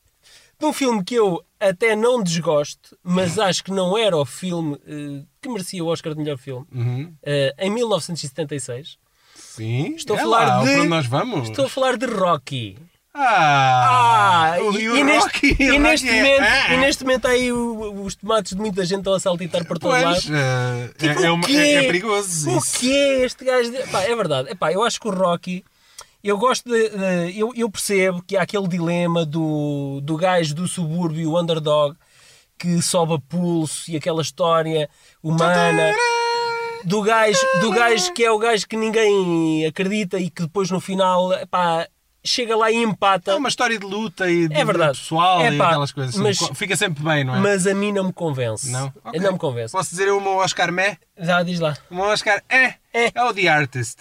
de 0.59 0.67
um 0.67 0.73
filme 0.73 1.03
que 1.03 1.15
eu 1.15 1.43
até 1.59 1.97
não 1.97 2.23
desgosto, 2.23 2.97
mas 3.03 3.39
acho 3.39 3.65
que 3.65 3.71
não 3.71 3.97
era 3.97 4.17
o 4.17 4.27
filme 4.27 4.79
eh, 4.87 5.25
que 5.41 5.49
merecia 5.49 5.83
o 5.83 5.87
Oscar 5.87 6.13
de 6.13 6.21
melhor 6.21 6.37
filme. 6.37 6.67
Uhum. 6.73 7.15
Eh, 7.23 7.55
em 7.59 7.71
1976. 7.71 8.99
Sim, 9.35 9.95
Estou 9.95 10.17
a 10.17 10.19
é 10.19 10.23
falar 10.23 10.47
lá, 10.47 10.65
de. 10.65 10.87
nós 10.87 11.07
vamos. 11.07 11.49
Estou 11.49 11.65
a 11.65 11.69
falar 11.69 11.97
de 11.97 12.07
Rocky. 12.07 12.79
Ah, 13.13 14.55
Ah, 14.57 14.63
o- 14.63 14.73
e, 14.79 14.85
e 14.85 15.05
neste, 15.05 15.25
Rocky, 15.27 15.57
e, 15.63 15.71
o 15.73 15.81
neste 15.81 16.09
é- 16.09 16.13
momento, 16.13 16.43
ah. 16.43 16.75
e 16.75 16.77
neste 16.77 17.05
momento 17.05 17.27
há 17.27 17.31
aí 17.31 17.53
o- 17.53 18.03
os 18.05 18.15
tomates 18.15 18.53
de 18.55 18.59
muita 18.61 18.85
gente 18.85 18.99
estão 18.99 19.15
a 19.15 19.21
saltitar 19.21 19.65
por 19.67 19.79
todo 19.79 19.91
lado. 19.91 20.05
Pois, 20.05 20.31
eh, 20.31 20.91
Tipo, 20.97 21.21
é, 21.21 21.25
é 21.27 21.31
o 21.31 21.35
uma- 21.35 21.47
quê? 21.47 21.57
é- 21.57 21.75
é 21.75 21.83
perigoso 21.83 22.51
O 22.51 22.59
isso. 22.59 22.79
que 22.79 22.93
é 22.93 23.25
este 23.25 23.45
gajo? 23.45 23.71
De... 23.71 23.79
Pá, 23.89 24.03
é 24.03 24.15
verdade. 24.15 24.51
Epá, 24.51 24.73
eu 24.73 24.83
acho 24.85 25.01
que 25.01 25.09
o 25.09 25.11
Rocky. 25.11 25.65
Eu 26.23 26.37
gosto 26.39 26.69
de. 26.71 26.89
de- 26.91 27.39
eu, 27.39 27.51
eu 27.57 27.71
percebo 27.71 28.23
que 28.23 28.37
há 28.37 28.43
aquele 28.43 28.69
dilema 28.69 29.25
do, 29.27 30.01
do 30.03 30.17
gajo 30.17 30.55
do 30.55 30.69
subúrbio, 30.69 31.31
o 31.33 31.41
underdog, 31.41 31.97
que 32.59 32.81
sobe 32.83 33.15
a 33.15 33.19
pulso 33.19 33.91
e 33.91 33.97
aquela 33.97 34.23
história 34.23 34.89
humana. 35.23 35.95
Do 36.85 37.03
gajo, 37.03 37.41
do 37.61 37.71
gajo 37.73 38.13
que 38.15 38.25
é 38.25 38.31
o 38.31 38.39
gajo 38.39 38.67
que 38.69 38.77
ninguém 38.77 39.67
acredita 39.67 40.19
e 40.19 40.31
que 40.31 40.43
depois 40.43 40.71
no 40.71 40.81
final 40.81 41.31
epá, 41.35 41.87
chega 42.25 42.57
lá 42.57 42.71
e 42.71 42.77
empata. 42.77 43.33
É 43.33 43.35
uma 43.35 43.49
história 43.49 43.79
de 43.79 43.85
luta 43.87 44.31
e 44.31 44.49
de, 44.49 44.55
É 44.55 44.65
verdade. 44.65 44.93
de 44.95 44.99
pessoal 45.01 45.41
É 45.43 45.53
e 45.53 45.59
pá, 45.59 45.69
aquelas 45.69 45.93
coisas. 45.93 46.15
assim. 46.15 46.23
mas- 46.23 46.59
Fica 46.59 46.77
sempre 46.77 47.03
bem, 47.03 47.25
não 47.25 47.37
é? 47.37 47.41
Mas 47.41 47.67
a 47.67 47.75
mim 47.75 47.93
não 47.93 48.05
me 48.05 48.13
convence. 48.13 48.71
Não? 48.71 48.93
Ok. 49.05 49.21
Não 49.21 49.33
me 49.33 49.39
convence. 49.39 49.73
Posso 49.73 49.91
dizer 49.91 50.11
o 50.11 50.21
meu 50.21 50.37
Oscar 50.37 50.71
meh? 50.73 50.97
Já 51.19 51.43
diz 51.43 51.61
lá. 51.61 51.77
O 51.91 51.95
meu 51.95 52.05
Oscar 52.05 52.43
é, 52.49 52.75
É. 52.93 53.11
é 53.15 53.23
o 53.25 53.33
The 53.33 53.49
Artist. 53.49 53.99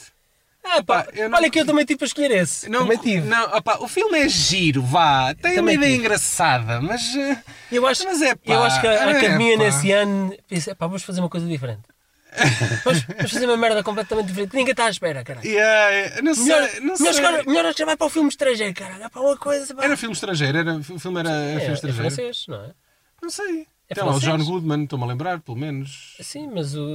Ah, 0.72 0.84
pá, 0.84 1.08
não- 1.16 1.38
Olha 1.38 1.50
que 1.50 1.60
eu 1.60 1.66
também 1.66 1.86
tive 1.86 2.04
a 2.04 2.06
escolher 2.06 2.32
esse. 2.32 2.70
Não, 2.70 2.82
também 2.82 2.98
tive. 2.98 3.26
Não, 3.28 3.56
opá, 3.58 3.78
o 3.80 3.88
filme 3.88 4.20
é 4.20 4.28
giro, 4.30 4.84
vá. 4.84 5.34
Tem 5.34 5.56
Também 5.56 5.60
uma 5.62 5.74
ideia 5.74 5.92
tive. 5.94 6.04
engraçada, 6.06 6.82
mas. 6.82 7.16
eh, 7.16 7.38
Eu 7.72 7.88
acho, 7.88 8.04
Mas 8.04 8.22
é 8.22 8.36
pá, 8.36 8.54
eu 8.54 8.64
acho 8.64 8.82
que 8.82 8.86
a 8.88 8.92
é 8.94 9.10
academia 9.18 9.58
nesse 9.58 9.92
ano 9.92 10.36
pá, 10.78 10.86
vamos 10.86 11.02
fazer 11.04 11.22
uma 11.22 11.30
coisa 11.30 11.48
diferente. 11.48 11.82
vamos, 12.84 13.04
vamos 13.04 13.32
fazer 13.32 13.46
uma 13.46 13.58
merda 13.58 13.84
completamente 13.84 14.28
diferente. 14.28 14.56
Ninguém 14.56 14.72
está 14.72 14.86
à 14.86 14.90
espera, 14.90 15.24
caralho. 15.24 15.48
Yeah, 15.48 16.22
não 16.22 16.34
sei. 16.36 16.44
Melhor, 16.46 16.70
não 16.82 16.96
melhor, 17.00 17.14
sei. 17.14 17.44
melhor 17.46 17.74
que 17.74 17.86
vai 17.86 17.98
para 17.98 18.08
o 18.08 18.10
filme 18.10 18.30
estrangeiro, 18.30 18.74
caralho. 18.74 19.04
É 19.04 19.10
para 19.10 19.22
uma 19.22 19.38
coisa. 19.38 19.74
Pá. 19.74 19.84
Era 19.84 19.98
filme 19.98 20.14
estrangeiro, 20.14 20.58
era, 20.58 20.76
o 20.76 20.84
filme 21.00 21.20
era 21.20 21.30
é, 21.30 21.56
filme 21.60 21.70
é 21.70 21.74
estrangeiro. 21.74 21.94
francês, 22.12 22.46
não 22.48 22.64
é? 22.64 22.72
Não 23.22 23.30
sei. 23.30 23.68
É 23.90 23.96
Tem 23.96 24.04
lá 24.04 24.16
o? 24.16 24.20
John 24.20 24.38
Goodman, 24.38 24.84
estou-me 24.84 25.06
a 25.06 25.08
lembrar, 25.08 25.40
pelo 25.40 25.58
menos. 25.58 26.16
Sim, 26.22 26.52
mas 26.54 26.76
o, 26.76 26.86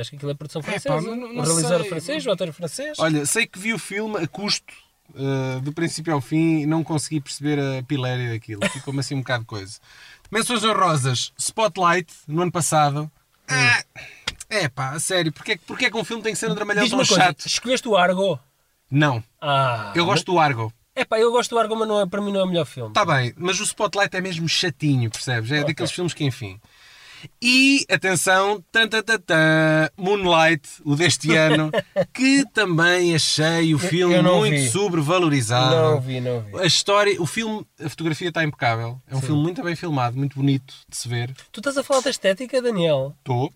acho 0.00 0.10
que 0.10 0.16
aquilo 0.16 0.30
é 0.30 0.34
produção 0.34 0.62
pá, 0.62 0.70
francesa. 0.70 0.94
mas 0.94 1.04
não- 1.04 1.16
não 1.16 1.28
o 1.28 1.42
realizador 1.42 1.80
sei. 1.80 1.88
francês, 1.90 2.26
o 2.26 2.30
ator 2.30 2.52
francês. 2.52 2.98
Olha, 2.98 3.26
sei 3.26 3.46
que 3.46 3.58
vi 3.58 3.74
o 3.74 3.78
filme 3.78 4.16
a 4.18 4.26
custo 4.26 4.72
Uh, 5.14 5.58
do 5.62 5.72
princípio 5.72 6.12
ao 6.12 6.20
fim, 6.20 6.66
não 6.66 6.84
consegui 6.84 7.18
perceber 7.18 7.58
a 7.58 7.82
piléria 7.82 8.30
daquilo. 8.30 8.60
Ficou-me 8.68 9.00
assim 9.00 9.14
um 9.14 9.20
bocado 9.20 9.40
de 9.40 9.46
coisa. 9.46 9.78
Menções 10.30 10.62
honrosas. 10.62 11.32
Spotlight, 11.38 12.12
no 12.28 12.42
ano 12.42 12.52
passado. 12.52 13.10
Ah, 13.48 13.82
é 14.50 14.68
pá, 14.68 14.90
a 14.90 15.00
sério. 15.00 15.32
Porquê, 15.32 15.58
porquê 15.66 15.90
que 15.90 15.96
um 15.96 16.04
filme 16.04 16.22
tem 16.22 16.32
que 16.32 16.38
ser 16.38 16.50
um 16.50 16.54
dramalhão 16.54 16.88
tão 16.88 16.98
coisa, 16.98 17.14
chato? 17.14 17.46
escolheste 17.46 17.88
o 17.88 17.96
Argo? 17.96 18.38
Não. 18.90 19.22
Ah, 19.40 19.92
Eu 19.94 20.04
gosto 20.06 20.24
do 20.32 20.38
Argo. 20.38 20.72
É 20.94 21.04
pá, 21.04 21.18
eu 21.18 21.30
gosto 21.30 21.50
do 21.50 21.58
Argo, 21.58 21.76
mas 21.76 21.86
não 21.86 22.00
é, 22.00 22.06
para 22.06 22.20
mim 22.20 22.32
não 22.32 22.40
é 22.40 22.44
o 22.44 22.46
melhor 22.48 22.64
filme. 22.66 22.90
Está 22.90 23.04
bem, 23.04 23.32
mas 23.36 23.60
o 23.60 23.62
Spotlight 23.64 24.16
é 24.16 24.20
mesmo 24.20 24.48
chatinho, 24.48 25.10
percebes? 25.10 25.50
É 25.52 25.56
Ok. 25.56 25.66
daqueles 25.68 25.92
filmes 25.92 26.12
que, 26.14 26.24
enfim. 26.24 26.58
E, 27.42 27.84
atenção, 27.90 28.64
tan, 28.70 28.86
tan, 28.88 29.02
tan, 29.02 29.18
tan, 29.18 29.88
Moonlight, 29.96 30.68
o 30.84 30.94
deste 30.94 31.34
ano, 31.34 31.70
que 32.14 32.44
também 32.54 33.14
achei 33.14 33.74
o 33.74 33.78
filme 33.78 34.14
eu 34.14 34.22
muito 34.22 34.54
vi. 34.56 34.70
sobrevalorizado. 34.70 35.74
Não 35.74 36.00
vi, 36.00 36.20
não 36.20 36.40
vi. 36.40 36.56
A 36.58 36.64
história, 36.66 37.20
o 37.20 37.26
filme, 37.26 37.66
a 37.84 37.88
fotografia 37.88 38.28
está 38.28 38.42
impecável. 38.44 39.00
É 39.08 39.16
um 39.16 39.20
filme 39.20 39.42
muito 39.42 39.62
bem 39.62 39.74
filmado, 39.74 40.16
muito 40.16 40.36
bonito 40.36 40.72
de 40.88 40.96
se 40.96 41.08
ver. 41.08 41.34
Tu 41.52 41.58
estás 41.60 41.76
a 41.76 41.82
falar 41.82 42.00
da 42.02 42.10
estética, 42.10 42.62
Daniel? 42.62 43.14
Estou. 43.18 43.52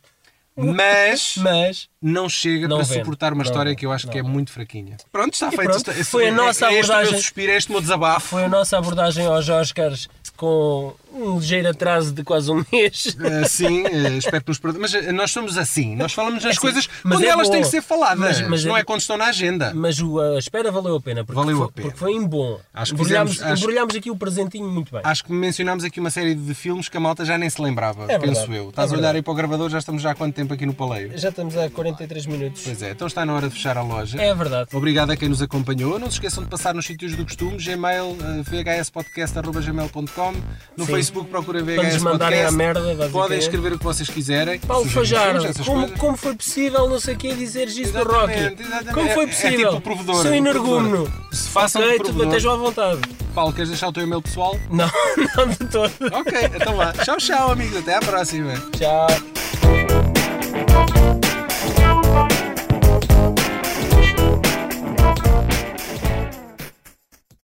Mas 0.56 1.34
Mas 1.38 1.88
não 2.00 2.28
chega 2.28 2.68
Não 2.68 2.76
para 2.76 2.86
vende. 2.86 3.00
suportar 3.00 3.32
uma 3.32 3.42
Não 3.42 3.50
história 3.50 3.74
que 3.74 3.86
eu 3.86 3.92
acho 3.92 4.06
Não 4.06 4.12
que 4.12 4.18
é 4.18 4.22
muito 4.22 4.52
fraquinha. 4.52 4.96
Pronto, 5.10 5.32
está 5.32 5.50
feito. 5.50 5.64
pronto, 5.70 5.90
Este- 5.90 6.04
foi 6.04 6.24
a 6.26 6.28
é- 6.28 6.30
nossa 6.30 6.66
é 6.66 6.74
este 6.74 6.86
meu 6.88 6.96
abordagem. 6.96 7.18
suspiro, 7.20 7.52
é 7.52 7.56
este 7.56 7.68
o 7.70 7.72
meu 7.72 7.80
desabafo. 7.80 8.28
foi 8.28 8.44
a 8.44 8.48
nossa 8.48 8.76
abordagem 8.76 9.26
aos 9.26 9.48
Oscars 9.48 10.08
com 10.36 10.94
um 11.14 11.38
ligeiro 11.38 11.68
atraso 11.68 12.12
de 12.12 12.22
quase 12.24 12.50
um 12.50 12.64
mês. 12.72 13.06
Uh, 13.18 13.48
sim, 13.48 13.82
uh, 13.82 14.18
espero 14.18 14.42
que 14.42 14.48
nos 14.50 14.58
perdoem. 14.58 14.82
Mas 14.82 14.94
uh, 14.94 15.12
nós 15.12 15.30
somos 15.30 15.56
assim, 15.58 15.94
nós 15.96 16.12
falamos 16.12 16.44
as 16.44 16.52
assim, 16.52 16.60
coisas 16.60 16.86
quando 17.02 17.22
é 17.24 17.28
elas 17.28 17.46
bom. 17.48 17.52
têm 17.52 17.62
que 17.62 17.68
ser 17.68 17.82
faladas, 17.82 18.18
Mas- 18.40 18.48
mas 18.48 18.64
não 18.64 18.76
é- 18.76 18.80
é 18.80 18.84
quando 18.84 19.00
estão 19.00 19.16
na 19.16 19.26
agenda. 19.26 19.72
Mas 19.74 20.00
o- 20.00 20.18
a 20.20 20.38
espera 20.38 20.70
valeu 20.72 20.96
a 20.96 21.00
pena. 21.00 21.24
Porque 21.24 21.38
Valeu 21.40 21.56
foi, 21.58 21.66
a 21.66 21.68
pena. 21.70 21.86
Porque 21.88 21.98
foi 21.98 22.12
em 22.12 22.26
bom. 22.26 22.58
Acho 22.74 22.94
que 22.94 23.00
embrulhámos, 23.00 23.32
fizemos- 23.32 23.52
acho- 23.52 23.62
embrulhámos 23.62 23.94
aqui 23.94 24.10
o 24.10 24.16
presentinho 24.16 24.68
muito 24.68 24.92
bem. 24.92 25.00
Acho 25.04 25.24
que 25.24 25.32
mencionámos 25.32 25.84
aqui 25.84 26.00
uma 26.00 26.10
série 26.10 26.34
de 26.34 26.54
filmes 26.54 26.88
que 26.88 26.96
a 26.96 27.00
malta 27.00 27.24
já 27.24 27.36
nem 27.38 27.48
se 27.50 27.60
lembrava, 27.60 28.04
É 28.04 28.18
penso 28.18 28.40
verdade, 28.40 28.56
eu. 28.56 28.66
é 28.66 28.68
Estás 28.68 28.90
a 28.90 28.94
olhar 28.94 29.00
verdade. 29.02 29.16
aí 29.18 29.22
para 29.22 29.32
o 29.32 29.34
gravador, 29.34 29.70
já 29.70 29.78
estamos 29.78 30.02
já 30.02 30.10
há 30.12 30.14
quanto 30.14 30.34
tempo 30.34 30.52
aqui 30.54 30.66
no 30.66 30.74
Paleio? 30.74 31.16
Já 31.18 31.28
estamos 31.28 31.56
a 31.56 31.68
43 31.70 32.26
minutos. 32.26 32.62
Pois 32.64 32.82
é, 32.82 32.90
então 32.90 33.06
está 33.06 33.24
na 33.26 33.34
hora 33.34 33.48
de 33.48 33.54
fechar 33.54 33.76
a 33.76 33.82
loja. 33.82 34.20
É 34.20 34.34
verdade. 34.34 34.68
Obrigado 34.72 35.10
a 35.10 35.16
quem 35.16 35.28
nos 35.28 35.42
acompanhou. 35.42 35.98
Não 35.98 36.08
se 36.10 36.14
esqueçam 36.16 36.42
de 36.44 36.48
passar 36.50 36.74
nos 36.74 36.86
sítios 36.86 37.14
do 37.16 37.24
costume, 37.24 37.56
Gmail, 37.56 38.16
vhspodcast.gmail.com 38.44 40.32
No 40.76 40.86
Sim. 40.86 40.92
Facebook 40.92 41.01
nos 41.10 41.62
VHS 41.64 42.02
mandarem 42.02 42.42
a 42.42 42.50
merda. 42.50 43.08
Podem 43.10 43.38
escrever 43.38 43.72
o 43.72 43.78
que 43.78 43.84
vocês 43.84 44.08
quiserem. 44.08 44.58
Paulo 44.60 44.88
Fajardo, 44.88 45.64
como, 45.64 45.90
como 45.98 46.16
foi 46.16 46.34
possível, 46.34 46.88
não 46.88 47.00
sei 47.00 47.14
o 47.14 47.18
quê, 47.18 47.34
dizer 47.34 47.68
isto 47.68 47.92
do 47.92 48.04
Rocky? 48.04 48.32
Exatamente. 48.34 48.92
Como 48.94 49.08
foi 49.10 49.24
É- 49.24 49.26
é 49.26 49.30
possível? 49.30 49.56
tipo 49.58 49.76
o 49.76 49.80
provedor, 49.80 50.22
Sou 50.22 50.34
energúmeno. 50.34 51.12
Se 51.32 51.48
façam 51.48 51.82
ok, 51.82 51.98
de 51.98 52.12
tu 52.12 52.24
estejam 52.24 52.52
à 52.52 52.56
vontade. 52.56 53.00
Paulo, 53.34 53.52
queres 53.52 53.70
deixar 53.70 53.88
o 53.88 53.92
teu 53.92 54.02
e-mail 54.02 54.20
pessoal? 54.22 54.58
Não, 54.70 54.90
não 55.36 55.48
de 55.48 55.56
todo. 55.56 55.92
Ok, 56.12 56.50
então 56.54 56.76
vá. 56.76 56.92
Tchau, 56.92 57.16
tchau, 57.16 57.52
amigos. 57.52 57.76
Até 57.78 57.94
à 57.96 58.00
próxima. 58.00 58.52
Tchau. 58.76 59.06